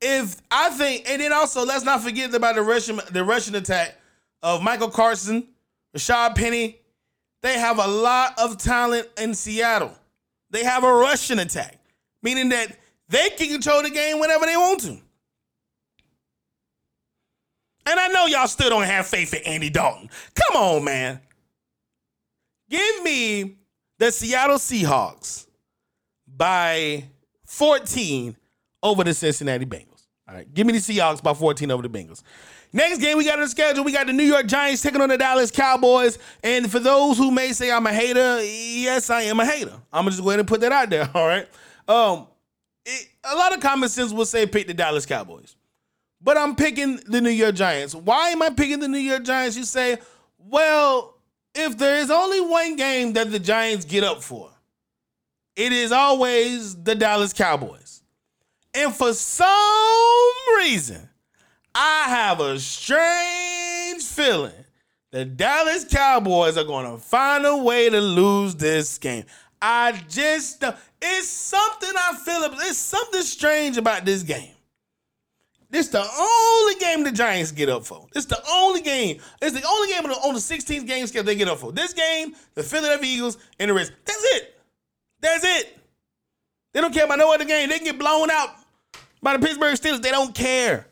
If 0.00 0.36
I 0.50 0.70
think, 0.70 1.08
and 1.08 1.20
then 1.20 1.32
also 1.32 1.64
let's 1.64 1.84
not 1.84 2.02
forget 2.02 2.32
about 2.34 2.54
the 2.54 2.62
rushing 2.62 2.98
the 3.10 3.22
rushing 3.22 3.54
attack 3.54 3.96
of 4.42 4.62
Michael 4.62 4.88
Carson, 4.88 5.46
Rashad 5.94 6.34
Penny. 6.34 6.78
They 7.42 7.58
have 7.58 7.78
a 7.78 7.86
lot 7.86 8.38
of 8.38 8.58
talent 8.58 9.08
in 9.18 9.34
Seattle. 9.34 9.92
They 10.50 10.64
have 10.64 10.82
a 10.82 10.92
rushing 10.92 11.38
attack, 11.38 11.78
meaning 12.22 12.48
that 12.48 12.76
they 13.08 13.30
can 13.30 13.50
control 13.50 13.82
the 13.82 13.90
game 13.90 14.18
whenever 14.18 14.46
they 14.46 14.56
want 14.56 14.80
to. 14.80 14.98
And 17.88 17.98
I 17.98 18.08
know 18.08 18.26
y'all 18.26 18.46
still 18.46 18.68
don't 18.68 18.84
have 18.84 19.06
faith 19.06 19.32
in 19.32 19.42
Andy 19.44 19.70
Dalton. 19.70 20.10
Come 20.34 20.62
on, 20.62 20.84
man. 20.84 21.20
Give 22.68 23.02
me 23.02 23.56
the 23.98 24.12
Seattle 24.12 24.58
Seahawks 24.58 25.46
by 26.26 27.04
14 27.46 28.36
over 28.82 29.04
the 29.04 29.14
Cincinnati 29.14 29.64
Bengals. 29.64 30.06
All 30.28 30.34
right, 30.34 30.52
give 30.52 30.66
me 30.66 30.74
the 30.74 30.78
Seahawks 30.80 31.22
by 31.22 31.32
14 31.32 31.70
over 31.70 31.82
the 31.82 31.88
Bengals. 31.88 32.22
Next 32.72 32.98
game 32.98 33.16
we 33.16 33.24
got 33.24 33.34
on 33.38 33.40
the 33.40 33.48
schedule, 33.48 33.82
we 33.82 33.92
got 33.92 34.06
the 34.06 34.12
New 34.12 34.24
York 34.24 34.46
Giants 34.46 34.82
taking 34.82 35.00
on 35.00 35.08
the 35.08 35.16
Dallas 35.16 35.50
Cowboys. 35.50 36.18
And 36.44 36.70
for 36.70 36.78
those 36.78 37.16
who 37.16 37.30
may 37.30 37.52
say 37.52 37.72
I'm 37.72 37.86
a 37.86 37.92
hater, 37.92 38.42
yes, 38.44 39.08
I 39.08 39.22
am 39.22 39.40
a 39.40 39.46
hater. 39.46 39.72
I'm 39.90 40.02
gonna 40.04 40.10
just 40.10 40.22
go 40.22 40.28
ahead 40.28 40.40
and 40.40 40.48
put 40.48 40.60
that 40.60 40.72
out 40.72 40.90
there. 40.90 41.08
All 41.14 41.26
right. 41.26 41.48
Um, 41.88 42.26
it, 42.84 43.08
a 43.24 43.34
lot 43.34 43.54
of 43.54 43.60
common 43.60 43.88
sense 43.88 44.12
will 44.12 44.26
say 44.26 44.46
pick 44.46 44.66
the 44.66 44.74
Dallas 44.74 45.06
Cowboys, 45.06 45.56
but 46.20 46.36
I'm 46.36 46.56
picking 46.56 46.96
the 47.06 47.20
New 47.20 47.30
York 47.30 47.54
Giants. 47.54 47.94
Why 47.94 48.30
am 48.30 48.42
I 48.42 48.50
picking 48.50 48.80
the 48.80 48.88
New 48.88 48.98
York 48.98 49.24
Giants? 49.24 49.56
You 49.56 49.64
say, 49.64 49.98
well, 50.38 51.14
if 51.54 51.78
there 51.78 51.98
is 51.98 52.10
only 52.10 52.40
one 52.40 52.76
game 52.76 53.12
that 53.14 53.30
the 53.30 53.38
Giants 53.38 53.84
get 53.84 54.04
up 54.04 54.22
for, 54.22 54.50
it 55.56 55.72
is 55.72 55.92
always 55.92 56.76
the 56.82 56.94
Dallas 56.94 57.32
Cowboys. 57.32 58.02
And 58.74 58.94
for 58.94 59.12
some 59.12 59.46
reason, 60.56 61.08
I 61.74 62.04
have 62.08 62.40
a 62.40 62.58
strange 62.58 64.02
feeling 64.04 64.52
the 65.10 65.24
Dallas 65.24 65.84
Cowboys 65.84 66.58
are 66.58 66.64
going 66.64 66.90
to 66.90 66.98
find 66.98 67.46
a 67.46 67.56
way 67.56 67.88
to 67.88 68.00
lose 68.00 68.54
this 68.54 68.98
game. 68.98 69.24
I 69.60 70.00
just, 70.08 70.62
it's 71.00 71.28
something 71.28 71.90
I 71.96 72.16
feel, 72.22 72.58
it's 72.60 72.76
something 72.76 73.22
strange 73.22 73.78
about 73.78 74.04
this 74.04 74.22
game. 74.22 74.52
This 75.70 75.88
the 75.88 76.00
only 76.00 76.74
game 76.76 77.04
the 77.04 77.12
Giants 77.12 77.52
get 77.52 77.68
up 77.68 77.84
for. 77.84 78.06
This 78.12 78.24
the 78.24 78.42
only 78.50 78.80
game. 78.80 79.20
It's 79.42 79.58
the 79.58 79.66
only 79.68 79.88
game 79.88 80.04
on 80.04 80.10
the, 80.10 80.16
on 80.16 80.34
the 80.34 80.40
16th 80.40 80.86
game 80.86 81.06
schedule 81.06 81.26
they 81.26 81.34
get 81.34 81.48
up 81.48 81.58
for. 81.58 81.72
This 81.72 81.92
game, 81.92 82.34
the 82.54 82.62
Philadelphia 82.62 83.08
Eagles, 83.08 83.36
and 83.58 83.70
the 83.70 83.74
rest. 83.74 83.92
That's 84.04 84.24
it. 84.34 84.60
That's 85.20 85.44
it. 85.44 85.78
They 86.72 86.80
don't 86.80 86.94
care 86.94 87.04
about 87.04 87.18
no 87.18 87.32
other 87.32 87.44
game. 87.44 87.68
They 87.68 87.76
can 87.76 87.84
get 87.84 87.98
blown 87.98 88.30
out 88.30 88.50
by 89.22 89.36
the 89.36 89.44
Pittsburgh 89.46 89.76
Steelers. 89.76 90.00
They 90.00 90.10
don't 90.10 90.34
care. 90.34 90.86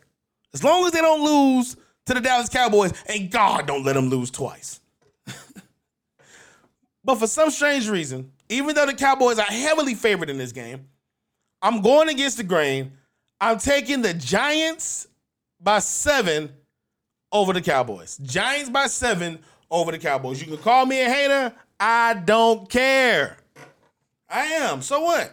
As 0.53 0.63
long 0.63 0.85
as 0.87 0.93
they 0.93 1.01
don't 1.01 1.25
lose 1.25 1.77
to 2.07 2.15
the 2.15 2.21
Dallas 2.21 2.49
Cowboys, 2.49 2.93
and 3.07 3.31
God 3.31 3.67
don't 3.67 3.85
let 3.85 3.95
them 3.95 4.09
lose 4.09 4.31
twice. 4.31 4.81
but 7.05 7.17
for 7.17 7.27
some 7.27 7.51
strange 7.51 7.89
reason, 7.89 8.33
even 8.49 8.75
though 8.75 8.87
the 8.87 8.95
Cowboys 8.95 9.39
are 9.39 9.43
heavily 9.43 9.95
favored 9.95 10.31
in 10.31 10.39
this 10.39 10.53
game, 10.53 10.89
I'm 11.63 11.83
going 11.83 12.09
against 12.09 12.37
the 12.37 12.45
grain. 12.45 12.93
I'm 13.41 13.59
taking 13.59 14.03
the 14.03 14.15
Giants 14.15 15.09
by 15.61 15.81
seven 15.81 16.53
over 17.33 17.53
the 17.53 17.61
Cowboys. 17.61 18.17
Giants 18.19 18.71
by 18.71 18.87
seven 18.87 19.39
over 19.71 19.93
the 19.93 19.99
Cowboys. 19.99 20.41
You 20.41 20.47
can 20.47 20.59
call 20.59 20.87
me 20.87 21.03
a 21.03 21.09
hater. 21.09 21.53
I 21.79 22.15
don't 22.15 22.69
care. 22.69 23.37
I 24.29 24.45
am. 24.47 24.83
So 24.83 25.01
what? 25.01 25.33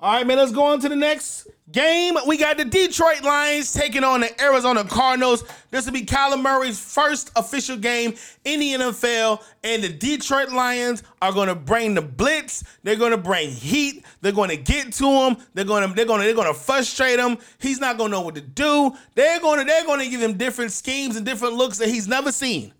All 0.00 0.12
right, 0.16 0.26
man, 0.26 0.36
let's 0.36 0.52
go 0.52 0.64
on 0.64 0.80
to 0.80 0.88
the 0.88 0.96
next 0.96 1.46
game. 1.72 2.16
We 2.26 2.36
got 2.36 2.56
the 2.58 2.64
Detroit 2.64 3.22
Lions 3.22 3.72
taking 3.72 4.04
on 4.04 4.20
the 4.20 4.42
Arizona 4.42 4.84
Cardinals. 4.84 5.44
This 5.70 5.86
will 5.86 5.92
be 5.92 6.04
Kyler 6.04 6.40
Murray's 6.40 6.78
first 6.78 7.30
official 7.36 7.76
game 7.76 8.14
in 8.44 8.60
the 8.60 8.74
NFL, 8.74 9.42
and 9.62 9.82
the 9.82 9.88
Detroit 9.88 10.50
Lions 10.50 11.02
are 11.22 11.32
going 11.32 11.48
to 11.48 11.54
bring 11.54 11.94
the 11.94 12.02
blitz. 12.02 12.64
They're 12.82 12.96
going 12.96 13.12
to 13.12 13.16
bring 13.16 13.50
heat. 13.50 14.04
They're 14.20 14.32
going 14.32 14.50
to 14.50 14.56
get 14.56 14.92
to 14.94 15.06
him. 15.08 15.36
They're 15.54 15.64
going 15.64 15.88
to 15.88 15.94
they're 15.94 16.04
going 16.04 16.20
to 16.20 16.26
they're 16.26 16.34
going 16.34 16.52
to 16.52 16.58
frustrate 16.58 17.18
him. 17.18 17.38
He's 17.58 17.80
not 17.80 17.98
going 17.98 18.10
to 18.10 18.18
know 18.18 18.22
what 18.22 18.34
to 18.34 18.40
do. 18.40 18.94
They're 19.14 19.40
going 19.40 19.60
to 19.60 19.64
they're 19.64 19.86
going 19.86 20.00
to 20.00 20.08
give 20.08 20.20
him 20.20 20.36
different 20.36 20.72
schemes 20.72 21.16
and 21.16 21.24
different 21.24 21.54
looks 21.54 21.78
that 21.78 21.88
he's 21.88 22.08
never 22.08 22.30
seen. 22.30 22.72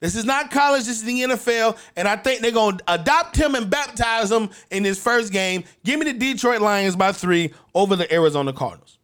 This 0.00 0.16
is 0.16 0.24
not 0.24 0.50
college, 0.50 0.86
this 0.86 0.96
is 0.96 1.04
the 1.04 1.20
NFL, 1.20 1.76
and 1.94 2.08
I 2.08 2.16
think 2.16 2.40
they're 2.40 2.50
going 2.50 2.78
to 2.78 2.84
adopt 2.94 3.36
him 3.36 3.54
and 3.54 3.68
baptize 3.68 4.32
him 4.32 4.48
in 4.70 4.82
his 4.82 4.98
first 4.98 5.30
game. 5.30 5.64
Give 5.84 6.00
me 6.00 6.10
the 6.10 6.18
Detroit 6.18 6.62
Lions 6.62 6.96
by 6.96 7.12
three 7.12 7.52
over 7.74 7.96
the 7.96 8.10
Arizona 8.12 8.52
Cardinals. 8.54 8.98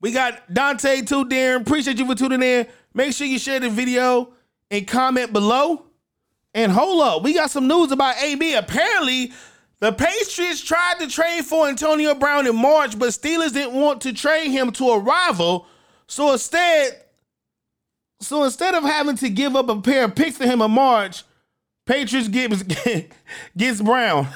We 0.00 0.12
got 0.12 0.52
Dante 0.52 1.02
too, 1.02 1.24
Darren. 1.24 1.62
Appreciate 1.62 1.98
you 1.98 2.06
for 2.06 2.14
tuning 2.14 2.42
in. 2.42 2.66
Make 2.94 3.12
sure 3.12 3.26
you 3.26 3.38
share 3.40 3.58
the 3.58 3.70
video 3.70 4.32
and 4.70 4.86
comment 4.86 5.32
below. 5.32 5.84
And 6.54 6.70
hold 6.70 7.02
up, 7.02 7.22
we 7.22 7.34
got 7.34 7.50
some 7.50 7.66
news 7.66 7.92
about 7.92 8.20
AB. 8.22 8.54
Apparently, 8.54 9.32
the 9.80 9.90
Patriots 9.90 10.62
tried 10.62 10.96
to 11.00 11.08
trade 11.08 11.44
for 11.44 11.66
Antonio 11.66 12.14
Brown 12.14 12.46
in 12.46 12.54
March, 12.54 12.96
but 12.98 13.08
Steelers 13.08 13.52
didn't 13.52 13.74
want 13.74 14.02
to 14.02 14.12
trade 14.12 14.50
him 14.50 14.70
to 14.72 14.90
a 14.90 14.98
rival. 14.98 15.66
So 16.06 16.32
instead, 16.32 17.01
so 18.24 18.44
instead 18.44 18.74
of 18.74 18.84
having 18.84 19.16
to 19.16 19.28
give 19.28 19.56
up 19.56 19.68
a 19.68 19.80
pair 19.80 20.04
of 20.04 20.14
picks 20.14 20.38
to 20.38 20.46
him 20.46 20.62
in 20.62 20.70
March, 20.70 21.24
Patriots 21.86 22.28
gets 22.28 22.62
gets 23.56 23.80
Brown. 23.80 24.28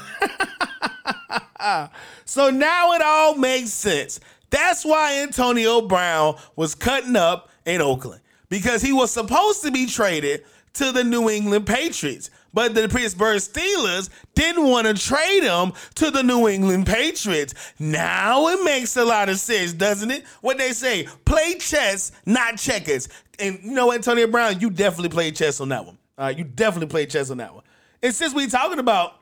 so 2.24 2.50
now 2.50 2.92
it 2.92 3.02
all 3.02 3.36
makes 3.36 3.70
sense. 3.70 4.20
That's 4.50 4.84
why 4.84 5.20
Antonio 5.20 5.82
Brown 5.82 6.36
was 6.54 6.74
cutting 6.74 7.16
up 7.16 7.50
in 7.64 7.80
Oakland 7.80 8.20
because 8.48 8.82
he 8.82 8.92
was 8.92 9.10
supposed 9.10 9.62
to 9.62 9.70
be 9.70 9.86
traded 9.86 10.44
to 10.74 10.92
the 10.92 11.04
New 11.04 11.28
England 11.30 11.66
Patriots. 11.66 12.30
But 12.56 12.74
the 12.74 12.88
Pittsburgh 12.88 13.36
Steelers 13.36 14.08
didn't 14.34 14.66
want 14.66 14.86
to 14.86 14.94
trade 14.94 15.42
him 15.42 15.74
to 15.96 16.10
the 16.10 16.22
New 16.22 16.48
England 16.48 16.86
Patriots. 16.86 17.52
Now 17.78 18.48
it 18.48 18.64
makes 18.64 18.96
a 18.96 19.04
lot 19.04 19.28
of 19.28 19.38
sense, 19.38 19.74
doesn't 19.74 20.10
it? 20.10 20.24
What 20.40 20.56
they 20.56 20.72
say, 20.72 21.06
play 21.26 21.56
chess, 21.58 22.12
not 22.24 22.56
checkers. 22.56 23.10
And 23.38 23.58
you 23.62 23.72
know, 23.72 23.92
Antonio 23.92 24.26
Brown, 24.26 24.58
you 24.58 24.70
definitely 24.70 25.10
played 25.10 25.36
chess 25.36 25.60
on 25.60 25.68
that 25.68 25.84
one. 25.84 25.98
Uh, 26.16 26.32
you 26.34 26.44
definitely 26.44 26.88
played 26.88 27.10
chess 27.10 27.28
on 27.28 27.36
that 27.36 27.54
one. 27.54 27.62
And 28.02 28.14
since 28.14 28.32
we're 28.32 28.48
talking 28.48 28.78
about 28.78 29.12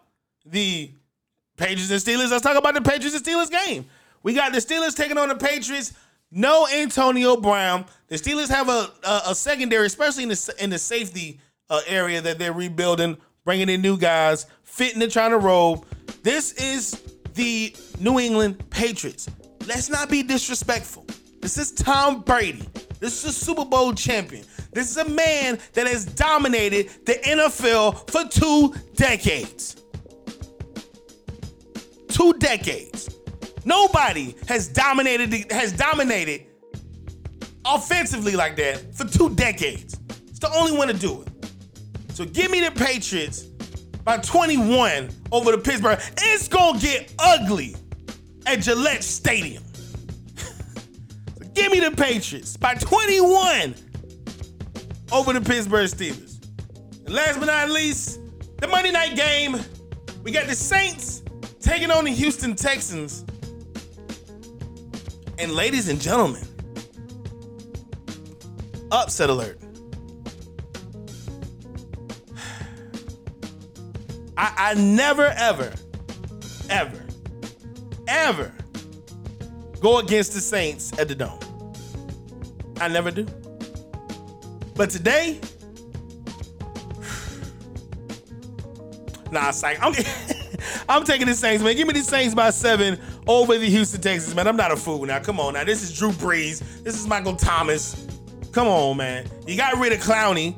the 0.47 0.93
Patriots 1.57 1.91
and 1.91 2.01
Steelers, 2.01 2.31
let's 2.31 2.45
talk 2.45 2.57
about 2.57 2.75
the 2.75 2.83
Patriots 2.83 3.17
and 3.17 3.25
Steelers 3.25 3.51
game. 3.51 3.87
We 4.23 4.35
got 4.35 4.53
the 4.53 4.61
Steelers 4.61 4.95
taking 4.95 5.19
on 5.19 5.27
the 5.27 5.35
Patriots. 5.35 5.93
No 6.31 6.69
Antonio 6.69 7.37
Brown. 7.37 7.85
The 8.07 8.15
Steelers 8.15 8.49
have 8.49 8.69
a 8.69 8.93
a, 9.03 9.23
a 9.31 9.35
secondary, 9.35 9.87
especially 9.87 10.23
in 10.23 10.29
the 10.29 10.55
in 10.61 10.71
the 10.71 10.79
safety 10.79 11.41
area 11.87 12.21
that 12.21 12.39
they're 12.39 12.53
rebuilding, 12.53 13.17
bringing 13.45 13.69
in 13.69 13.81
new 13.81 13.97
guys, 13.97 14.47
fitting 14.63 15.03
and 15.03 15.11
trying 15.11 15.31
to 15.31 15.39
roll. 15.39 15.85
This 16.23 16.53
is 16.53 17.03
the 17.35 17.75
New 18.01 18.19
England 18.19 18.69
Patriots. 18.71 19.29
Let's 19.67 19.89
not 19.89 20.09
be 20.11 20.23
disrespectful. 20.23 21.07
This 21.41 21.59
is 21.59 21.73
Tom 21.73 22.21
Brady. 22.23 22.69
This 23.01 23.25
is 23.25 23.31
a 23.31 23.33
Super 23.33 23.65
Bowl 23.65 23.93
champion. 23.93 24.45
This 24.73 24.91
is 24.91 24.97
a 24.97 25.09
man 25.09 25.59
that 25.75 25.87
has 25.87 26.05
dominated 26.05 26.91
the 27.07 27.15
NFL 27.15 28.11
for 28.11 28.29
two 28.29 28.75
decades. 28.95 29.77
Two 32.09 32.33
decades. 32.35 33.15
Nobody 33.65 34.35
has 34.49 34.69
dominated 34.69 35.51
has 35.51 35.73
dominated 35.73 36.47
offensively 37.65 38.37
like 38.37 38.57
that 38.57 38.95
for 38.95 39.05
two 39.05 39.35
decades. 39.35 39.99
It's 40.29 40.39
the 40.39 40.51
only 40.55 40.77
one 40.77 40.89
to 40.89 40.95
do 40.95 41.23
it. 41.23 41.34
So 42.15 42.25
give 42.25 42.49
me 42.53 42.61
the 42.61 42.71
Patriots 42.71 43.43
by 44.05 44.19
21 44.19 45.11
over 45.33 45.51
the 45.51 45.59
Pittsburgh. 45.59 45.99
It's 46.19 46.47
gonna 46.47 46.79
get 46.79 47.13
ugly 47.19 47.75
at 48.47 48.61
Gillette 48.61 49.03
Stadium. 49.03 49.65
give 51.55 51.73
me 51.73 51.81
the 51.81 51.91
Patriots 51.91 52.57
by 52.57 52.75
21 52.75 53.75
over 55.11 55.33
the 55.33 55.41
Pittsburgh 55.41 55.91
Steelers. 55.91 56.41
And 57.05 57.15
last 57.17 57.41
but 57.41 57.47
not 57.47 57.71
least, 57.71 58.21
the 58.59 58.69
Monday 58.69 58.93
night 58.93 59.17
game. 59.17 59.59
We 60.23 60.31
got 60.31 60.47
the 60.47 60.55
Saints 60.55 61.25
taking 61.59 61.91
on 61.91 62.05
the 62.05 62.13
Houston 62.13 62.55
Texans. 62.55 63.25
And 65.41 65.51
ladies 65.51 65.89
and 65.89 66.01
gentlemen, 66.01 66.47
upset 68.93 69.31
alert. 69.31 69.64
I, 74.45 74.53
I 74.59 74.75
never, 74.75 75.33
ever, 75.39 75.73
ever, 76.69 77.03
ever 78.07 78.53
go 79.81 80.01
against 80.01 80.35
the 80.35 80.41
Saints 80.41 80.93
at 80.99 81.09
the 81.09 81.15
Dome. 81.15 81.41
I 82.79 82.89
never 82.89 83.11
do. 83.11 83.25
But 84.75 84.91
today, 84.91 85.41
nah, 89.33 89.51
psych. 89.51 89.79
I'm, 89.81 89.95
I'm 90.91 91.05
taking 91.05 91.27
the 91.27 91.35
Saints, 91.35 91.65
man. 91.65 91.75
Give 91.75 91.87
me 91.87 91.95
the 91.95 92.03
Saints 92.03 92.35
by 92.35 92.51
seven 92.51 93.01
over 93.27 93.57
the 93.57 93.71
Houston 93.71 94.03
Texans, 94.03 94.35
man. 94.35 94.47
I'm 94.47 94.59
not 94.59 94.73
a 94.73 94.77
fool 94.77 95.07
now. 95.07 95.21
Come 95.21 95.41
on 95.41 95.55
now. 95.55 95.65
This 95.65 95.83
is 95.83 95.99
Drew 95.99 96.11
Brees. 96.11 96.83
This 96.83 97.01
is 97.01 97.07
Michael 97.07 97.37
Thomas. 97.37 98.07
Come 98.53 98.69
on, 98.69 98.99
man. 98.99 99.27
You 99.47 99.57
got 99.57 99.79
rid 99.79 99.95
of 99.95 100.01
Clowney, 100.01 100.53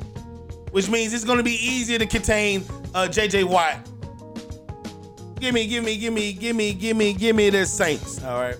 which 0.72 0.88
means 0.88 1.14
it's 1.14 1.22
going 1.22 1.38
to 1.38 1.44
be 1.44 1.64
easier 1.64 2.00
to 2.00 2.06
contain 2.06 2.64
uh, 2.96 3.06
JJ 3.06 3.44
Watt. 3.44 3.76
Give 5.38 5.52
me, 5.52 5.66
give 5.66 5.84
me, 5.84 5.98
give 5.98 6.14
me, 6.14 6.32
give 6.32 6.56
me, 6.56 6.72
give 6.72 6.96
me, 6.96 7.12
give 7.12 7.36
me 7.36 7.50
the 7.50 7.66
Saints. 7.66 8.24
All 8.24 8.40
right. 8.40 8.56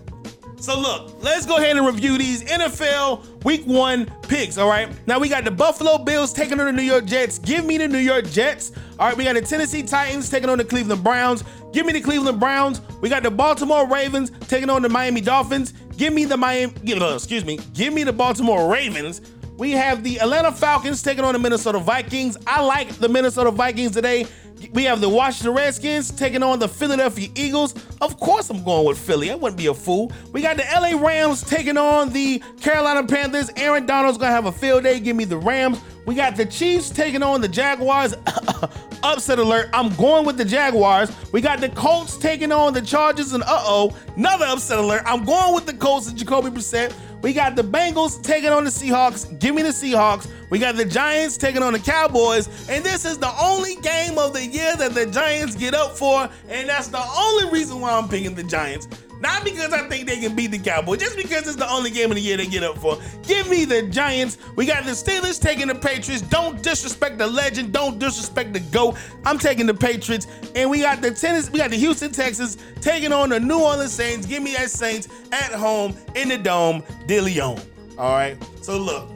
So 0.59 0.79
look, 0.79 1.23
let's 1.23 1.47
go 1.47 1.57
ahead 1.57 1.77
and 1.77 1.87
review 1.87 2.19
these 2.19 2.45
NFL 2.45 3.45
Week 3.45 3.65
One 3.65 4.07
picks. 4.23 4.59
All 4.59 4.69
right. 4.69 4.89
Now 5.07 5.19
we 5.19 5.31
got 5.31 5.45
the 5.45 5.51
Buffalo 5.51 5.97
Bills 5.97 6.35
taking 6.35 6.61
on 6.61 6.67
the 6.67 6.73
New 6.73 6.83
York 6.83 7.07
Jets. 7.07 7.39
Give 7.39 7.65
me 7.65 7.79
the 7.79 7.89
New 7.89 7.99
York 7.99 8.27
Jets. 8.27 8.73
All 8.99 9.09
right. 9.09 9.17
We 9.17 9.25
got 9.25 9.35
the 9.35 9.41
Tennessee 9.41 9.83
Titans 9.83 10.29
taking 10.29 10.51
on 10.51 10.59
the 10.59 10.65
Cleveland 10.65 11.03
Browns. 11.03 11.43
Give 11.73 11.87
me 11.87 11.93
the 11.93 12.01
Cleveland 12.01 12.39
Browns. 12.39 12.83
We 13.01 13.09
got 13.09 13.23
the 13.23 13.31
Baltimore 13.31 13.87
Ravens 13.87 14.33
taking 14.49 14.69
on 14.69 14.83
the 14.83 14.89
Miami 14.89 15.23
Dolphins. 15.23 15.73
Give 15.97 16.13
me 16.13 16.27
the 16.27 16.37
Miami. 16.37 16.75
Uh, 16.93 17.15
excuse 17.15 17.45
me. 17.45 17.59
Give 17.73 17.93
me 17.93 18.05
the 18.05 18.13
Baltimore 18.13 18.71
Ravens. 18.71 19.21
We 19.57 19.71
have 19.73 20.05
the 20.05 20.21
Atlanta 20.21 20.53
Falcons 20.53 21.03
taking 21.03 21.25
on 21.25 21.33
the 21.33 21.39
Minnesota 21.39 21.79
Vikings. 21.79 22.37
I 22.47 22.63
like 22.63 22.91
the 22.97 23.09
Minnesota 23.09 23.51
Vikings 23.51 23.93
today. 23.93 24.27
We 24.73 24.85
have 24.85 25.01
the 25.01 25.09
Washington 25.09 25.55
Redskins 25.55 26.11
taking 26.11 26.43
on 26.43 26.59
the 26.59 26.69
Philadelphia 26.69 27.29
Eagles. 27.35 27.75
Of 28.01 28.19
course, 28.19 28.51
I'm 28.51 28.63
going 28.65 28.87
with 28.87 28.99
Philly. 28.99 29.31
I 29.31 29.35
wouldn't 29.35 29.59
be 29.59 29.67
a 29.67 29.75
fool. 29.75 30.13
We 30.33 30.43
got 30.43 30.57
the 30.57 30.65
LA 30.65 31.01
Rams 31.01 31.43
taking 31.43 31.77
on 31.79 32.11
the 32.11 32.43
Carolina 32.61 33.07
Panthers. 33.07 33.51
Aaron 33.57 33.87
Donald's 33.87 34.19
going 34.19 34.31
to 34.31 34.35
have 34.35 34.47
a 34.47 34.53
field 34.53 34.83
day. 34.83 35.01
Give 35.01 35.17
me 35.17 35.25
the 35.25 35.39
Rams. 35.39 35.81
We 36.07 36.15
got 36.15 36.37
the 36.37 36.47
Chiefs 36.47 36.89
taking 36.91 37.23
on 37.23 37.41
the 37.41 37.49
Jaguars. 37.49 38.15
Upset 39.03 39.39
alert. 39.39 39.71
I'm 39.73 39.95
going 39.97 40.25
with 40.25 40.37
the 40.37 40.45
Jaguars. 40.45 41.11
We 41.33 41.41
got 41.41 41.61
the 41.61 41.69
Colts 41.71 42.17
taking 42.17 42.53
on 42.53 42.73
the 42.73 42.83
Chargers. 42.83 43.33
And 43.33 43.43
uh 43.43 43.47
oh, 43.49 43.97
another 44.17 44.47
upset 44.47 44.79
alert. 44.79 45.03
I'm 45.05 45.25
going 45.25 45.55
with 45.55 45.67
the 45.67 45.75
Colts 45.75 46.09
and 46.09 46.17
Jacoby 46.17 46.51
Brissett. 46.51 46.95
We 47.23 47.33
got 47.33 47.57
the 47.57 47.63
Bengals 47.63 48.23
taking 48.23 48.51
on 48.51 48.65
the 48.65 48.71
Seahawks. 48.71 49.39
Give 49.39 49.55
me 49.55 49.63
the 49.63 49.71
Seahawks. 49.71 50.29
We 50.51 50.59
got 50.59 50.77
the 50.77 50.85
Giants 50.85 51.37
taking 51.37 51.63
on 51.63 51.73
the 51.73 51.79
Cowboys. 51.79 52.49
And 52.69 52.85
this 52.85 53.05
is 53.05 53.19
the 53.19 53.33
only 53.41 53.77
game 53.77 54.19
of 54.19 54.33
the 54.33 54.45
year 54.45 54.77
that 54.77 54.95
the 54.95 55.07
Giants 55.07 55.57
get 55.57 55.75
up 55.75 55.97
for. 55.97 56.29
And 56.49 56.69
that's 56.69 56.89
the 56.89 57.03
only 57.03 57.51
reason 57.51 57.81
why 57.81 57.93
I'm 57.93 58.09
picking 58.09 58.35
the 58.35 58.45
Giants. 58.45 58.89
Not 59.21 59.45
because 59.45 59.73
I 59.73 59.89
think 59.89 60.07
they 60.07 60.19
can 60.19 60.37
beat 60.37 60.51
the 60.51 60.59
Cowboys, 60.59 61.01
just 61.01 61.17
because 61.17 61.47
it's 61.47 61.57
the 61.57 61.71
only 61.71 61.91
game 61.91 62.11
of 62.11 62.17
the 62.17 62.21
year 62.21 62.37
they 62.37 62.47
get 62.47 62.63
up 62.63 62.79
for. 62.79 62.99
Give 63.23 63.49
me 63.49 63.65
the 63.65 63.83
Giants. 63.83 64.39
We 64.57 64.67
got 64.67 64.85
the 64.85 64.91
Steelers 64.91 65.41
taking 65.41 65.69
the 65.69 65.75
Patriots. 65.75 66.23
Don't 66.23 66.63
disrespect 66.63 67.19
the 67.19 67.27
legend. 67.27 67.73
Don't 67.73 67.99
disrespect 67.99 68.53
the 68.53 68.61
GOAT. 68.61 68.97
I'm 69.25 69.39
taking 69.39 69.67
the 69.67 69.75
Patriots. 69.75 70.27
And 70.55 70.71
we 70.71 70.81
got 70.81 71.01
the 71.01 71.11
tennis, 71.11 71.51
we 71.51 71.59
got 71.59 71.71
the 71.71 71.77
Houston 71.77 72.13
Texans 72.13 72.59
taking 72.81 73.13
on 73.13 73.31
the 73.31 73.41
New 73.41 73.59
Orleans 73.59 73.93
Saints. 73.93 74.27
Give 74.27 74.43
me 74.43 74.55
that 74.55 74.71
Saints 74.71 75.09
at 75.33 75.53
home 75.53 75.97
in 76.15 76.29
the 76.29 76.39
dome, 76.39 76.83
De 77.07 77.21
Leon. 77.21 77.61
All 77.99 78.13
right. 78.13 78.37
So 78.61 78.79
look, 78.79 79.09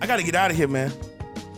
I 0.00 0.06
gotta 0.06 0.22
get 0.22 0.34
out 0.34 0.50
of 0.50 0.56
here, 0.56 0.68
man. 0.68 0.92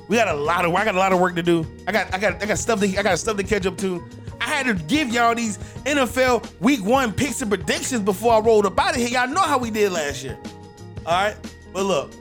We 0.09 0.17
got 0.17 0.29
a 0.29 0.35
lot 0.35 0.65
of 0.65 0.75
I 0.75 0.85
got 0.85 0.95
a 0.95 0.99
lot 0.99 1.13
of 1.13 1.21
work 1.21 1.35
to 1.35 1.43
do. 1.43 1.67
I 1.87 1.93
got 1.93 2.15
I 2.15 2.19
got 2.19 2.43
I 2.43 2.47
got 2.47 2.59
stuff 2.59 2.81
to 2.81 2.99
I 2.99 3.03
got 3.03 3.19
stuff 3.19 3.37
to 3.37 3.43
catch 3.43 3.67
up 3.67 3.77
to. 3.79 4.09
I 4.47 4.51
had 4.51 4.67
to 4.67 4.75
give 4.85 5.09
y'all 5.09 5.35
these 5.35 5.59
NFL 5.85 6.49
week 6.61 6.85
one 6.85 7.13
picks 7.13 7.43
and 7.43 7.51
predictions 7.51 8.03
before 8.03 8.33
I 8.33 8.39
rolled 8.39 8.65
up 8.65 8.79
out 8.79 8.91
of 8.91 8.97
here. 8.97 9.09
Y'all 9.09 9.27
know 9.27 9.43
how 9.43 9.59
we 9.59 9.73
did 9.73 9.91
last 9.91 10.23
year. 10.23 10.39
All 11.05 11.13
right. 11.13 11.37
But 11.73 11.83
look, 11.83 12.13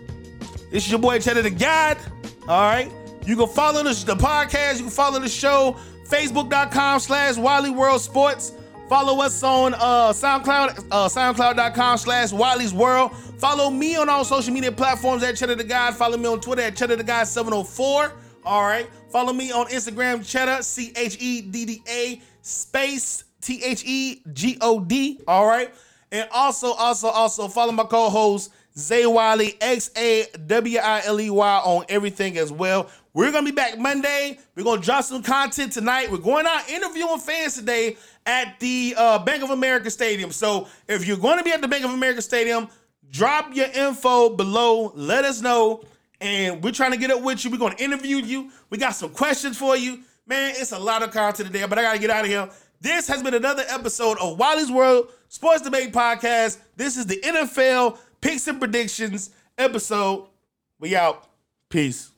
this 0.71 0.85
is 0.85 0.89
your 0.89 0.99
boy 0.99 1.19
CheddaTheGod. 1.19 1.99
All 2.47 2.61
right. 2.61 2.91
You 3.25 3.35
can 3.35 3.47
follow 3.47 3.83
the, 3.83 3.93
the 4.05 4.15
podcast. 4.15 4.77
You 4.77 4.83
can 4.85 4.89
follow 4.89 5.19
the 5.19 5.29
show. 5.29 5.77
Facebook.com 6.07 6.99
slash 6.99 7.37
Wiley 7.37 7.69
World 7.69 8.01
Sports. 8.01 8.53
Follow 8.89 9.23
us 9.23 9.43
on 9.43 9.75
uh, 9.75 10.11
SoundCloud, 10.11 10.85
uh, 10.91 11.07
SoundCloud.com 11.07 11.97
slash 11.97 12.31
Wiley's 12.31 12.73
World. 12.73 13.15
Follow 13.37 13.69
me 13.69 13.95
on 13.97 14.09
all 14.09 14.23
social 14.25 14.53
media 14.53 14.71
platforms 14.71 15.21
at 15.21 15.35
CheddaTheGod. 15.35 15.93
Follow 15.93 16.17
me 16.17 16.25
on 16.27 16.41
Twitter 16.41 16.63
at 16.63 16.75
CheddaTheGod 16.75 17.27
704. 17.27 18.13
All 18.45 18.63
right. 18.63 18.87
Follow 19.11 19.33
me 19.33 19.51
on 19.51 19.67
Instagram, 19.67 20.19
Chedda, 20.19 20.63
C 20.63 20.93
H 20.95 21.17
E 21.19 21.41
D 21.41 21.65
D 21.65 21.81
A, 21.89 22.21
space 22.41 23.23
T 23.41 23.63
H 23.63 23.83
E 23.85 24.21
G 24.33 24.57
O 24.61 24.79
D. 24.79 25.21
All 25.27 25.47
right. 25.47 25.73
And 26.11 26.29
also, 26.31 26.73
also, 26.73 27.07
also 27.07 27.47
follow 27.47 27.71
my 27.71 27.83
co 27.83 28.09
host, 28.09 28.53
Zay 28.77 29.05
Wiley, 29.05 29.57
X 29.59 29.89
A 29.97 30.27
W 30.45 30.77
I 30.77 31.01
L 31.05 31.19
E 31.19 31.29
Y, 31.29 31.61
on 31.63 31.85
everything 31.89 32.37
as 32.37 32.51
well. 32.51 32.89
We're 33.13 33.31
going 33.31 33.45
to 33.45 33.51
be 33.51 33.55
back 33.55 33.79
Monday. 33.79 34.37
We're 34.55 34.63
going 34.63 34.81
to 34.81 34.85
drop 34.85 35.05
some 35.05 35.23
content 35.23 35.71
tonight. 35.71 36.11
We're 36.11 36.17
going 36.17 36.45
out 36.45 36.69
interviewing 36.69 37.17
fans 37.17 37.55
today 37.55 37.97
at 38.25 38.59
the 38.59 38.93
uh, 38.97 39.19
Bank 39.19 39.41
of 39.41 39.51
America 39.51 39.89
Stadium. 39.89 40.31
So 40.31 40.67
if 40.87 41.07
you're 41.07 41.17
going 41.17 41.37
to 41.37 41.43
be 41.43 41.51
at 41.51 41.61
the 41.61 41.67
Bank 41.67 41.85
of 41.85 41.91
America 41.91 42.21
Stadium, 42.21 42.67
drop 43.09 43.55
your 43.55 43.67
info 43.67 44.29
below. 44.35 44.91
Let 44.95 45.23
us 45.23 45.41
know 45.41 45.85
and 46.25 46.63
we're 46.63 46.71
trying 46.71 46.91
to 46.91 46.97
get 46.97 47.11
up 47.11 47.21
with 47.21 47.43
you. 47.45 47.51
We're 47.51 47.57
going 47.57 47.75
to 47.75 47.83
interview 47.83 48.17
you. 48.17 48.51
We 48.69 48.77
got 48.77 48.95
some 48.95 49.11
questions 49.11 49.57
for 49.57 49.77
you. 49.77 49.99
Man, 50.27 50.53
it's 50.55 50.71
a 50.71 50.79
lot 50.79 51.03
of 51.03 51.11
content 51.11 51.51
today, 51.51 51.65
but 51.67 51.77
I 51.77 51.83
got 51.83 51.93
to 51.93 51.99
get 51.99 52.09
out 52.09 52.25
of 52.25 52.31
here. 52.31 52.49
This 52.81 53.07
has 53.07 53.23
been 53.23 53.33
another 53.33 53.63
episode 53.67 54.17
of 54.19 54.37
Wiley's 54.37 54.71
World 54.71 55.11
Sports 55.29 55.61
Debate 55.61 55.93
Podcast. 55.93 56.57
This 56.75 56.97
is 56.97 57.05
the 57.05 57.17
NFL 57.17 57.97
Picks 58.21 58.47
and 58.47 58.59
Predictions 58.59 59.29
episode. 59.57 60.27
We 60.79 60.95
out. 60.95 61.29
Peace. 61.69 62.14